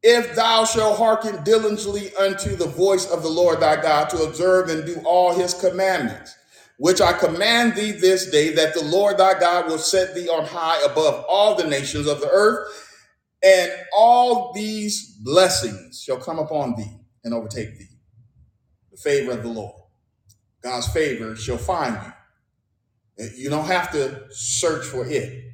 if 0.02 0.34
thou 0.34 0.64
shalt 0.64 0.98
hearken 0.98 1.42
diligently 1.44 2.14
unto 2.16 2.56
the 2.56 2.66
voice 2.66 3.11
of 3.11 3.22
the 3.22 3.28
Lord 3.28 3.61
thy 3.61 3.80
God 3.80 4.08
to 4.11 4.22
observe 4.22 4.68
and 4.68 4.84
do 4.86 5.00
all 5.04 5.34
his 5.34 5.54
commandments, 5.54 6.36
which 6.78 7.00
I 7.00 7.12
command 7.12 7.74
thee 7.74 7.92
this 7.92 8.30
day, 8.30 8.54
that 8.54 8.74
the 8.74 8.84
Lord 8.84 9.18
thy 9.18 9.38
God 9.38 9.66
will 9.66 9.78
set 9.78 10.14
thee 10.14 10.28
on 10.28 10.44
high 10.44 10.82
above 10.84 11.24
all 11.28 11.54
the 11.54 11.66
nations 11.66 12.06
of 12.06 12.20
the 12.20 12.30
earth, 12.30 12.89
and 13.43 13.72
all 13.97 14.53
these 14.53 15.16
blessings 15.22 16.03
shall 16.03 16.18
come 16.18 16.38
upon 16.38 16.74
thee 16.76 17.01
and 17.24 17.34
overtake 17.34 17.78
thee. 17.78 17.88
The 18.91 18.99
favor 18.99 19.32
of 19.32 19.43
the 19.43 19.49
Lord. 19.49 19.74
God's 20.62 20.88
favor 20.88 21.36
shall 21.36 21.57
find 21.57 21.99
you. 23.18 23.30
You 23.36 23.51
don't 23.51 23.66
have 23.66 23.91
to 23.93 24.26
search 24.30 24.84
for 24.84 25.07
it. 25.07 25.45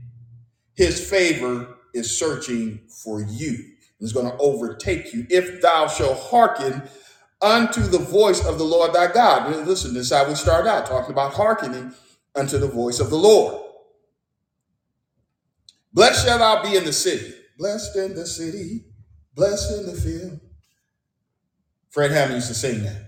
His 0.74 1.08
favor 1.08 1.76
is 1.94 2.16
searching 2.16 2.80
for 3.02 3.20
you. 3.22 3.56
It's 4.00 4.12
going 4.12 4.30
to 4.30 4.36
overtake 4.38 5.12
you 5.14 5.26
if 5.30 5.62
thou 5.62 5.88
shalt 5.88 6.18
hearken 6.18 6.82
unto 7.40 7.82
the 7.82 7.98
voice 7.98 8.44
of 8.44 8.58
the 8.58 8.64
Lord 8.64 8.92
thy 8.92 9.12
God. 9.12 9.66
Listen, 9.66 9.94
this 9.94 10.06
is 10.06 10.12
how 10.12 10.28
we 10.28 10.34
start 10.34 10.66
out 10.66 10.86
talking 10.86 11.12
about 11.12 11.34
hearkening 11.34 11.92
unto 12.34 12.58
the 12.58 12.68
voice 12.68 13.00
of 13.00 13.10
the 13.10 13.16
Lord. 13.16 13.62
Blessed 15.92 16.26
shall 16.26 16.38
thou 16.38 16.62
be 16.62 16.76
in 16.76 16.84
the 16.84 16.92
city, 16.92 17.34
blessed 17.56 17.96
in 17.96 18.14
the 18.14 18.26
city, 18.26 18.84
blessed 19.34 19.78
in 19.78 19.86
the 19.86 20.00
field. 20.00 20.40
Fred 21.90 22.10
Hammond 22.10 22.34
used 22.34 22.48
to 22.48 22.54
sing 22.54 22.82
that. 22.84 23.02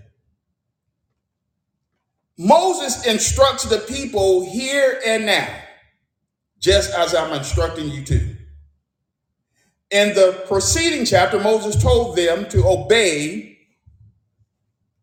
Moses 2.37 3.05
instructs 3.05 3.65
the 3.65 3.79
people 3.79 4.49
here 4.49 5.01
and 5.05 5.25
now, 5.25 5.47
just 6.59 6.93
as 6.93 7.13
I'm 7.13 7.33
instructing 7.33 7.89
you 7.89 8.03
to. 8.05 8.35
In 9.91 10.13
the 10.15 10.45
preceding 10.47 11.05
chapter, 11.05 11.39
Moses 11.39 11.81
told 11.81 12.15
them 12.15 12.47
to 12.49 12.65
obey 12.65 13.57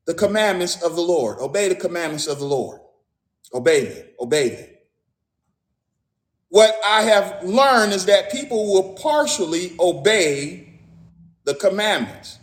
the 0.07 0.15
commandments 0.15 0.83
of 0.83 0.95
the 0.95 1.03
Lord. 1.03 1.39
Obey 1.41 1.69
the 1.69 1.75
commandments 1.75 2.27
of 2.27 2.39
the 2.39 2.47
Lord. 2.47 2.81
Obey 3.53 3.85
them. 3.85 4.07
Obey 4.21 4.49
them. 4.51 4.69
What 6.49 6.75
I 6.87 7.03
have 7.03 7.43
learned 7.45 7.93
is 7.93 8.07
that 8.07 8.31
people 8.31 8.73
will 8.73 8.95
partially 8.95 9.75
obey 9.81 10.81
the 11.45 11.55
commandments. 11.55 12.39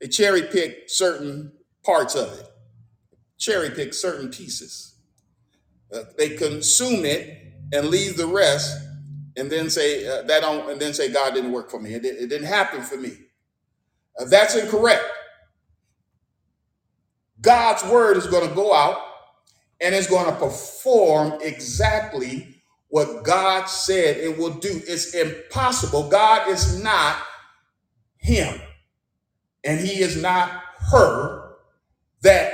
They 0.00 0.08
cherry 0.08 0.42
pick 0.42 0.88
certain 0.88 1.52
parts 1.84 2.14
of 2.14 2.32
it, 2.38 2.46
cherry 3.38 3.70
pick 3.70 3.94
certain 3.94 4.30
pieces. 4.30 4.94
Uh, 5.94 6.04
they 6.18 6.30
consume 6.30 7.04
it 7.04 7.38
and 7.72 7.88
leave 7.88 8.16
the 8.16 8.26
rest, 8.26 8.76
and 9.36 9.50
then 9.50 9.70
say 9.70 10.06
uh, 10.06 10.22
that 10.22 10.40
don't, 10.40 10.70
and 10.70 10.80
then 10.80 10.92
say 10.94 11.12
God 11.12 11.34
didn't 11.34 11.52
work 11.52 11.70
for 11.70 11.80
me. 11.80 11.94
It, 11.94 12.04
it 12.04 12.28
didn't 12.28 12.46
happen 12.46 12.82
for 12.82 12.96
me. 12.96 13.12
Uh, 14.18 14.24
that's 14.26 14.56
incorrect. 14.56 15.04
God's 17.40 17.84
word 17.84 18.16
is 18.16 18.26
going 18.26 18.48
to 18.48 18.54
go 18.54 18.74
out 18.74 18.98
and 19.80 19.94
it's 19.94 20.08
going 20.08 20.26
to 20.26 20.38
perform 20.38 21.38
exactly 21.40 22.49
what 22.90 23.24
God 23.24 23.66
said 23.66 24.18
it 24.18 24.38
will 24.38 24.54
do. 24.54 24.82
It's 24.86 25.14
impossible. 25.14 26.08
God 26.08 26.48
is 26.48 26.82
not 26.82 27.16
him, 28.18 28.60
and 29.64 29.80
he 29.80 30.00
is 30.00 30.20
not 30.20 30.50
her 30.92 31.54
that 32.22 32.52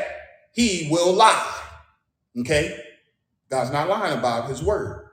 he 0.53 0.89
will 0.91 1.13
lie. 1.13 1.55
Okay? 2.39 2.79
God's 3.51 3.73
not 3.73 3.89
lying 3.89 4.19
about 4.19 4.49
his 4.49 4.63
word. 4.63 5.09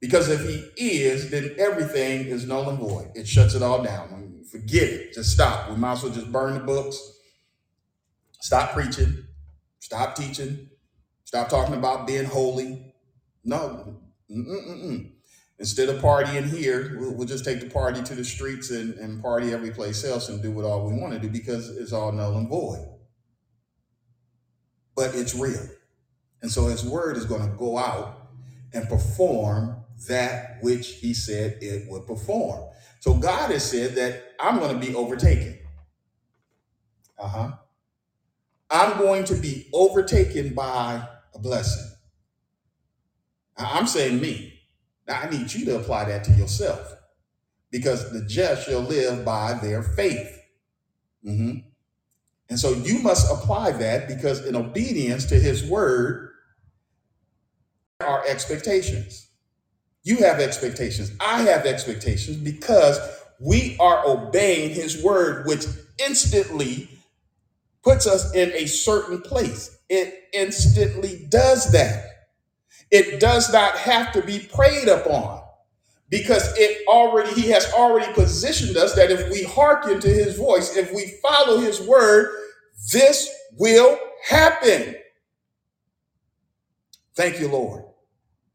Because 0.00 0.28
if 0.28 0.42
he 0.48 0.98
is, 0.98 1.30
then 1.30 1.54
everything 1.58 2.26
is 2.26 2.46
null 2.46 2.68
and 2.68 2.78
void. 2.78 3.12
It 3.14 3.28
shuts 3.28 3.54
it 3.54 3.62
all 3.62 3.82
down. 3.82 4.42
Forget 4.50 4.82
it. 4.82 5.14
Just 5.14 5.30
stop. 5.32 5.70
We 5.70 5.76
might 5.76 5.92
as 5.92 6.02
well 6.02 6.12
just 6.12 6.30
burn 6.32 6.54
the 6.54 6.60
books, 6.60 7.00
stop 8.40 8.72
preaching, 8.72 9.24
stop 9.78 10.14
teaching, 10.14 10.68
stop 11.24 11.48
talking 11.48 11.74
about 11.74 12.06
being 12.06 12.24
holy. 12.24 12.94
No. 13.44 14.01
Mm-mm-mm. 14.32 15.12
Instead 15.58 15.88
of 15.88 16.02
partying 16.02 16.48
here, 16.48 16.96
we'll, 16.98 17.14
we'll 17.14 17.28
just 17.28 17.44
take 17.44 17.60
the 17.60 17.70
party 17.70 18.02
to 18.02 18.14
the 18.14 18.24
streets 18.24 18.70
and, 18.70 18.94
and 18.94 19.22
party 19.22 19.52
every 19.52 19.70
place 19.70 20.04
else 20.04 20.28
and 20.28 20.42
do 20.42 20.50
what 20.50 20.64
all 20.64 20.86
we 20.86 20.98
want 20.98 21.12
to 21.12 21.18
do 21.18 21.28
because 21.28 21.68
it's 21.76 21.92
all 21.92 22.10
null 22.10 22.36
and 22.36 22.48
void. 22.48 22.84
But 24.96 25.14
it's 25.14 25.34
real. 25.34 25.68
And 26.42 26.50
so 26.50 26.66
his 26.66 26.84
word 26.84 27.16
is 27.16 27.24
going 27.24 27.48
to 27.48 27.56
go 27.56 27.78
out 27.78 28.30
and 28.72 28.88
perform 28.88 29.76
that 30.08 30.58
which 30.62 30.94
he 30.94 31.14
said 31.14 31.58
it 31.60 31.88
would 31.88 32.06
perform. 32.06 32.64
So 33.00 33.14
God 33.14 33.50
has 33.50 33.68
said 33.68 33.94
that 33.96 34.34
I'm 34.40 34.58
going 34.58 34.78
to 34.78 34.84
be 34.84 34.94
overtaken. 34.94 35.58
Uh-huh. 37.18 37.52
I'm 38.70 38.98
going 38.98 39.24
to 39.24 39.34
be 39.34 39.68
overtaken 39.72 40.54
by 40.54 41.06
a 41.34 41.38
blessing. 41.38 41.91
I'm 43.56 43.86
saying 43.86 44.20
me. 44.20 44.60
Now 45.06 45.20
I 45.20 45.30
need 45.30 45.52
you 45.52 45.64
to 45.66 45.76
apply 45.76 46.04
that 46.06 46.24
to 46.24 46.32
yourself 46.32 46.94
because 47.70 48.12
the 48.12 48.24
just 48.26 48.66
shall 48.68 48.80
live 48.80 49.24
by 49.24 49.54
their 49.54 49.82
faith. 49.82 50.38
Mhm. 51.24 51.64
And 52.48 52.58
so 52.60 52.72
you 52.72 52.98
must 52.98 53.30
apply 53.30 53.72
that 53.72 54.08
because 54.08 54.44
in 54.44 54.56
obedience 54.56 55.26
to 55.26 55.40
his 55.40 55.64
word 55.64 56.30
are 58.00 58.26
expectations. 58.26 59.28
You 60.02 60.18
have 60.18 60.40
expectations. 60.40 61.12
I 61.20 61.42
have 61.42 61.64
expectations 61.66 62.36
because 62.36 62.98
we 63.40 63.76
are 63.78 64.06
obeying 64.06 64.70
his 64.70 65.02
word, 65.02 65.46
which 65.46 65.64
instantly 66.04 66.88
puts 67.82 68.06
us 68.06 68.34
in 68.34 68.52
a 68.52 68.66
certain 68.66 69.20
place. 69.20 69.76
It 69.88 70.14
instantly 70.32 71.26
does 71.28 71.72
that. 71.72 72.11
It 72.92 73.20
does 73.20 73.52
not 73.52 73.76
have 73.78 74.12
to 74.12 74.22
be 74.22 74.38
prayed 74.38 74.88
upon 74.88 75.42
because 76.10 76.56
it 76.58 76.86
already 76.86 77.32
he 77.40 77.50
has 77.50 77.72
already 77.72 78.12
positioned 78.12 78.76
us 78.76 78.94
that 78.94 79.10
if 79.10 79.30
we 79.30 79.44
hearken 79.44 79.98
to 80.00 80.08
his 80.08 80.36
voice, 80.36 80.76
if 80.76 80.92
we 80.92 81.18
follow 81.22 81.58
his 81.58 81.80
word, 81.80 82.36
this 82.92 83.34
will 83.58 83.98
happen. 84.28 84.94
Thank 87.16 87.40
you, 87.40 87.48
Lord. 87.48 87.84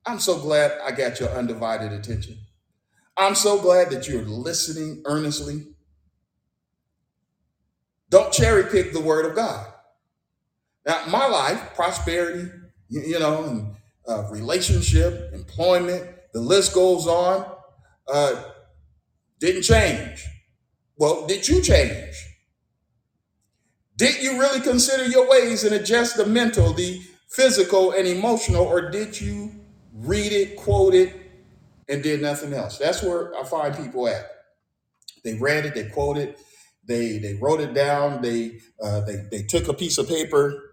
I'm 0.06 0.20
so 0.20 0.40
glad 0.40 0.74
I 0.84 0.92
got 0.92 1.20
your 1.20 1.30
undivided 1.30 1.92
attention. 1.92 2.38
I'm 3.18 3.36
so 3.36 3.60
glad 3.60 3.90
that 3.90 4.08
you're 4.08 4.24
listening 4.24 5.02
earnestly. 5.06 5.66
Don't 8.10 8.32
cherry 8.32 8.66
pick 8.66 8.94
the 8.94 9.02
word 9.02 9.26
of 9.26 9.36
God. 9.36 9.68
Now, 10.86 11.04
my 11.08 11.28
life, 11.28 11.74
prosperity, 11.76 12.52
you, 12.90 13.02
you 13.02 13.20
know, 13.20 13.46
and 13.46 13.77
uh, 14.08 14.28
relationship, 14.30 15.34
employment, 15.34 16.10
the 16.34 16.40
list 16.40 16.74
goes 16.74 17.08
on, 17.08 17.46
uh, 18.12 18.44
didn't 19.40 19.64
change. 19.64 20.26
Well, 20.98 21.28
did 21.28 21.48
you 21.48 21.62
change? 21.62 22.16
Did 23.96 24.22
you 24.22 24.40
really 24.40 24.62
consider 24.62 25.06
your 25.08 25.30
ways 25.30 25.64
and 25.64 25.74
adjust 25.74 26.18
the 26.18 26.26
mental, 26.26 26.74
the 26.74 27.02
physical, 27.30 27.92
and 27.92 28.08
emotional, 28.08 28.64
or 28.64 28.90
did 28.92 29.20
you 29.20 29.52
read 29.94 30.32
it, 30.32 30.56
quote 30.56 30.94
it, 30.94 31.16
and 31.90 32.04
did 32.04 32.22
nothing 32.22 32.54
else? 32.54 32.78
That's 32.78 33.02
where 33.02 33.36
I 33.36 33.44
find 33.44 33.76
people 33.76 34.08
at. 34.08 34.26
They 35.24 35.34
read 35.36 35.66
it, 35.66 35.74
they 35.74 35.90
quoted, 35.90 36.36
they 36.88 37.18
they 37.18 37.34
wrote 37.42 37.60
it 37.60 37.74
down, 37.74 38.22
they 38.22 38.60
uh, 38.82 39.02
they 39.02 39.26
they 39.32 39.44
took 39.44 39.68
a 39.68 39.74
piece 39.74 39.98
of 39.98 40.08
paper 40.08 40.64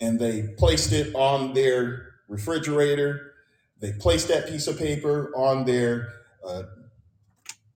and 0.00 0.18
they 0.18 0.42
placed 0.58 0.92
it 0.92 1.14
on 1.14 1.54
their 1.54 2.14
refrigerator. 2.28 3.32
They 3.80 3.92
placed 3.92 4.28
that 4.28 4.48
piece 4.48 4.66
of 4.66 4.78
paper 4.78 5.32
on 5.34 5.64
their 5.64 6.08
uh, 6.46 6.62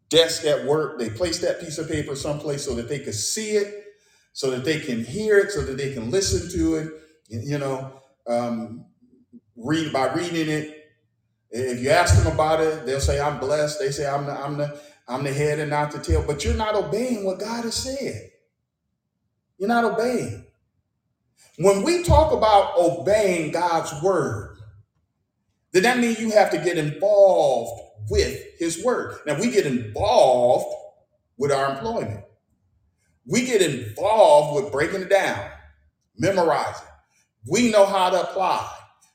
desk 0.08 0.44
at 0.44 0.64
work. 0.64 0.98
They 0.98 1.10
placed 1.10 1.42
that 1.42 1.60
piece 1.60 1.78
of 1.78 1.88
paper 1.88 2.14
someplace 2.14 2.64
so 2.64 2.74
that 2.74 2.88
they 2.88 2.98
could 2.98 3.14
see 3.14 3.50
it, 3.52 3.84
so 4.32 4.50
that 4.50 4.64
they 4.64 4.80
can 4.80 5.04
hear 5.04 5.38
it, 5.38 5.50
so 5.50 5.62
that 5.62 5.76
they 5.76 5.92
can 5.92 6.10
listen 6.10 6.50
to 6.58 6.74
it. 6.76 6.92
You 7.28 7.58
know, 7.58 7.92
um, 8.26 8.86
read 9.56 9.92
by 9.92 10.12
reading 10.12 10.48
it. 10.48 10.76
If 11.50 11.80
you 11.80 11.90
ask 11.90 12.22
them 12.22 12.32
about 12.32 12.60
it, 12.60 12.86
they'll 12.86 13.00
say, 13.00 13.20
"I'm 13.20 13.38
blessed." 13.38 13.78
They 13.78 13.90
say, 13.90 14.06
"I'm 14.06 14.26
the 14.26 14.32
I'm 14.32 14.56
the 14.56 14.80
I'm 15.08 15.24
the 15.24 15.32
head 15.32 15.58
and 15.58 15.70
not 15.70 15.92
the 15.92 15.98
tail." 15.98 16.24
But 16.26 16.44
you're 16.44 16.54
not 16.54 16.74
obeying 16.74 17.24
what 17.24 17.38
God 17.38 17.64
has 17.64 17.74
said. 17.74 18.30
You're 19.58 19.68
not 19.68 19.84
obeying. 19.84 20.46
When 21.58 21.82
we 21.82 22.02
talk 22.02 22.32
about 22.32 22.78
obeying 22.78 23.52
God's 23.52 23.92
word, 24.02 24.56
then 25.72 25.82
that 25.84 25.98
means 25.98 26.20
you 26.20 26.30
have 26.30 26.50
to 26.50 26.58
get 26.58 26.78
involved 26.78 27.80
with 28.08 28.42
his 28.58 28.82
word. 28.84 29.18
Now 29.26 29.38
we 29.38 29.50
get 29.50 29.66
involved 29.66 30.74
with 31.38 31.52
our 31.52 31.72
employment. 31.72 32.24
We 33.26 33.44
get 33.44 33.62
involved 33.62 34.62
with 34.62 34.72
breaking 34.72 35.02
it 35.02 35.10
down, 35.10 35.50
memorizing. 36.16 36.86
We 37.48 37.70
know 37.70 37.86
how 37.86 38.10
to 38.10 38.22
apply. 38.22 38.68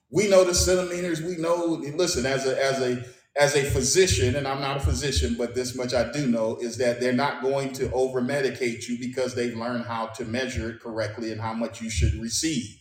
We 0.09 0.29
know 0.29 0.43
the 0.43 0.53
centimeters. 0.53 1.21
We 1.21 1.37
know. 1.37 1.81
Listen, 1.95 2.25
as 2.25 2.45
a 2.45 2.63
as 2.63 2.81
a 2.81 3.03
as 3.37 3.55
a 3.55 3.63
physician, 3.63 4.35
and 4.35 4.47
I'm 4.47 4.61
not 4.61 4.77
a 4.77 4.79
physician, 4.79 5.35
but 5.37 5.55
this 5.55 5.75
much 5.75 5.93
I 5.93 6.09
do 6.11 6.27
know 6.27 6.57
is 6.61 6.77
that 6.77 7.01
they're 7.01 7.11
not 7.11 7.41
going 7.41 7.73
to 7.73 7.91
over 7.91 8.21
medicate 8.21 8.87
you 8.87 8.97
because 8.97 9.35
they've 9.35 9.55
learned 9.55 9.85
how 9.85 10.07
to 10.07 10.23
measure 10.23 10.69
it 10.69 10.79
correctly 10.79 11.31
and 11.31 11.41
how 11.41 11.53
much 11.53 11.81
you 11.81 11.89
should 11.89 12.13
receive 12.15 12.79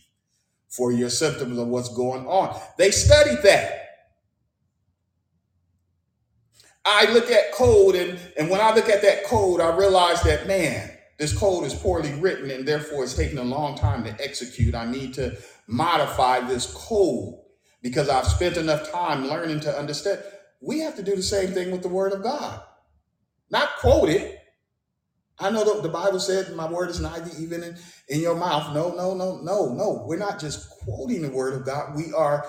for 0.69 0.93
your 0.93 1.09
symptoms 1.09 1.57
of 1.57 1.67
what's 1.67 1.93
going 1.93 2.25
on. 2.25 2.57
They 2.77 2.91
studied 2.91 3.43
that. 3.43 3.81
I 6.85 7.11
look 7.11 7.31
at 7.31 7.51
code, 7.51 7.95
and, 7.95 8.17
and 8.37 8.49
when 8.49 8.61
I 8.61 8.73
look 8.73 8.87
at 8.89 9.01
that 9.01 9.25
code, 9.25 9.59
I 9.59 9.75
realize 9.75 10.21
that, 10.23 10.47
man, 10.47 10.91
this 11.17 11.37
code 11.37 11.65
is 11.65 11.73
poorly 11.73 12.13
written, 12.13 12.51
and 12.51 12.65
therefore 12.65 13.03
it's 13.03 13.15
taking 13.15 13.39
a 13.39 13.43
long 13.43 13.75
time 13.77 14.03
to 14.05 14.15
execute. 14.23 14.75
I 14.75 14.89
need 14.89 15.13
to 15.15 15.37
modify 15.67 16.41
this 16.41 16.71
code 16.73 17.39
because 17.81 18.07
I've 18.07 18.27
spent 18.27 18.57
enough 18.57 18.91
time 18.91 19.27
learning 19.27 19.61
to 19.61 19.77
understand. 19.77 20.19
We 20.65 20.79
have 20.79 20.95
to 20.95 21.03
do 21.03 21.15
the 21.15 21.23
same 21.23 21.49
thing 21.51 21.71
with 21.71 21.83
the 21.83 21.89
Word 21.89 22.11
of 22.11 22.23
God, 22.23 22.59
not 23.51 23.77
quote 23.77 24.09
it. 24.09 24.39
I 25.37 25.51
know 25.51 25.75
the, 25.75 25.81
the 25.81 25.89
Bible 25.89 26.19
said, 26.19 26.55
My 26.55 26.69
word 26.69 26.89
is 26.89 26.99
thee, 26.99 27.43
even 27.43 27.61
in, 27.61 27.77
in 28.07 28.21
your 28.21 28.35
mouth. 28.35 28.73
No, 28.73 28.95
no, 28.95 29.13
no, 29.13 29.41
no, 29.41 29.73
no. 29.73 30.05
We're 30.07 30.17
not 30.17 30.39
just 30.39 30.69
quoting 30.69 31.21
the 31.21 31.29
Word 31.29 31.53
of 31.53 31.65
God. 31.65 31.95
We 31.95 32.13
are 32.13 32.47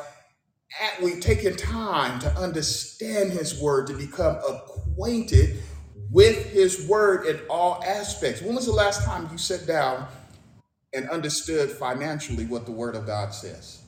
at, 0.81 1.03
we've 1.03 1.21
taken 1.21 1.57
time 1.57 2.21
to 2.21 2.31
understand 2.37 3.33
His 3.33 3.61
Word, 3.61 3.89
to 3.89 3.93
become 3.95 4.37
acquainted 4.49 5.59
with 6.11 6.53
His 6.53 6.87
Word 6.87 7.27
in 7.27 7.41
all 7.51 7.83
aspects. 7.85 8.41
When 8.41 8.55
was 8.55 8.67
the 8.67 8.73
last 8.73 9.05
time 9.05 9.29
you 9.33 9.39
sat 9.39 9.67
down 9.67 10.07
and 10.95 11.11
understood 11.11 11.71
financially 11.71 12.47
what 12.47 12.67
the 12.67 12.73
Word 12.73 12.95
of 12.95 13.05
God 13.05 13.35
says? 13.35 13.83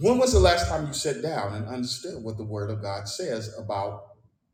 When 0.00 0.18
was 0.18 0.32
the 0.32 0.40
last 0.40 0.68
time 0.68 0.86
you 0.86 0.92
sat 0.94 1.22
down 1.22 1.54
and 1.54 1.66
understood 1.68 2.22
what 2.22 2.38
the 2.38 2.44
Word 2.44 2.70
of 2.70 2.82
God 2.82 3.08
says 3.08 3.54
about 3.58 4.04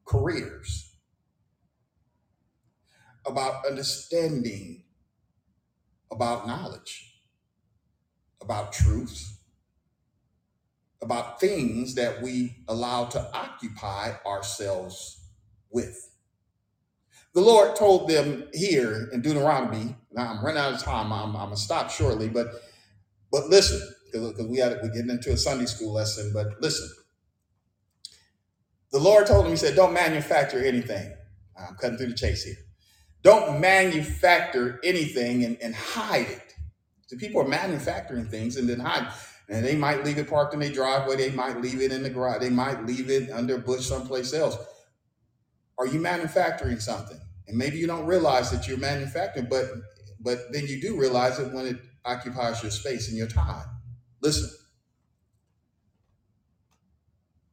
careers, 0.06 0.96
about 3.26 3.66
understanding, 3.66 4.84
about 6.12 6.46
knowledge, 6.46 7.22
about 8.42 8.72
truths, 8.72 9.38
about 11.02 11.40
things 11.40 11.94
that 11.96 12.22
we 12.22 12.56
allow 12.68 13.06
to 13.06 13.20
occupy 13.36 14.14
ourselves 14.26 15.22
with? 15.70 16.10
The 17.34 17.42
Lord 17.42 17.76
told 17.76 18.08
them 18.10 18.44
here 18.54 19.10
in 19.12 19.22
Deuteronomy, 19.22 19.96
now 20.12 20.30
I'm 20.30 20.44
running 20.44 20.60
out 20.62 20.74
of 20.74 20.82
time, 20.82 21.12
I'm, 21.12 21.36
I'm 21.36 21.46
going 21.46 21.50
to 21.50 21.56
stop 21.56 21.90
shortly, 21.90 22.28
but 22.28 22.48
But 23.32 23.48
listen, 23.48 23.82
because 24.12 24.46
we 24.46 24.58
had 24.58 24.78
we're 24.82 24.88
getting 24.92 25.10
into 25.10 25.32
a 25.32 25.36
Sunday 25.36 25.66
school 25.66 25.92
lesson. 25.92 26.30
But 26.34 26.60
listen, 26.60 26.88
the 28.92 28.98
Lord 28.98 29.26
told 29.26 29.46
him, 29.46 29.52
He 29.52 29.56
said, 29.56 29.76
"Don't 29.76 29.92
manufacture 29.92 30.64
anything." 30.64 31.14
I'm 31.58 31.74
cutting 31.74 31.98
through 31.98 32.08
the 32.08 32.14
chase 32.14 32.44
here. 32.44 32.56
Don't 33.22 33.60
manufacture 33.60 34.78
anything 34.84 35.44
and, 35.44 35.58
and 35.60 35.74
hide 35.74 36.28
it. 36.28 36.54
So 37.08 37.16
people 37.16 37.40
are 37.40 37.48
manufacturing 37.48 38.26
things 38.26 38.56
and 38.56 38.68
then 38.68 38.80
hide. 38.80 39.08
And 39.48 39.64
they 39.64 39.74
might 39.74 40.04
leave 40.04 40.18
it 40.18 40.28
parked 40.28 40.54
in 40.54 40.60
their 40.60 40.70
driveway. 40.70 41.16
They 41.16 41.30
might 41.30 41.60
leave 41.60 41.80
it 41.80 41.90
in 41.90 42.02
the 42.02 42.10
garage. 42.10 42.40
They 42.40 42.50
might 42.50 42.84
leave 42.86 43.10
it 43.10 43.30
under 43.30 43.56
a 43.56 43.58
bush 43.58 43.86
someplace 43.86 44.34
else. 44.34 44.56
Are 45.78 45.86
you 45.86 46.00
manufacturing 46.00 46.80
something? 46.80 47.18
And 47.46 47.56
maybe 47.56 47.78
you 47.78 47.86
don't 47.86 48.06
realize 48.06 48.50
that 48.50 48.68
you're 48.68 48.78
manufacturing, 48.78 49.46
but 49.48 49.66
but 50.20 50.52
then 50.52 50.66
you 50.66 50.80
do 50.80 50.98
realize 50.98 51.38
it 51.38 51.52
when 51.52 51.66
it 51.66 51.76
occupies 52.04 52.62
your 52.62 52.72
space 52.72 53.08
and 53.08 53.16
your 53.16 53.28
time. 53.28 53.64
Listen, 54.20 54.50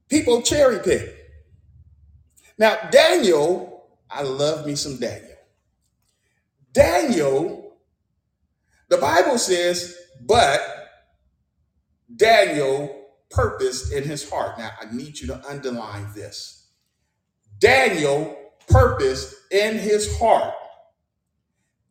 people 0.10 0.42
cherry 0.42 0.80
pick. 0.80 1.16
Now, 2.58 2.78
Daniel, 2.92 3.88
I 4.10 4.24
love 4.24 4.66
me 4.66 4.76
some 4.76 4.98
Daniel. 4.98 5.36
Daniel, 6.72 7.74
the 8.90 8.98
Bible 8.98 9.38
says, 9.38 9.96
but 10.22 10.62
Daniel 12.16 13.08
purposed 13.30 13.92
in 13.92 14.04
his 14.04 14.30
heart. 14.30 14.58
Now, 14.58 14.72
I 14.82 14.94
need 14.94 15.20
you 15.20 15.28
to 15.28 15.48
underline 15.48 16.08
this. 16.16 16.70
Daniel 17.60 18.38
purposed 18.68 19.36
in 19.52 19.78
his 19.78 20.18
heart 20.18 20.54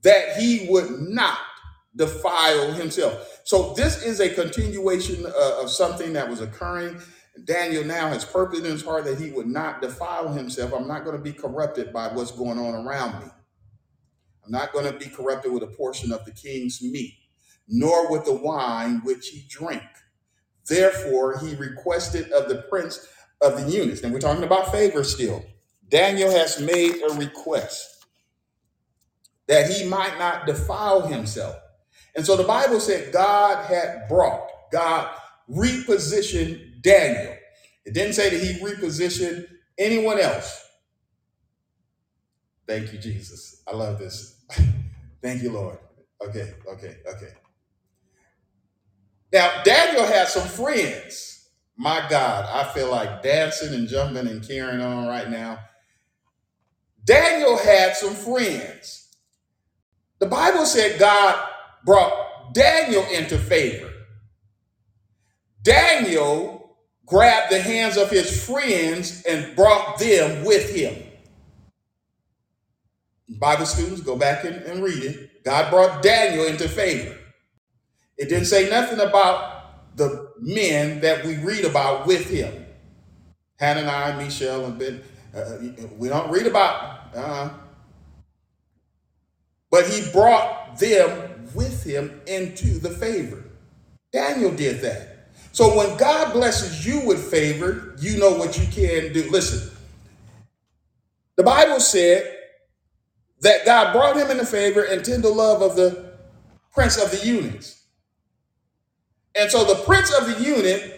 that 0.02 0.36
he 0.36 0.66
would 0.68 1.00
not 1.00 1.38
defile 1.96 2.72
himself. 2.72 3.40
So, 3.44 3.74
this 3.74 4.02
is 4.02 4.20
a 4.20 4.28
continuation 4.28 5.26
uh, 5.26 5.62
of 5.62 5.70
something 5.70 6.12
that 6.14 6.28
was 6.28 6.40
occurring. 6.40 7.00
Daniel 7.44 7.84
now 7.84 8.08
has 8.08 8.24
purpose 8.24 8.60
in 8.60 8.64
his 8.66 8.84
heart 8.84 9.04
that 9.04 9.18
he 9.18 9.30
would 9.30 9.48
not 9.48 9.82
defile 9.82 10.32
himself. 10.32 10.72
I'm 10.72 10.86
not 10.86 11.04
going 11.04 11.16
to 11.16 11.22
be 11.22 11.32
corrupted 11.32 11.92
by 11.92 12.08
what's 12.08 12.30
going 12.30 12.58
on 12.58 12.86
around 12.86 13.24
me. 13.24 13.30
I'm 14.44 14.52
not 14.52 14.72
going 14.72 14.90
to 14.90 14.98
be 14.98 15.06
corrupted 15.06 15.52
with 15.52 15.62
a 15.62 15.68
portion 15.68 16.12
of 16.12 16.24
the 16.24 16.30
king's 16.32 16.82
meat, 16.82 17.14
nor 17.66 18.10
with 18.10 18.24
the 18.24 18.34
wine 18.34 19.00
which 19.04 19.28
he 19.28 19.46
drank. 19.48 19.82
Therefore, 20.68 21.38
he 21.38 21.54
requested 21.54 22.30
of 22.32 22.48
the 22.48 22.62
prince 22.68 23.06
of 23.40 23.60
the 23.60 23.70
eunuchs. 23.70 24.02
And 24.02 24.12
we're 24.12 24.20
talking 24.20 24.44
about 24.44 24.70
favor 24.70 25.04
still. 25.04 25.44
Daniel 25.88 26.30
has 26.30 26.60
made 26.60 26.96
a 27.08 27.14
request 27.14 28.06
that 29.46 29.70
he 29.70 29.86
might 29.86 30.18
not 30.18 30.46
defile 30.46 31.06
himself. 31.06 31.56
And 32.16 32.24
so 32.24 32.36
the 32.36 32.44
Bible 32.44 32.80
said 32.80 33.12
God 33.12 33.64
had 33.66 34.08
brought, 34.08 34.48
God 34.72 35.10
repositioned 35.50 36.82
Daniel. 36.82 37.36
It 37.84 37.92
didn't 37.94 38.14
say 38.14 38.30
that 38.30 38.40
he 38.40 38.60
repositioned 38.64 39.46
anyone 39.78 40.18
else. 40.18 40.64
Thank 42.66 42.92
you, 42.92 42.98
Jesus. 42.98 43.62
I 43.66 43.74
love 43.74 43.98
this. 43.98 44.40
Thank 45.22 45.42
you, 45.42 45.52
Lord. 45.52 45.78
Okay, 46.20 46.54
okay, 46.72 46.96
okay. 47.06 47.32
Now, 49.32 49.62
Daniel 49.64 50.06
had 50.06 50.28
some 50.28 50.46
friends. 50.46 51.48
My 51.76 52.06
God, 52.08 52.46
I 52.46 52.72
feel 52.72 52.90
like 52.90 53.22
dancing 53.22 53.74
and 53.74 53.88
jumping 53.88 54.28
and 54.28 54.46
carrying 54.46 54.80
on 54.80 55.08
right 55.08 55.28
now. 55.28 55.58
Daniel 57.04 57.58
had 57.58 57.96
some 57.96 58.14
friends. 58.14 59.08
The 60.20 60.26
Bible 60.26 60.64
said 60.64 60.98
God 60.98 61.44
brought 61.84 62.54
Daniel 62.54 63.04
into 63.12 63.38
favor. 63.38 63.90
Daniel 65.62 66.76
grabbed 67.06 67.52
the 67.52 67.60
hands 67.60 67.96
of 67.96 68.10
his 68.10 68.44
friends 68.44 69.22
and 69.24 69.54
brought 69.56 69.98
them 69.98 70.44
with 70.44 70.74
him. 70.74 71.02
Bible 73.38 73.66
students, 73.66 74.00
go 74.00 74.16
back 74.16 74.44
and, 74.44 74.56
and 74.56 74.82
read 74.82 75.02
it. 75.02 75.44
God 75.44 75.70
brought 75.70 76.02
Daniel 76.02 76.46
into 76.46 76.68
favor. 76.68 77.16
It 78.16 78.28
didn't 78.28 78.46
say 78.46 78.70
nothing 78.70 79.00
about 79.00 79.96
the 79.96 80.32
men 80.38 81.00
that 81.00 81.24
we 81.24 81.36
read 81.36 81.64
about 81.64 82.06
with 82.06 82.28
him. 82.28 82.66
Hananiah, 83.56 84.16
Mishael, 84.16 84.66
and 84.66 84.78
Ben. 84.78 85.02
Uh, 85.34 85.38
uh, 85.38 85.58
we 85.98 86.08
don't 86.08 86.30
read 86.30 86.46
about, 86.46 87.14
uh, 87.16 87.50
but 89.70 89.84
he 89.88 90.08
brought 90.12 90.78
them 90.78 91.33
with 91.54 91.84
him 91.84 92.20
into 92.26 92.78
the 92.78 92.90
favor. 92.90 93.44
Daniel 94.12 94.52
did 94.54 94.80
that. 94.82 95.28
So 95.52 95.76
when 95.76 95.96
God 95.96 96.32
blesses 96.32 96.86
you 96.86 97.06
with 97.06 97.30
favor, 97.30 97.94
you 98.00 98.18
know 98.18 98.32
what 98.36 98.58
you 98.58 98.66
can 98.66 99.12
do. 99.12 99.30
Listen, 99.30 99.70
the 101.36 101.44
Bible 101.44 101.80
said 101.80 102.36
that 103.40 103.64
God 103.64 103.92
brought 103.92 104.16
him 104.16 104.30
into 104.30 104.46
favor 104.46 104.82
and 104.82 105.04
tender 105.04 105.28
love 105.28 105.62
of 105.62 105.76
the 105.76 106.14
prince 106.72 106.96
of 107.02 107.10
the 107.10 107.26
eunuchs. 107.26 107.84
And 109.34 109.50
so 109.50 109.64
the 109.64 109.82
prince 109.84 110.12
of 110.12 110.26
the 110.26 110.42
eunuch 110.44 110.92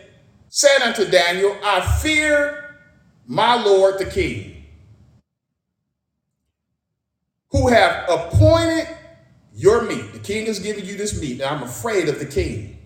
said 0.48 0.82
unto 0.82 1.10
Daniel, 1.10 1.56
I 1.64 1.80
fear 2.02 2.76
my 3.26 3.62
lord 3.62 3.98
the 3.98 4.06
king, 4.06 4.64
who 7.50 7.68
have 7.68 8.08
appointed 8.08 8.95
your 9.56 9.82
meat. 9.82 10.12
The 10.12 10.18
king 10.18 10.46
has 10.46 10.58
given 10.58 10.84
you 10.84 10.96
this 10.96 11.18
meat, 11.18 11.40
and 11.40 11.42
I'm 11.42 11.62
afraid 11.62 12.10
of 12.10 12.18
the 12.18 12.26
king. 12.26 12.78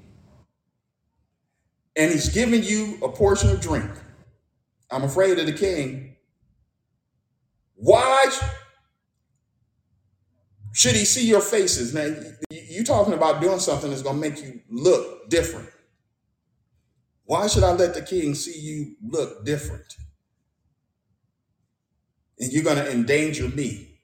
And 1.97 2.13
he's 2.13 2.29
giving 2.29 2.63
you 2.63 2.97
a 3.03 3.09
portion 3.09 3.51
of 3.51 3.61
drink. 3.61 3.91
I'm 4.89 5.03
afraid 5.03 5.39
of 5.41 5.47
the 5.47 5.53
king. 5.53 6.17
Why 7.75 8.31
should 10.73 10.95
he 10.95 11.05
see 11.05 11.27
your 11.27 11.41
faces? 11.41 11.93
Now, 11.93 12.15
you 12.51 12.85
talking 12.85 13.15
about 13.15 13.41
doing 13.41 13.59
something 13.59 13.91
that's 13.91 14.03
going 14.03 14.21
to 14.23 14.31
make 14.31 14.41
you 14.41 14.61
look 14.69 15.29
different. 15.29 15.69
Why 17.25 17.49
should 17.49 17.65
I 17.65 17.73
let 17.73 17.95
the 17.95 18.03
king 18.03 18.35
see 18.37 18.61
you 18.61 18.95
look 19.03 19.45
different? 19.45 19.97
And 22.39 22.53
you're 22.53 22.65
going 22.65 22.77
to 22.77 22.91
endanger 22.91 23.49
me. 23.49 24.01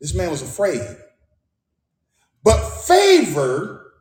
This 0.00 0.14
man 0.14 0.30
was 0.30 0.42
afraid. 0.42 0.80
But 2.42 2.60
favor, 2.82 3.92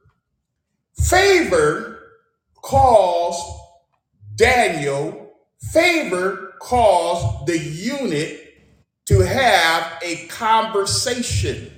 favor 0.99 1.99
caused 2.55 3.43
Daniel, 4.35 5.33
favor 5.71 6.53
caused 6.61 7.47
the 7.47 7.57
eunuch 7.57 8.39
to 9.05 9.19
have 9.19 9.99
a 10.03 10.27
conversation. 10.27 11.71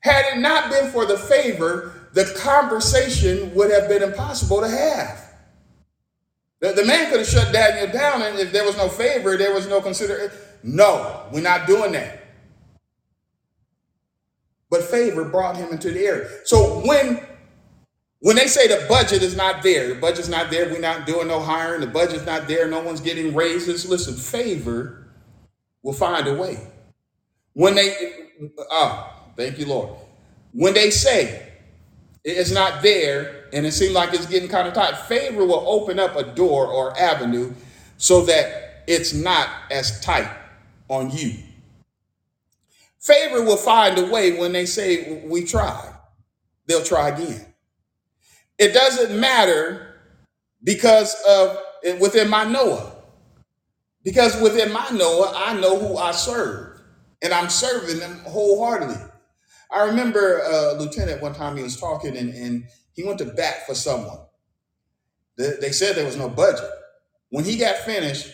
Had 0.00 0.36
it 0.36 0.40
not 0.40 0.70
been 0.70 0.90
for 0.92 1.06
the 1.06 1.18
favor, 1.18 2.08
the 2.12 2.24
conversation 2.38 3.54
would 3.54 3.70
have 3.70 3.88
been 3.88 4.02
impossible 4.02 4.60
to 4.60 4.68
have. 4.68 5.22
The, 6.60 6.72
the 6.72 6.84
man 6.84 7.10
could 7.10 7.18
have 7.18 7.28
shut 7.28 7.52
Daniel 7.52 7.92
down, 7.92 8.22
and 8.22 8.38
if 8.38 8.52
there 8.52 8.64
was 8.64 8.76
no 8.76 8.88
favor, 8.88 9.36
there 9.36 9.52
was 9.52 9.66
no 9.66 9.80
consideration. 9.80 10.30
No, 10.62 11.26
we're 11.32 11.42
not 11.42 11.66
doing 11.66 11.92
that. 11.92 12.25
But 14.70 14.82
favor 14.82 15.24
brought 15.24 15.56
him 15.56 15.70
into 15.70 15.90
the 15.90 16.04
area. 16.04 16.28
So 16.44 16.80
when 16.86 17.24
when 18.20 18.36
they 18.36 18.46
say 18.46 18.66
the 18.66 18.86
budget 18.88 19.22
is 19.22 19.36
not 19.36 19.62
there, 19.62 19.88
the 19.88 20.00
budget's 20.00 20.28
not 20.28 20.50
there, 20.50 20.68
we're 20.68 20.80
not 20.80 21.06
doing 21.06 21.28
no 21.28 21.38
hiring, 21.38 21.80
the 21.80 21.86
budget's 21.86 22.26
not 22.26 22.48
there, 22.48 22.66
no 22.66 22.80
one's 22.80 23.00
getting 23.00 23.34
raises. 23.34 23.88
Listen, 23.88 24.14
favor 24.14 25.06
will 25.82 25.92
find 25.92 26.26
a 26.26 26.34
way. 26.34 26.58
When 27.52 27.74
they, 27.74 27.94
oh, 28.70 29.16
Thank 29.36 29.58
you, 29.58 29.66
Lord. 29.66 29.90
When 30.52 30.72
they 30.74 30.90
say 30.90 31.52
it's 32.24 32.50
not 32.50 32.82
there 32.82 33.48
and 33.52 33.66
it 33.66 33.72
seems 33.72 33.92
like 33.92 34.14
it's 34.14 34.26
getting 34.26 34.48
kind 34.48 34.66
of 34.66 34.74
tight, 34.74 34.96
favor 34.96 35.44
will 35.44 35.64
open 35.68 36.00
up 36.00 36.16
a 36.16 36.22
door 36.22 36.66
or 36.66 36.98
avenue 36.98 37.52
so 37.98 38.24
that 38.24 38.84
it's 38.86 39.12
not 39.12 39.48
as 39.70 40.00
tight 40.00 40.30
on 40.88 41.10
you. 41.10 41.34
Favor 43.06 43.42
will 43.42 43.56
find 43.56 43.98
a 43.98 44.06
way 44.06 44.36
when 44.38 44.52
they 44.52 44.66
say, 44.66 45.22
We 45.26 45.44
tried, 45.44 45.94
they'll 46.66 46.82
try 46.82 47.10
again. 47.10 47.54
It 48.58 48.72
doesn't 48.72 49.18
matter 49.18 49.94
because 50.64 51.14
of 51.28 51.58
within 52.00 52.28
my 52.28 52.44
Noah. 52.44 52.92
Because 54.02 54.40
within 54.40 54.72
my 54.72 54.88
Noah, 54.90 55.32
I 55.36 55.58
know 55.60 55.78
who 55.78 55.96
I 55.96 56.12
serve, 56.12 56.80
and 57.22 57.32
I'm 57.32 57.50
serving 57.50 57.98
them 57.98 58.18
wholeheartedly. 58.20 59.02
I 59.70 59.84
remember 59.84 60.42
uh, 60.44 60.74
Lieutenant 60.74 61.20
one 61.20 61.34
time 61.34 61.56
he 61.56 61.62
was 61.62 61.78
talking 61.78 62.16
and, 62.16 62.32
and 62.32 62.64
he 62.92 63.04
went 63.04 63.18
to 63.18 63.24
bat 63.24 63.66
for 63.66 63.74
someone. 63.74 64.18
They 65.36 65.72
said 65.72 65.96
there 65.96 66.06
was 66.06 66.16
no 66.16 66.28
budget. 66.28 66.70
When 67.30 67.44
he 67.44 67.58
got 67.58 67.76
finished 67.78 68.30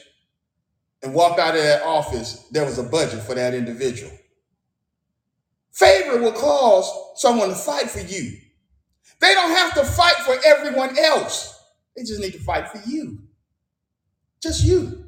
and 1.02 1.14
walked 1.14 1.40
out 1.40 1.56
of 1.56 1.62
that 1.62 1.82
office, 1.82 2.46
there 2.50 2.64
was 2.64 2.78
a 2.78 2.82
budget 2.84 3.22
for 3.22 3.34
that 3.34 3.54
individual. 3.54 4.12
Favor 5.72 6.20
will 6.22 6.32
cause 6.32 6.90
someone 7.16 7.50
to 7.50 7.56
fight 7.56 7.90
for 7.90 8.00
you 8.00 8.38
They 9.20 9.34
don't 9.34 9.50
have 9.50 9.74
to 9.74 9.84
fight 9.84 10.16
for 10.26 10.36
everyone 10.46 10.98
else. 10.98 11.60
They 11.96 12.04
just 12.04 12.20
need 12.20 12.34
to 12.34 12.40
fight 12.40 12.68
for 12.70 12.80
you. 12.88 13.18
Just 14.42 14.64
you. 14.64 15.06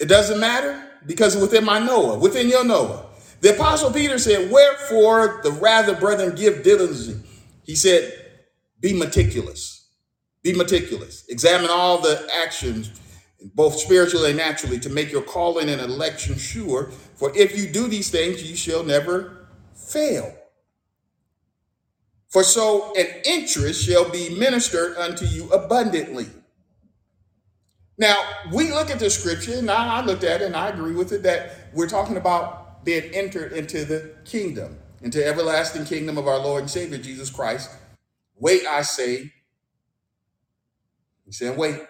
It 0.00 0.06
doesn't 0.08 0.40
matter 0.40 0.82
because 1.06 1.36
within 1.36 1.64
my 1.64 1.78
Noah, 1.80 2.18
within 2.18 2.48
your 2.48 2.64
Noah. 2.64 3.06
The 3.42 3.54
apostle 3.54 3.92
Peter 3.92 4.18
said, 4.18 4.50
Wherefore 4.50 5.40
the 5.44 5.52
rather, 5.52 5.96
brethren, 5.96 6.34
give 6.36 6.62
diligently. 6.64 7.28
He 7.64 7.76
said, 7.76 8.12
Be 8.80 8.94
meticulous. 8.98 9.88
Be 10.42 10.54
meticulous. 10.54 11.26
Examine 11.28 11.70
all 11.70 11.98
the 12.00 12.28
actions, 12.42 12.92
both 13.54 13.76
spiritually 13.76 14.30
and 14.30 14.38
naturally, 14.38 14.80
to 14.80 14.90
make 14.90 15.12
your 15.12 15.22
calling 15.22 15.70
and 15.70 15.80
election 15.80 16.36
sure. 16.36 16.90
For 17.16 17.32
if 17.36 17.58
you 17.58 17.66
do 17.66 17.88
these 17.88 18.10
things, 18.10 18.42
you 18.48 18.56
shall 18.56 18.84
never 18.84 19.48
fail. 19.74 20.34
For 22.28 22.42
so 22.42 22.92
an 22.94 23.06
interest 23.24 23.84
shall 23.84 24.10
be 24.10 24.28
ministered 24.30 24.96
unto 24.98 25.24
you 25.24 25.48
abundantly. 25.50 26.26
Now, 27.98 28.22
we 28.52 28.70
look 28.72 28.90
at 28.90 28.98
the 28.98 29.08
scripture, 29.08 29.54
and 29.54 29.70
I 29.70 30.04
looked 30.04 30.24
at 30.24 30.42
it 30.42 30.46
and 30.46 30.56
I 30.56 30.68
agree 30.68 30.94
with 30.94 31.12
it 31.12 31.22
that 31.22 31.70
we're 31.72 31.88
talking 31.88 32.18
about 32.18 32.84
being 32.84 33.04
entered 33.14 33.52
into 33.52 33.86
the 33.86 34.14
kingdom, 34.26 34.76
into 35.02 35.24
everlasting 35.24 35.86
kingdom 35.86 36.18
of 36.18 36.28
our 36.28 36.38
Lord 36.38 36.62
and 36.62 36.70
Savior 36.70 36.98
Jesus 36.98 37.30
Christ. 37.30 37.70
Wait, 38.38 38.66
I 38.66 38.82
say. 38.82 39.32
He's 41.24 41.38
saying, 41.38 41.56
wait, 41.56 41.80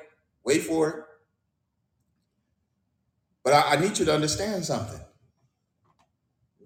wait 0.45 0.62
for 0.62 0.89
it. 0.89 1.05
But 3.43 3.53
I, 3.53 3.72
I 3.72 3.77
need 3.81 3.99
you 3.99 4.05
to 4.05 4.14
understand 4.14 4.64
something. 4.64 5.01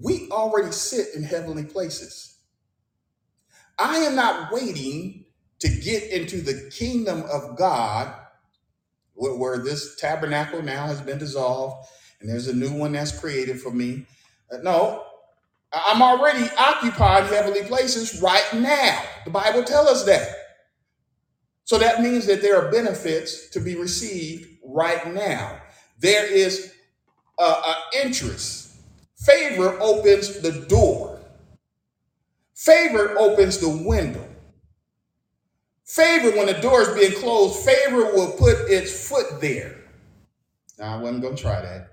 We 0.01 0.29
already 0.31 0.73
sit 0.73 1.15
in 1.17 1.25
heavenly 1.25 1.65
places. 1.65 2.39
I 3.79 3.99
am 3.99 4.17
not 4.17 4.53
waiting 4.53 5.27
to 5.61 5.69
get 5.69 6.05
into 6.11 6.43
the 6.43 6.71
kingdom 6.73 7.25
of 7.33 7.57
God 7.57 8.15
where, 9.15 9.39
this 9.59 9.97
tabernacle 9.97 10.63
now 10.63 10.87
has 10.87 11.01
been 11.01 11.19
dissolved 11.19 11.89
and 12.21 12.31
there's 12.31 12.49
a 12.49 12.55
new 12.55 12.73
one 12.73 12.93
that's 12.93 13.19
created 13.19 13.61
for 13.61 13.71
me. 13.73 14.07
Uh, 14.53 14.59
no, 14.59 15.05
I- 15.73 15.93
I'm 15.95 16.03
already 16.03 16.49
occupying 16.59 17.27
heavenly 17.27 17.65
places 17.65 18.23
right 18.23 18.47
now. 18.55 19.03
The 19.25 19.31
Bible 19.31 19.65
tells 19.65 19.89
us 19.89 20.05
that. 20.07 20.29
So 21.65 21.79
that 21.79 22.03
means 22.03 22.27
that 22.27 22.43
there 22.43 22.57
are 22.63 22.71
benefits 22.73 23.51
to 23.51 23.61
be 23.61 23.77
received 23.77 24.49
right 24.65 25.13
now. 25.15 25.61
There 26.01 26.27
is 26.27 26.73
a, 27.39 27.45
a 27.45 27.77
interest. 28.05 28.60
Favor 29.21 29.79
opens 29.81 30.41
the 30.41 30.53
door. 30.67 31.21
Favor 32.55 33.19
opens 33.19 33.59
the 33.59 33.69
window. 33.69 34.27
Favor, 35.85 36.37
when 36.37 36.47
the 36.47 36.55
door 36.55 36.83
is 36.83 36.89
being 36.95 37.21
closed, 37.21 37.65
favor 37.65 38.15
will 38.15 38.33
put 38.33 38.71
its 38.71 39.09
foot 39.09 39.41
there. 39.41 39.77
Now, 40.79 40.97
I 40.97 41.03
wasn't 41.03 41.23
going 41.23 41.37
to 41.37 41.43
try 41.43 41.61
that. 41.61 41.91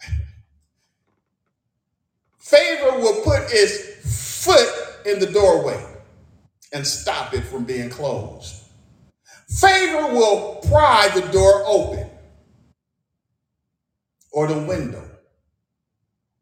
Favor 2.38 2.98
will 2.98 3.22
put 3.22 3.42
its 3.50 4.44
foot 4.44 4.68
in 5.04 5.18
the 5.18 5.26
doorway 5.26 5.84
and 6.72 6.86
stop 6.86 7.34
it 7.34 7.42
from 7.42 7.64
being 7.64 7.90
closed. 7.90 8.62
Favor 9.48 10.14
will 10.14 10.60
pry 10.68 11.10
the 11.14 11.28
door 11.32 11.64
open 11.66 12.08
or 14.32 14.46
the 14.46 14.58
window 14.60 15.13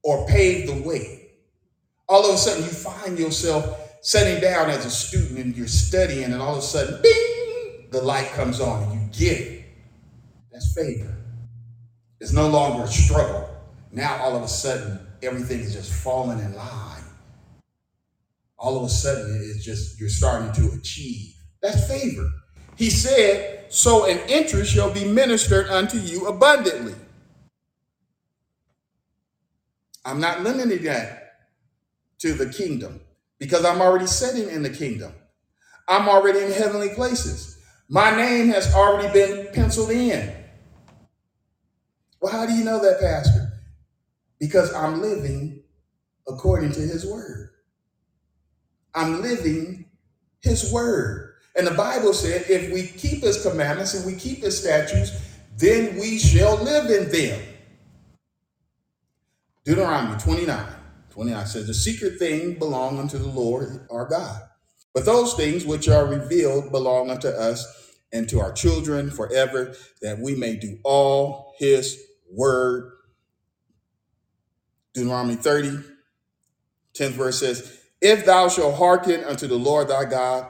or 0.02 0.26
pave 0.26 0.66
the 0.66 0.88
way. 0.88 1.30
All 2.08 2.28
of 2.28 2.34
a 2.34 2.38
sudden, 2.38 2.64
you 2.64 2.70
find 2.70 3.18
yourself 3.18 3.98
sitting 4.02 4.40
down 4.40 4.68
as 4.68 4.84
a 4.84 4.90
student 4.90 5.38
and 5.38 5.56
you're 5.56 5.66
studying, 5.66 6.24
and 6.24 6.42
all 6.42 6.52
of 6.52 6.58
a 6.58 6.62
sudden, 6.62 7.00
bing, 7.02 7.88
the 7.90 8.02
light 8.02 8.28
comes 8.32 8.60
on 8.60 8.82
and 8.82 8.92
you 8.92 9.26
get 9.26 9.40
it. 9.40 9.64
That's 10.50 10.74
favor. 10.74 11.16
It's 12.20 12.32
no 12.32 12.48
longer 12.48 12.84
a 12.84 12.88
struggle. 12.88 13.48
Now, 13.90 14.16
all 14.22 14.36
of 14.36 14.42
a 14.42 14.48
sudden, 14.48 15.06
everything 15.22 15.60
is 15.60 15.74
just 15.74 15.92
falling 15.92 16.38
in 16.38 16.54
line. 16.54 17.02
All 18.58 18.76
of 18.76 18.84
a 18.84 18.88
sudden, 18.88 19.40
it's 19.44 19.64
just 19.64 19.98
you're 19.98 20.08
starting 20.08 20.52
to 20.52 20.74
achieve. 20.76 21.34
That's 21.60 21.88
favor. 21.88 22.28
He 22.76 22.90
said, 22.90 23.72
So 23.72 24.06
an 24.06 24.18
interest 24.28 24.72
shall 24.72 24.92
be 24.92 25.04
ministered 25.04 25.68
unto 25.68 25.98
you 25.98 26.26
abundantly. 26.26 26.94
I'm 30.04 30.20
not 30.20 30.42
limiting 30.42 30.84
that 30.84 31.34
to 32.20 32.32
the 32.34 32.48
kingdom 32.48 33.00
because 33.38 33.64
I'm 33.64 33.80
already 33.80 34.06
sitting 34.06 34.48
in 34.48 34.62
the 34.62 34.70
kingdom. 34.70 35.12
I'm 35.88 36.08
already 36.08 36.40
in 36.40 36.52
heavenly 36.52 36.90
places. 36.90 37.58
My 37.88 38.14
name 38.14 38.48
has 38.48 38.74
already 38.74 39.12
been 39.12 39.48
penciled 39.52 39.90
in. 39.90 40.32
Well, 42.20 42.32
how 42.32 42.46
do 42.46 42.52
you 42.52 42.64
know 42.64 42.80
that, 42.80 43.00
Pastor? 43.00 43.52
Because 44.38 44.72
I'm 44.74 45.00
living 45.00 45.62
according 46.28 46.72
to 46.72 46.80
his 46.80 47.04
word. 47.04 47.50
I'm 48.94 49.22
living 49.22 49.86
his 50.40 50.72
word. 50.72 51.34
And 51.56 51.66
the 51.66 51.72
Bible 51.72 52.14
said 52.14 52.44
if 52.48 52.72
we 52.72 52.86
keep 52.86 53.22
his 53.22 53.42
commandments 53.42 53.94
and 53.94 54.06
we 54.06 54.18
keep 54.18 54.42
his 54.42 54.58
statutes, 54.58 55.12
then 55.56 55.98
we 55.98 56.18
shall 56.18 56.56
live 56.62 56.90
in 56.90 57.10
them. 57.10 57.40
Deuteronomy 59.64 60.18
29. 60.18 60.66
29 61.10 61.46
says, 61.46 61.66
The 61.66 61.74
secret 61.74 62.18
thing 62.18 62.58
belong 62.58 62.98
unto 62.98 63.18
the 63.18 63.28
Lord 63.28 63.86
our 63.90 64.06
God. 64.08 64.42
But 64.94 65.04
those 65.04 65.34
things 65.34 65.64
which 65.64 65.88
are 65.88 66.06
revealed 66.06 66.70
belong 66.72 67.10
unto 67.10 67.28
us 67.28 67.92
and 68.12 68.28
to 68.28 68.40
our 68.40 68.52
children 68.52 69.10
forever, 69.10 69.74
that 70.02 70.18
we 70.18 70.34
may 70.34 70.56
do 70.56 70.78
all 70.84 71.54
his 71.58 72.02
word. 72.30 72.92
Deuteronomy 74.94 75.36
30, 75.36 75.78
10th 76.94 77.10
verse 77.10 77.40
says, 77.40 77.80
If 78.00 78.26
thou 78.26 78.48
shalt 78.48 78.76
hearken 78.76 79.24
unto 79.24 79.46
the 79.46 79.58
Lord 79.58 79.88
thy 79.88 80.04
God, 80.04 80.48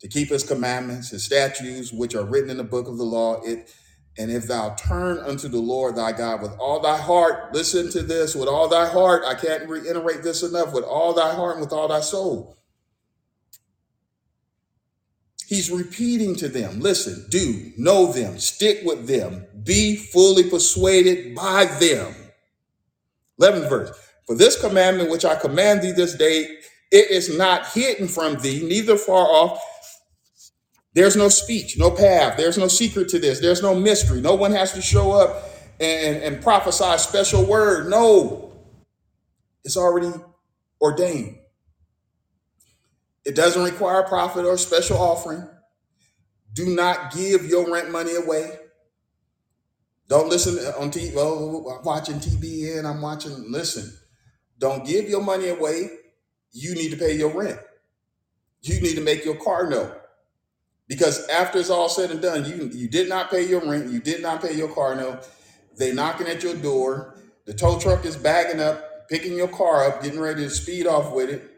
to 0.00 0.08
keep 0.08 0.28
his 0.28 0.44
commandments, 0.44 1.10
his 1.10 1.24
statutes, 1.24 1.92
which 1.92 2.14
are 2.14 2.24
written 2.24 2.50
in 2.50 2.56
the 2.56 2.64
book 2.64 2.86
of 2.86 2.98
the 2.98 3.04
law, 3.04 3.40
it 3.42 3.72
and 4.18 4.32
if 4.32 4.48
thou 4.48 4.74
turn 4.74 5.18
unto 5.18 5.48
the 5.48 5.60
Lord 5.60 5.96
thy 5.96 6.12
God 6.12 6.42
with 6.42 6.52
all 6.58 6.80
thy 6.80 6.98
heart, 6.98 7.54
listen 7.54 7.90
to 7.92 8.02
this, 8.02 8.34
with 8.34 8.48
all 8.48 8.68
thy 8.68 8.88
heart, 8.88 9.22
I 9.24 9.34
can't 9.34 9.68
reiterate 9.68 10.24
this 10.24 10.42
enough, 10.42 10.74
with 10.74 10.84
all 10.84 11.14
thy 11.14 11.34
heart 11.34 11.56
and 11.56 11.64
with 11.64 11.72
all 11.72 11.86
thy 11.88 12.00
soul. 12.00 12.56
He's 15.46 15.70
repeating 15.70 16.34
to 16.36 16.48
them, 16.48 16.80
listen, 16.80 17.26
do, 17.30 17.72
know 17.78 18.12
them, 18.12 18.38
stick 18.38 18.80
with 18.84 19.06
them, 19.06 19.46
be 19.62 19.96
fully 19.96 20.50
persuaded 20.50 21.34
by 21.34 21.64
them. 21.80 22.14
11th 23.40 23.68
verse. 23.70 23.98
For 24.26 24.34
this 24.34 24.60
commandment 24.60 25.10
which 25.10 25.24
I 25.24 25.36
command 25.36 25.80
thee 25.80 25.92
this 25.92 26.14
day, 26.16 26.58
it 26.90 27.10
is 27.10 27.36
not 27.36 27.66
hidden 27.68 28.08
from 28.08 28.34
thee, 28.40 28.66
neither 28.68 28.96
far 28.96 29.26
off. 29.26 29.58
There's 30.94 31.16
no 31.16 31.28
speech, 31.28 31.78
no 31.78 31.90
path. 31.90 32.36
There's 32.36 32.58
no 32.58 32.68
secret 32.68 33.08
to 33.10 33.18
this. 33.18 33.40
There's 33.40 33.62
no 33.62 33.74
mystery. 33.74 34.20
No 34.20 34.34
one 34.34 34.52
has 34.52 34.72
to 34.72 34.82
show 34.82 35.12
up 35.12 35.44
and, 35.80 36.16
and 36.22 36.42
prophesy 36.42 36.84
a 36.84 36.98
special 36.98 37.44
word. 37.44 37.88
No, 37.88 38.52
it's 39.64 39.76
already 39.76 40.12
ordained. 40.80 41.38
It 43.24 43.36
doesn't 43.36 43.62
require 43.62 44.00
a 44.00 44.08
prophet 44.08 44.46
or 44.46 44.56
special 44.56 44.96
offering. 44.96 45.46
Do 46.54 46.66
not 46.74 47.12
give 47.12 47.44
your 47.44 47.70
rent 47.70 47.90
money 47.90 48.16
away. 48.16 48.58
Don't 50.08 50.30
listen 50.30 50.56
on 50.80 50.90
TV. 50.90 51.12
Oh, 51.16 51.68
I'm 51.78 51.84
watching 51.84 52.16
TBN. 52.16 52.86
I'm 52.86 53.02
watching. 53.02 53.52
Listen, 53.52 53.92
don't 54.58 54.86
give 54.86 55.08
your 55.08 55.22
money 55.22 55.48
away. 55.48 55.90
You 56.52 56.74
need 56.74 56.90
to 56.90 56.96
pay 56.96 57.16
your 57.16 57.38
rent. 57.38 57.60
You 58.62 58.80
need 58.80 58.94
to 58.94 59.02
make 59.02 59.24
your 59.24 59.36
car 59.36 59.68
note. 59.68 59.94
Because 60.88 61.28
after 61.28 61.58
it's 61.58 61.70
all 61.70 61.88
said 61.88 62.10
and 62.10 62.20
done, 62.22 62.46
you 62.46 62.70
you 62.72 62.88
did 62.88 63.08
not 63.08 63.30
pay 63.30 63.46
your 63.46 63.60
rent, 63.60 63.92
you 63.92 64.00
did 64.00 64.22
not 64.22 64.40
pay 64.42 64.54
your 64.54 64.68
car 64.74 64.94
note. 64.94 65.28
They 65.76 65.92
knocking 65.92 66.26
at 66.26 66.42
your 66.42 66.54
door. 66.56 67.14
The 67.44 67.54
tow 67.54 67.78
truck 67.78 68.04
is 68.04 68.16
bagging 68.16 68.60
up, 68.60 69.08
picking 69.08 69.36
your 69.36 69.48
car 69.48 69.86
up, 69.86 70.02
getting 70.02 70.20
ready 70.20 70.44
to 70.44 70.50
speed 70.50 70.86
off 70.86 71.12
with 71.12 71.30
it. 71.30 71.50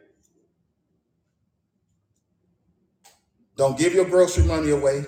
Don't 3.57 3.79
give 3.79 3.95
your 3.95 4.05
grocery 4.05 4.45
money 4.45 4.71
away. 4.71 5.05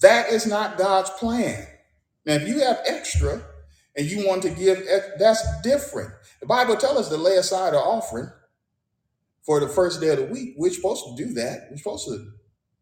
That 0.00 0.30
is 0.30 0.46
not 0.46 0.78
God's 0.78 1.10
plan. 1.10 1.66
Now, 2.26 2.34
if 2.34 2.48
you 2.48 2.60
have 2.60 2.80
extra 2.86 3.42
and 3.96 4.06
you 4.06 4.26
want 4.26 4.42
to 4.42 4.50
give, 4.50 4.78
eh, 4.88 5.00
that's 5.18 5.42
different. 5.62 6.12
The 6.40 6.46
Bible 6.46 6.76
tells 6.76 6.98
us 6.98 7.08
to 7.08 7.16
lay 7.16 7.36
aside 7.36 7.70
an 7.70 7.80
offering 7.80 8.30
for 9.44 9.60
the 9.60 9.68
first 9.68 10.00
day 10.00 10.08
of 10.08 10.18
the 10.18 10.24
week. 10.26 10.54
We're 10.58 10.70
supposed 10.72 11.04
to 11.06 11.24
do 11.24 11.32
that. 11.34 11.68
We're 11.70 11.78
supposed 11.78 12.06
to 12.08 12.32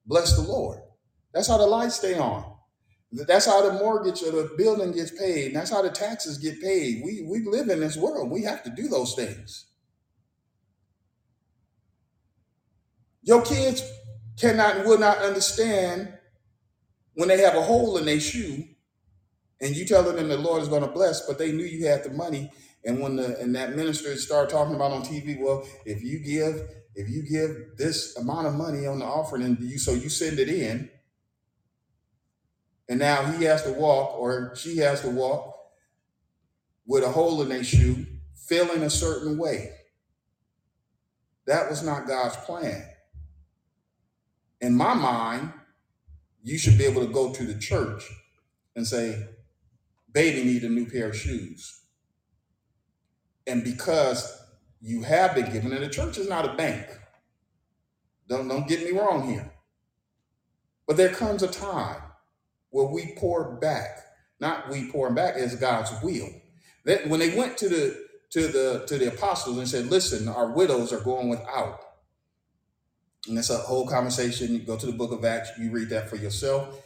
bless 0.07 0.37
the 0.37 0.43
Lord. 0.43 0.81
That's 1.33 1.49
how 1.49 1.59
the 1.59 1.67
lights 1.67 1.97
stay 1.97 2.19
on. 2.19 2.53
That's 3.13 3.47
how 3.47 3.69
the 3.69 3.79
mortgage 3.79 4.23
of 4.23 4.33
the 4.35 4.51
building 4.57 4.93
gets 4.93 5.11
paid. 5.13 5.55
That's 5.55 5.71
how 5.71 5.83
the 5.83 5.91
taxes 5.91 6.39
get 6.39 6.61
paid. 6.61 7.03
We 7.05 7.23
we 7.23 7.45
live 7.45 7.69
in 7.69 7.81
this 7.81 7.97
world. 7.97 8.31
We 8.31 8.43
have 8.43 8.63
to 8.65 8.71
do 8.71 8.89
those 8.89 9.15
things. 9.15 9.67
Your 13.23 13.43
kids 13.43 13.83
cannot 14.39 14.77
and 14.77 14.89
will 14.89 14.99
not 14.99 15.19
understand 15.19 16.13
when 17.15 17.29
they 17.29 17.41
have 17.41 17.55
a 17.55 17.63
hole 17.63 17.97
in 17.97 18.05
their 18.05 18.21
shoe 18.21 18.65
and 19.61 19.77
you 19.77 19.87
telling 19.87 20.17
them 20.17 20.29
the 20.29 20.37
Lord 20.37 20.63
is 20.63 20.69
going 20.69 20.83
to 20.83 20.89
bless, 20.91 21.27
but 21.27 21.39
they 21.39 21.53
knew 21.53 21.65
you 21.65 21.87
had 21.87 22.05
the 22.05 22.11
money. 22.11 22.51
And 22.85 23.01
when 23.01 23.17
the 23.17 23.39
and 23.41 23.55
that 23.55 23.75
minister 23.77 24.15
started 24.17 24.51
talking 24.51 24.75
about 24.75 24.93
on 24.93 25.03
TV, 25.03 25.41
well, 25.41 25.67
if 25.87 26.03
you 26.03 26.19
give 26.19 26.69
if 26.95 27.09
you 27.09 27.23
give 27.23 27.77
this 27.77 28.17
amount 28.17 28.47
of 28.47 28.55
money 28.55 28.87
on 28.87 29.01
the 29.01 29.05
offering 29.05 29.43
and 29.43 29.59
you 29.61 29.79
so 29.79 29.93
you 29.93 30.09
send 30.09 30.39
it 30.39 30.49
in, 30.49 30.91
and 32.89 32.99
now 32.99 33.25
he 33.33 33.45
has 33.45 33.63
to 33.65 33.73
walk 33.73 34.19
or 34.19 34.55
she 34.57 34.79
has 34.79 35.01
to 35.01 35.09
walk 35.09 35.55
with 36.87 37.03
a 37.03 37.09
hole 37.09 37.41
in 37.43 37.49
their 37.49 37.65
shoe, 37.65 38.07
feeling 38.35 38.83
a 38.83 38.91
certain 38.91 39.39
way. 39.39 39.71
That 41.47 41.69
was 41.69 41.83
not 41.83 42.07
God's 42.07 42.37
plan. 42.37 42.85
In 44.61 44.75
my 44.77 44.95
mind, 44.95 45.53
you 46.43 46.59
should 46.59 46.79
be 46.79 46.85
able 46.85 47.07
to 47.07 47.13
go 47.13 47.33
to 47.33 47.45
the 47.45 47.59
church 47.59 48.05
and 48.77 48.87
say, 48.87 49.29
baby 50.13 50.45
need 50.45 50.63
a 50.63 50.69
new 50.69 50.87
pair 50.87 51.09
of 51.09 51.17
shoes. 51.17 51.83
And 53.47 53.65
because 53.65 54.44
you 54.87 55.03
have 55.03 55.35
been 55.35 55.51
given, 55.51 55.73
and 55.73 55.83
the 55.83 55.89
church 55.89 56.19
is 56.19 56.29
not 56.29 56.45
a 56.45 56.53
bank. 56.57 56.87
Don't, 58.29 58.47
don't 58.47 58.69
get 58.69 58.85
me 58.85 58.91
wrong 58.99 59.27
here. 59.27 59.51
But 60.87 60.99
there 60.99 61.09
comes 61.09 61.43
a 61.43 61.49
time 61.49 62.03
where 62.69 62.85
we 62.85 63.15
pour 63.17 63.57
back. 63.57 63.99
Not 64.41 64.69
we 64.69 64.91
pour 64.91 65.11
back 65.11 65.37
as 65.37 65.57
God's 65.57 65.91
will. 66.03 66.29
That 66.85 67.09
when 67.09 67.19
they 67.19 67.35
went 67.35 67.57
to 67.59 67.69
the 67.71 68.05
to 68.33 68.47
the 68.47 68.85
to 68.87 68.99
the 68.99 69.09
apostles 69.09 69.57
and 69.57 69.67
said, 69.67 69.87
listen, 69.87 70.29
our 70.29 70.51
widows 70.51 70.93
are 70.93 71.01
going 71.01 71.31
without. 71.31 71.81
And 73.27 73.39
that's 73.39 73.49
a 73.49 73.57
whole 73.57 73.87
conversation. 73.87 74.53
You 74.53 74.59
go 74.59 74.77
to 74.77 74.85
the 74.85 74.93
book 74.93 75.13
of 75.13 75.25
Acts, 75.25 75.51
you 75.59 75.71
read 75.71 75.89
that 75.91 76.11
for 76.11 76.17
yourself. 76.17 76.79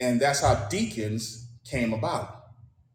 And 0.00 0.20
that's 0.20 0.40
how 0.40 0.66
deacons 0.68 1.48
came 1.64 1.92
about. 1.92 2.42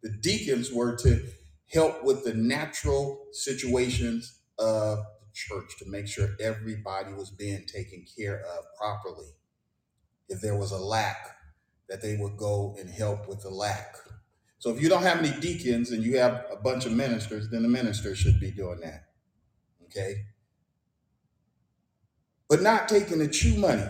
The 0.04 0.10
deacons 0.10 0.74
were 0.74 0.98
to 0.98 1.24
help 1.68 2.04
with 2.04 2.26
the 2.26 2.34
natural 2.34 3.28
situations 3.32 4.40
of 4.62 5.00
the 5.00 5.28
church 5.34 5.78
to 5.80 5.90
make 5.90 6.08
sure 6.08 6.30
everybody 6.40 7.14
was 7.14 7.32
being 7.32 7.66
taken 7.66 8.06
care 8.18 8.42
of 8.42 8.66
properly. 8.78 9.30
If 10.30 10.42
there 10.42 10.56
was 10.56 10.72
a 10.72 10.78
lack, 10.78 11.18
that 11.92 12.02
they 12.02 12.16
would 12.16 12.38
go 12.38 12.74
and 12.80 12.90
help 12.90 13.28
with 13.28 13.42
the 13.42 13.50
lack. 13.50 13.98
So 14.60 14.70
if 14.74 14.82
you 14.82 14.88
don't 14.88 15.04
have 15.04 15.20
any 15.20 15.38
deacons 15.42 15.92
and 15.92 16.02
you 16.02 16.18
have 16.20 16.46
a 16.50 16.56
bunch 16.56 16.86
of 16.86 16.94
ministers, 16.94 17.50
then 17.50 17.64
the 17.64 17.68
minister 17.68 18.16
should 18.16 18.40
be 18.40 18.50
doing 18.50 18.80
that. 18.80 19.08
Okay? 19.86 20.24
But 22.48 22.62
not 22.62 22.88
taking 22.88 23.20
the 23.20 23.28
true 23.28 23.56
money. 23.56 23.84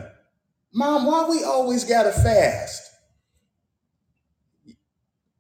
Mom, 0.74 1.06
why 1.06 1.30
we 1.30 1.44
always 1.44 1.84
gotta 1.84 2.12
fast? 2.12 2.90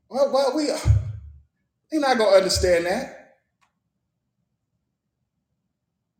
Well, 0.07 0.31
well, 0.31 0.55
we 0.55 0.65
they're 1.91 1.99
not 1.99 2.19
gonna 2.19 2.35
understand 2.37 2.85
that. 2.85 3.20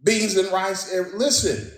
Beans 0.04 0.38
and 0.38 0.52
rice. 0.52 0.93
eh, 0.93 1.04
Listen, 1.16 1.72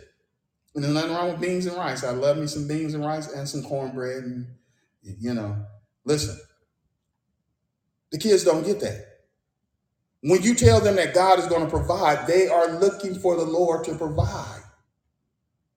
and 0.75 0.83
there's 0.83 0.93
nothing 0.93 1.11
wrong 1.13 1.31
with 1.31 1.41
beans 1.41 1.65
and 1.67 1.77
rice. 1.77 2.03
I 2.03 2.11
love 2.11 2.37
me 2.37 2.47
some 2.47 2.67
beans 2.67 2.93
and 2.93 3.05
rice 3.05 3.31
and 3.31 3.47
some 3.49 3.63
cornbread, 3.63 4.23
and 4.23 4.47
you 5.03 5.33
know. 5.33 5.65
Listen, 6.05 6.37
the 8.11 8.17
kids 8.19 8.43
don't 8.43 8.65
get 8.65 8.79
that. 8.81 9.05
When 10.21 10.41
you 10.43 10.55
tell 10.55 10.81
them 10.81 10.97
that 10.97 11.13
God 11.13 11.39
is 11.39 11.47
going 11.47 11.63
to 11.65 11.69
provide, 11.69 12.27
they 12.27 12.47
are 12.49 12.79
looking 12.79 13.15
for 13.15 13.35
the 13.37 13.45
Lord 13.45 13.85
to 13.85 13.95
provide. 13.95 14.61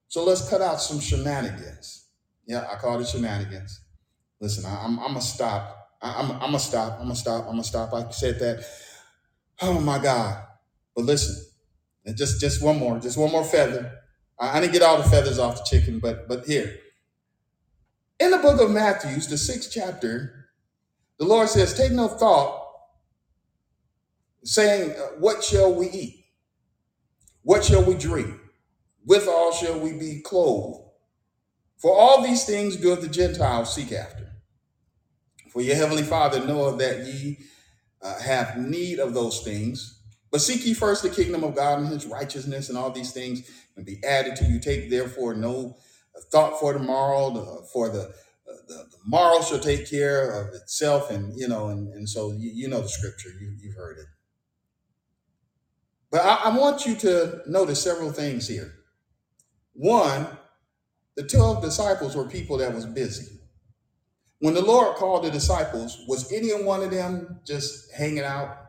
So 0.09 0.25
let's 0.25 0.49
cut 0.51 0.63
out 0.63 0.81
some 0.81 1.01
shenanigans. 1.01 2.09
Yeah, 2.47 2.67
I 2.73 2.77
call 2.77 3.01
it 3.01 3.09
shenanigans. 3.09 3.83
Listen, 4.41 4.67
I, 4.67 4.85
I'm, 4.85 4.99
I'm 5.01 5.09
gonna 5.09 5.21
stop. 5.23 5.89
I, 6.03 6.21
I'm 6.21 6.29
gonna 6.41 6.59
stop. 6.59 6.95
I'm 6.95 7.05
gonna 7.07 7.17
stop. 7.17 7.45
I'm 7.47 7.53
gonna 7.53 7.65
stop. 7.65 7.95
I 7.95 8.11
said 8.11 8.39
that. 8.41 8.65
Oh 9.63 9.81
my 9.81 9.99
God! 9.99 10.45
But 10.97 11.07
listen, 11.07 11.46
and 12.07 12.17
just 12.17 12.41
just 12.41 12.63
one 12.63 12.79
more, 12.79 12.99
just 13.01 13.19
one 13.19 13.33
more 13.33 13.45
feather. 13.45 13.93
I, 14.41 14.59
I 14.59 14.61
didn't 14.61 14.75
get 14.75 14.83
all 14.83 14.99
the 15.03 15.09
feathers 15.11 15.39
off 15.39 15.59
the 15.59 15.65
chicken, 15.65 16.01
but 16.01 16.29
but 16.29 16.47
here 16.47 16.77
in 18.21 18.31
the 18.31 18.39
book 18.39 18.61
of 18.61 18.71
Matthew's, 18.71 19.29
the 19.29 19.39
sixth 19.39 19.71
chapter, 19.73 20.47
the 21.19 21.27
Lord 21.27 21.49
says, 21.49 21.75
"Take 21.75 21.93
no 21.93 22.09
thought, 22.09 22.67
saying, 24.45 24.93
uh, 24.93 25.19
What 25.19 25.45
shall 25.45 25.75
we 25.75 25.89
eat? 25.91 26.25
What 27.43 27.65
shall 27.65 27.85
we 27.85 27.95
drink? 27.95 28.35
Withal 29.07 29.53
shall 29.53 29.79
we 29.79 29.93
be 29.93 30.21
clothed? 30.25 30.83
For 31.79 31.95
all 31.95 32.23
these 32.23 32.45
things 32.45 32.77
do 32.77 32.97
the 32.97 33.09
Gentiles 33.09 33.75
seek 33.75 33.93
after. 33.93 34.33
For 35.53 35.63
your 35.63 35.77
heavenly 35.77 36.03
Father 36.03 36.45
knoweth 36.45 36.79
that 36.79 37.07
ye 37.07 37.39
uh, 38.03 38.19
have 38.21 38.59
need 38.59 38.99
of 38.99 39.15
those 39.15 39.43
things. 39.43 39.96
But 40.31 40.41
seek 40.41 40.67
ye 40.67 40.75
first 40.75 41.03
the 41.03 41.11
kingdom 41.11 41.45
of 41.45 41.55
God 41.55 41.79
and 41.79 41.89
his 41.89 42.07
righteousness, 42.07 42.69
and 42.69 42.77
all 42.77 42.91
these 42.91 43.13
things 43.13 43.49
will 43.77 43.85
be 43.85 44.03
added 44.05 44.37
to 44.37 44.45
you. 44.45 44.59
Take 44.59 44.91
therefore 44.91 45.35
no 45.35 45.77
thought 46.33 46.59
for 46.59 46.73
tomorrow, 46.73 47.63
for 47.73 47.89
the, 47.89 48.03
uh, 48.03 48.57
the, 48.69 48.75
the 48.75 48.99
morrow 49.05 49.41
shall 49.43 49.61
take 49.61 49.89
care 49.89 50.31
of 50.31 50.55
itself. 50.55 51.11
And, 51.11 51.39
you 51.39 51.49
know, 51.49 51.69
and, 51.69 51.93
and 51.95 52.09
so 52.09 52.33
you, 52.33 52.51
you 52.53 52.69
know 52.69 52.81
the 52.81 52.89
scripture, 52.89 53.31
you, 53.41 53.55
you've 53.61 53.77
heard 53.77 53.99
it. 53.99 54.07
But 56.11 56.23
I, 56.23 56.51
I 56.51 56.59
want 56.59 56.87
you 56.87 56.95
to 56.97 57.43
notice 57.47 57.83
several 57.83 58.11
things 58.11 58.49
here. 58.49 58.73
One, 59.75 60.27
the 61.17 61.23
12 61.25 61.63
disciples 61.63 62.17
were 62.17 62.29
people 62.29 62.59
that 62.59 62.75
was 62.75 62.87
busy. 62.87 63.41
When 64.39 64.55
the 64.55 64.63
Lord 64.63 64.97
called 64.97 65.25
the 65.25 65.31
disciples, 65.31 65.99
was 66.09 66.31
any 66.33 66.51
one 66.63 66.83
of 66.83 66.91
them 66.91 67.41
just 67.47 67.93
hanging 67.93 68.25
out? 68.25 68.66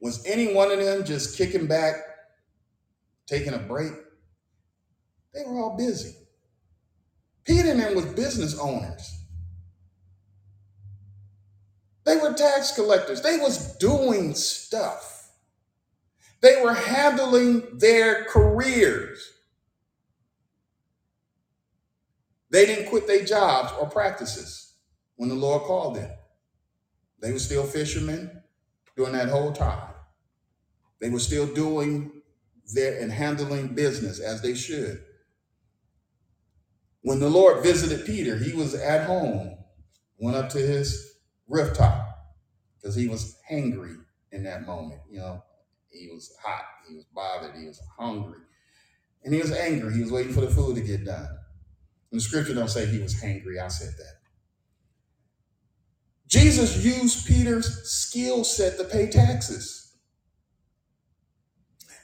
Was 0.00 0.24
any 0.26 0.54
one 0.54 0.70
of 0.70 0.78
them 0.78 1.04
just 1.04 1.36
kicking 1.36 1.66
back, 1.66 1.94
taking 3.26 3.54
a 3.54 3.58
break? 3.58 3.92
They 5.34 5.42
were 5.46 5.60
all 5.60 5.76
busy. 5.76 6.14
Peter 7.44 7.70
and 7.70 7.80
them 7.80 7.94
was 7.94 8.06
business 8.06 8.58
owners. 8.58 9.16
They 12.04 12.16
were 12.16 12.32
tax 12.32 12.72
collectors. 12.72 13.20
They 13.20 13.36
was 13.36 13.76
doing 13.76 14.34
stuff. 14.34 15.30
They 16.40 16.62
were 16.62 16.74
handling 16.74 17.78
their 17.78 18.24
careers. 18.24 19.30
They 22.50 22.66
didn't 22.66 22.88
quit 22.88 23.06
their 23.06 23.24
jobs 23.24 23.72
or 23.78 23.88
practices 23.88 24.74
when 25.16 25.28
the 25.28 25.34
Lord 25.34 25.62
called 25.62 25.96
them. 25.96 26.10
They 27.20 27.32
were 27.32 27.38
still 27.38 27.64
fishermen 27.64 28.42
during 28.96 29.12
that 29.12 29.28
whole 29.28 29.52
time. 29.52 29.89
They 31.00 31.10
were 31.10 31.18
still 31.18 31.46
doing 31.46 32.12
their 32.74 33.00
and 33.00 33.10
handling 33.10 33.74
business 33.74 34.20
as 34.20 34.42
they 34.42 34.54
should. 34.54 35.02
When 37.02 37.20
the 37.20 37.30
Lord 37.30 37.62
visited 37.62 38.06
Peter, 38.06 38.36
he 38.36 38.52
was 38.52 38.74
at 38.74 39.06
home, 39.06 39.56
went 40.18 40.36
up 40.36 40.50
to 40.50 40.58
his 40.58 41.14
rooftop 41.48 42.06
because 42.76 42.94
he 42.94 43.08
was 43.08 43.36
hangry 43.50 43.96
in 44.32 44.44
that 44.44 44.66
moment. 44.66 45.00
You 45.10 45.20
know, 45.20 45.42
he 45.90 46.08
was 46.12 46.32
hot, 46.42 46.64
he 46.88 46.94
was 46.94 47.06
bothered, 47.14 47.56
he 47.56 47.66
was 47.66 47.80
hungry, 47.98 48.40
and 49.24 49.34
he 49.34 49.40
was 49.40 49.52
angry. 49.52 49.94
He 49.94 50.02
was 50.02 50.12
waiting 50.12 50.32
for 50.32 50.42
the 50.42 50.50
food 50.50 50.76
to 50.76 50.82
get 50.82 51.04
done. 51.04 51.28
And 52.10 52.20
the 52.20 52.24
scripture 52.24 52.54
don't 52.54 52.68
say 52.68 52.86
he 52.86 52.98
was 52.98 53.20
hangry. 53.20 53.62
I 53.62 53.68
said 53.68 53.94
that. 53.96 54.14
Jesus 56.26 56.84
used 56.84 57.26
Peter's 57.26 57.90
skill 57.90 58.44
set 58.44 58.78
to 58.78 58.84
pay 58.84 59.08
taxes. 59.08 59.89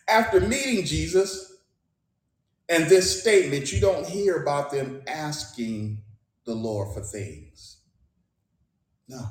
After 0.09 0.40
meeting 0.40 0.84
Jesus 0.84 1.52
and 2.68 2.86
this 2.86 3.20
statement, 3.20 3.72
you 3.72 3.80
don't 3.80 4.07
hear 4.07 4.42
about 4.42 4.70
them 4.70 5.02
asking 5.07 6.02
the 6.44 6.54
Lord 6.54 6.94
for 6.94 7.00
things. 7.02 7.78
No, 9.09 9.22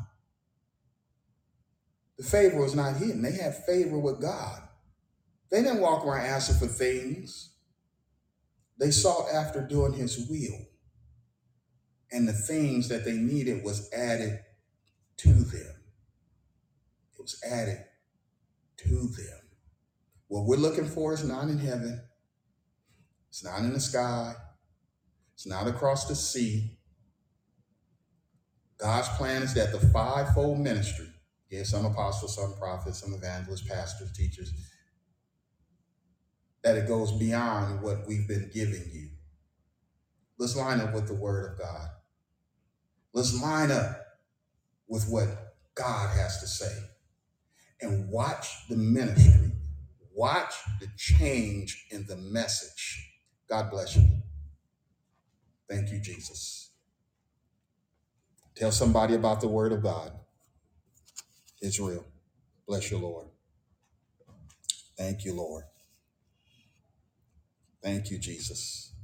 the 2.17 2.23
favor 2.23 2.61
was 2.61 2.76
not 2.76 2.97
hidden. 2.97 3.21
They 3.21 3.34
had 3.34 3.65
favor 3.65 3.99
with 3.99 4.21
God. 4.21 4.61
They 5.51 5.61
didn't 5.61 5.82
walk 5.82 6.05
around 6.05 6.26
asking 6.26 6.57
for 6.67 6.73
things. 6.73 7.51
They 8.80 8.91
sought 8.91 9.30
after 9.34 9.61
doing 9.61 9.93
his 9.93 10.28
will. 10.30 10.59
And 12.11 12.28
the 12.28 12.34
things 12.34 12.89
that 12.89 13.05
they 13.05 13.13
needed 13.13 13.63
was 13.63 13.89
added 13.93 14.39
to 15.17 15.34
them. 15.34 15.76
It 17.17 17.21
was 17.21 17.41
added 17.49 17.84
to 18.78 18.89
them. 18.89 19.45
What 20.28 20.45
we're 20.45 20.57
looking 20.57 20.88
for 20.88 21.13
is 21.13 21.23
not 21.23 21.47
in 21.47 21.59
heaven. 21.59 22.01
It's 23.30 23.43
not 23.43 23.59
in 23.59 23.73
the 23.73 23.80
sky. 23.80 24.34
It's 25.34 25.45
not 25.45 25.67
across 25.67 26.07
the 26.07 26.15
sea. 26.15 26.78
God's 28.78 29.09
plan 29.09 29.43
is 29.43 29.53
that 29.53 29.71
the 29.71 29.80
fivefold 29.89 30.59
ministry, 30.59 31.07
yeah, 31.49 31.63
some 31.63 31.86
apostles, 31.86 32.36
some 32.36 32.55
prophets, 32.57 32.99
some 32.99 33.13
evangelists, 33.13 33.67
pastors, 33.67 34.11
teachers, 34.11 34.51
that 36.63 36.78
it 36.78 36.88
goes 36.88 37.11
beyond 37.13 37.82
what 37.82 38.07
we've 38.07 38.28
been 38.28 38.49
giving 38.53 38.84
you. 38.91 39.09
Let's 40.38 40.55
line 40.55 40.82
up 40.82 40.93
with 40.93 41.07
the 41.07 41.13
word 41.13 41.51
of 41.51 41.59
God. 41.59 41.88
Let's 43.13 43.39
line 43.41 43.71
up 43.71 44.01
with 44.88 45.07
what 45.07 45.28
God 45.76 46.15
has 46.15 46.39
to 46.41 46.47
say 46.47 46.76
and 47.82 48.09
watch 48.09 48.67
the 48.67 48.76
ministry. 48.76 49.45
Watch 50.16 50.53
the 50.80 50.88
change 50.97 51.88
in 51.91 52.05
the 52.07 52.16
message. 52.16 53.11
God 53.49 53.70
bless 53.70 53.97
you. 53.97 54.07
Thank 55.70 55.91
you, 55.91 55.99
Jesus. 55.99 56.72
Tell 58.55 58.72
somebody 58.72 59.13
about 59.16 59.41
the 59.41 59.49
word 59.49 59.74
of 59.74 59.84
God. 59.84 60.13
It's 61.59 61.79
real. 61.79 62.05
Bless 62.66 62.89
you, 62.92 62.97
Lord. 62.97 63.28
Thank 64.97 65.25
you, 65.25 65.33
Lord. 65.33 65.66
Thank 67.83 68.09
you, 68.09 68.17
Jesus. 68.17 68.95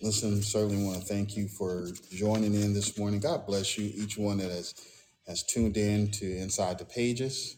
Listen, 0.00 0.42
certainly 0.42 0.84
want 0.84 1.00
to 1.00 1.04
thank 1.06 1.36
you 1.36 1.48
for 1.48 1.88
joining 2.12 2.54
in 2.54 2.72
this 2.72 2.96
morning. 2.96 3.18
God 3.18 3.46
bless 3.46 3.76
you, 3.76 3.90
each 3.96 4.16
one 4.16 4.38
that 4.38 4.50
has 4.52 4.74
has 5.26 5.42
tuned 5.42 5.76
in 5.76 6.10
to 6.12 6.38
Inside 6.38 6.78
the 6.78 6.84
Pages. 6.84 7.56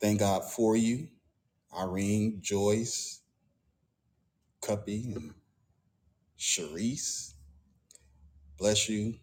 Thank 0.00 0.20
God 0.20 0.44
for 0.44 0.76
you, 0.76 1.08
Irene, 1.78 2.40
Joyce, 2.42 3.20
Cuppy, 4.62 5.14
and 5.14 5.34
Sharice. 6.38 7.34
Bless 8.58 8.88
you. 8.88 9.14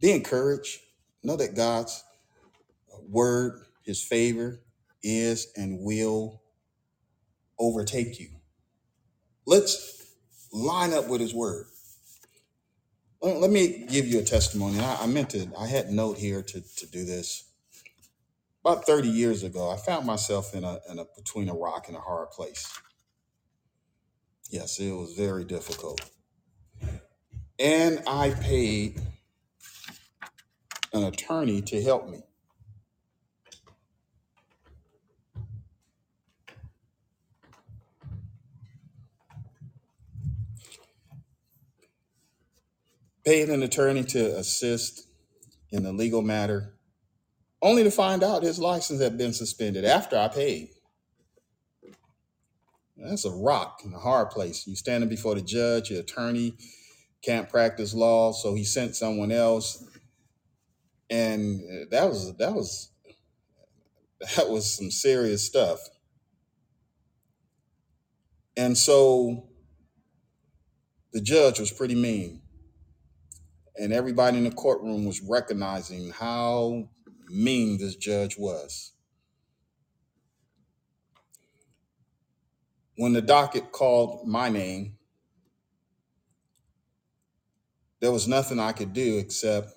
Be 0.00 0.12
encouraged. 0.12 0.80
Know 1.22 1.36
that 1.36 1.56
God's 1.56 2.04
word, 3.08 3.62
his 3.84 4.02
favor, 4.02 4.60
is 5.02 5.48
and 5.56 5.80
will 5.80 6.42
overtake 7.58 8.20
you. 8.20 8.28
Let's 9.46 10.06
line 10.52 10.92
up 10.94 11.08
with 11.08 11.20
his 11.20 11.34
word. 11.34 11.66
Let 13.22 13.50
me 13.50 13.86
give 13.88 14.06
you 14.06 14.20
a 14.20 14.22
testimony. 14.22 14.80
I, 14.80 15.02
I 15.02 15.06
meant 15.06 15.30
to, 15.30 15.48
I 15.58 15.66
had 15.66 15.90
note 15.90 16.18
here 16.18 16.42
to, 16.42 16.60
to 16.76 16.86
do 16.86 17.04
this. 17.04 17.50
About 18.64 18.86
30 18.86 19.08
years 19.08 19.42
ago, 19.42 19.70
I 19.70 19.76
found 19.76 20.06
myself 20.06 20.54
in 20.54 20.64
a, 20.64 20.78
in 20.90 20.98
a 20.98 21.06
between 21.16 21.48
a 21.48 21.54
rock 21.54 21.88
and 21.88 21.96
a 21.96 22.00
hard 22.00 22.30
place. 22.30 22.70
Yes, 24.50 24.78
it 24.78 24.92
was 24.92 25.14
very 25.14 25.44
difficult. 25.44 26.00
And 27.58 28.02
I 28.06 28.30
paid 28.30 29.00
an 30.92 31.04
attorney 31.04 31.62
to 31.62 31.82
help 31.82 32.08
me. 32.08 32.22
Paid 43.24 43.48
an 43.48 43.62
attorney 43.62 44.04
to 44.04 44.36
assist 44.36 45.06
in 45.70 45.86
a 45.86 45.92
legal 45.92 46.22
matter, 46.22 46.74
only 47.62 47.82
to 47.82 47.90
find 47.90 48.22
out 48.22 48.42
his 48.42 48.58
license 48.58 49.00
had 49.00 49.16
been 49.16 49.32
suspended 49.32 49.84
after 49.84 50.16
I 50.18 50.28
paid. 50.28 50.68
That's 52.96 53.24
a 53.24 53.30
rock 53.30 53.80
in 53.84 53.92
a 53.92 53.98
hard 53.98 54.30
place. 54.30 54.66
You're 54.66 54.76
standing 54.76 55.08
before 55.08 55.34
the 55.34 55.42
judge, 55.42 55.90
your 55.90 56.00
attorney 56.00 56.54
can't 57.22 57.48
practice 57.48 57.94
law, 57.94 58.32
so 58.32 58.54
he 58.54 58.64
sent 58.64 58.94
someone 58.94 59.32
else, 59.32 59.82
and 61.10 61.60
that 61.90 62.08
was 62.08 62.36
that 62.36 62.54
was 62.54 62.90
that 64.36 64.48
was 64.48 64.76
some 64.76 64.90
serious 64.90 65.44
stuff. 65.44 65.80
And 68.56 68.78
so 68.78 69.48
the 71.12 71.20
judge 71.20 71.58
was 71.58 71.72
pretty 71.72 71.94
mean, 71.94 72.42
and 73.76 73.92
everybody 73.92 74.38
in 74.38 74.44
the 74.44 74.50
courtroom 74.50 75.04
was 75.04 75.20
recognizing 75.20 76.10
how 76.10 76.88
mean 77.28 77.78
this 77.78 77.96
judge 77.96 78.38
was. 78.38 78.92
When 82.96 83.12
the 83.12 83.22
docket 83.22 83.72
called 83.72 84.26
my 84.26 84.48
name, 84.48 84.96
there 88.00 88.12
was 88.12 88.28
nothing 88.28 88.60
I 88.60 88.72
could 88.72 88.92
do 88.92 89.18
except 89.18 89.70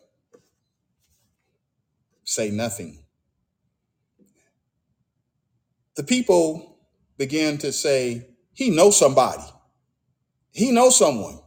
say 2.24 2.52
nothing. 2.52 3.04
The 5.96 6.04
people 6.04 6.78
began 7.18 7.58
to 7.60 7.72
say, 7.72 8.30
"He 8.54 8.70
knows 8.70 8.98
somebody. 8.98 9.44
He 10.52 10.72
knows 10.72 10.98
someone." 10.98 11.40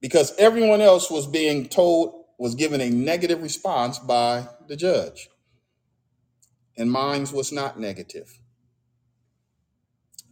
Because 0.00 0.34
everyone 0.38 0.80
else 0.80 1.10
was 1.10 1.26
being 1.26 1.68
told 1.68 2.24
was 2.38 2.54
given 2.54 2.80
a 2.80 2.90
negative 2.90 3.42
response 3.42 3.98
by 3.98 4.48
the 4.68 4.76
judge. 4.76 5.28
And 6.78 6.90
mine 6.90 7.26
was 7.32 7.52
not 7.52 7.78
negative. 7.78 8.38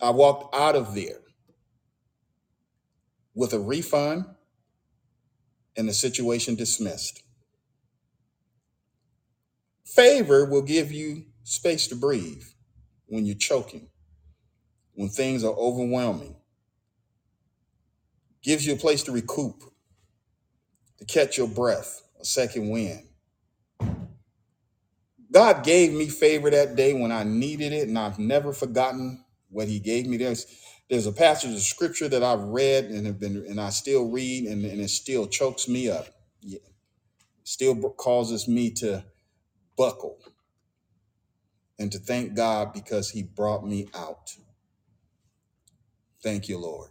I 0.01 0.11
walked 0.11 0.55
out 0.55 0.77
of 0.77 0.95
there 0.95 1.21
with 3.35 3.53
a 3.53 3.59
refund 3.59 4.27
and 5.77 5.89
the 5.89 5.95
situation 5.95 6.55
dismissed. 6.55 7.23
Favor 9.85 10.45
will 10.47 10.63
give 10.63 10.93
you 10.93 11.25
space 11.45 11.89
to 11.89 11.97
breathe 11.97 12.43
when 13.07 13.27
you're 13.27 13.37
choking 13.37 13.89
when 14.95 15.11
things 15.11 15.45
are 15.45 15.55
overwhelming 15.55 16.37
gives 18.43 18.67
you 18.67 18.75
a 18.75 18.79
place 18.79 19.03
to 19.05 19.13
recoup 19.13 19.65
to 20.99 21.05
catch 21.07 21.39
your 21.39 21.49
breath 21.49 22.03
a 22.21 22.25
second 22.27 22.71
wind 22.71 23.03
God 25.33 25.65
gave 25.65 25.93
me 25.93 26.09
favor 26.09 26.51
that 26.51 26.77
day 26.77 26.95
when 26.95 27.13
I 27.13 27.25
needed 27.25 27.75
it, 27.75 27.89
and 27.89 27.99
I've 27.99 28.19
never 28.19 28.55
forgotten 28.55 29.25
what 29.51 29.69
He 29.69 29.81
gave 29.81 30.07
me. 30.09 30.19
There's 30.19 30.47
there's 30.91 31.07
a 31.07 31.13
passage 31.13 31.55
of 31.55 31.61
scripture 31.61 32.09
that 32.09 32.25
I've 32.25 32.43
read 32.43 32.87
and 32.87 33.07
have 33.07 33.21
been 33.21 33.45
and 33.49 33.61
I 33.61 33.71
still 33.71 34.11
read, 34.11 34.47
and, 34.47 34.65
and 34.65 34.81
it 34.81 34.91
still 34.91 35.29
chokes 35.29 35.69
me 35.69 35.91
up. 35.91 36.09
Yeah, 36.43 36.61
still 37.45 37.77
causes 37.93 38.49
me 38.49 38.71
to 38.73 39.05
buckle 39.77 40.19
and 41.79 41.93
to 41.93 41.99
thank 41.99 42.35
God 42.35 42.73
because 42.75 43.11
He 43.11 43.23
brought 43.23 43.67
me 43.67 43.89
out. 43.95 44.37
Thank 46.23 46.49
you, 46.49 46.59
Lord. 46.59 46.91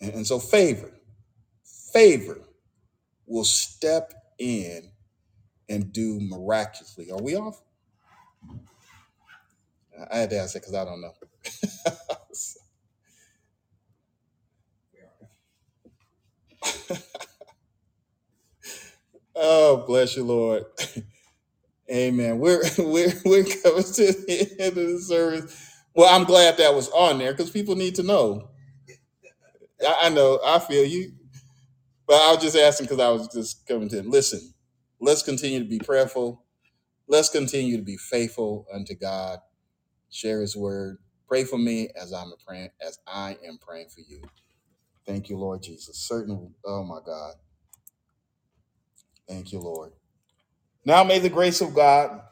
And, 0.00 0.14
and 0.14 0.26
so 0.26 0.38
favor, 0.38 0.92
favor 1.92 2.40
will 3.26 3.44
step 3.44 4.12
in 4.38 4.90
and 5.68 5.92
do 5.92 6.18
miraculously. 6.20 7.10
Are 7.10 7.22
we 7.22 7.36
off? 7.36 7.60
I 10.10 10.18
had 10.18 10.30
to 10.30 10.38
ask 10.38 10.54
that 10.54 10.60
because 10.60 10.74
I 10.74 10.84
don't 10.84 11.00
know. 11.00 11.12
oh, 19.36 19.84
bless 19.86 20.16
you, 20.16 20.24
Lord. 20.24 20.64
Amen. 21.92 22.38
We're 22.38 22.62
we're 22.78 23.12
we're 23.24 23.44
coming 23.44 23.84
to 23.84 24.12
the 24.12 24.56
end 24.60 24.78
of 24.78 24.88
the 24.88 25.00
service. 25.00 25.68
Well, 25.94 26.14
I'm 26.14 26.24
glad 26.24 26.56
that 26.58 26.74
was 26.74 26.88
on 26.90 27.18
there 27.18 27.32
because 27.32 27.50
people 27.50 27.76
need 27.76 27.96
to 27.96 28.02
know. 28.02 28.50
I, 29.86 29.96
I 30.04 30.08
know. 30.10 30.40
I 30.44 30.58
feel 30.60 30.84
you, 30.86 31.12
but 32.06 32.16
I 32.16 32.32
was 32.34 32.42
just 32.42 32.56
asking 32.56 32.86
because 32.86 33.00
I 33.00 33.10
was 33.10 33.28
just 33.28 33.66
coming 33.68 33.88
to 33.90 33.98
him. 34.00 34.10
listen. 34.10 34.54
Let's 35.00 35.22
continue 35.22 35.58
to 35.60 35.66
be 35.66 35.78
prayerful. 35.80 36.44
Let's 37.08 37.28
continue 37.30 37.76
to 37.78 37.82
be 37.84 37.96
faithful 37.98 38.66
unto 38.72 38.94
God. 38.94 39.40
Share 40.10 40.40
His 40.40 40.56
word. 40.56 40.98
Pray 41.28 41.44
for 41.44 41.58
me 41.58 41.90
as 42.00 42.12
I'm 42.12 42.32
praying 42.46 42.70
as 42.86 42.98
I 43.06 43.36
am 43.46 43.58
praying 43.60 43.88
for 43.88 44.00
you. 44.00 44.22
Thank 45.06 45.30
you, 45.30 45.38
Lord 45.38 45.62
Jesus. 45.62 45.98
Certain. 45.98 46.54
Oh 46.64 46.84
my 46.84 47.00
God. 47.04 47.34
Thank 49.28 49.52
you, 49.52 49.60
Lord. 49.60 49.92
Now 50.84 51.04
may 51.04 51.20
the 51.20 51.30
grace 51.30 51.60
of 51.60 51.74
God, 51.74 52.22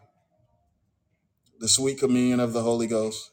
the 1.61 1.69
sweet 1.69 1.99
communion 2.01 2.41
of 2.41 2.53
the 2.53 2.63
Holy 2.63 2.87
Ghost, 2.89 3.33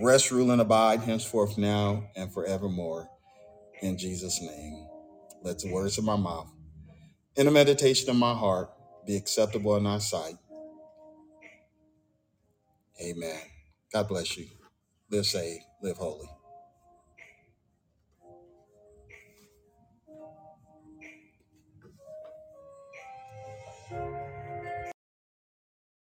rest, 0.00 0.30
rule, 0.30 0.50
and 0.50 0.60
abide 0.60 1.00
henceforth 1.00 1.58
now 1.58 2.04
and 2.16 2.32
forevermore. 2.32 3.08
In 3.82 3.98
Jesus' 3.98 4.40
name. 4.40 4.86
Let 5.42 5.58
the 5.58 5.72
words 5.72 5.98
of 5.98 6.04
my 6.04 6.16
mouth 6.16 6.50
and 7.36 7.48
the 7.48 7.52
meditation 7.52 8.10
of 8.10 8.16
my 8.16 8.34
heart 8.34 8.70
be 9.06 9.16
acceptable 9.16 9.76
in 9.76 9.84
thy 9.84 9.98
sight. 9.98 10.36
Amen. 13.02 13.40
God 13.92 14.08
bless 14.08 14.36
you. 14.36 14.46
Live 15.10 15.26
saved, 15.26 15.64
live 15.82 15.96
holy. 15.98 16.28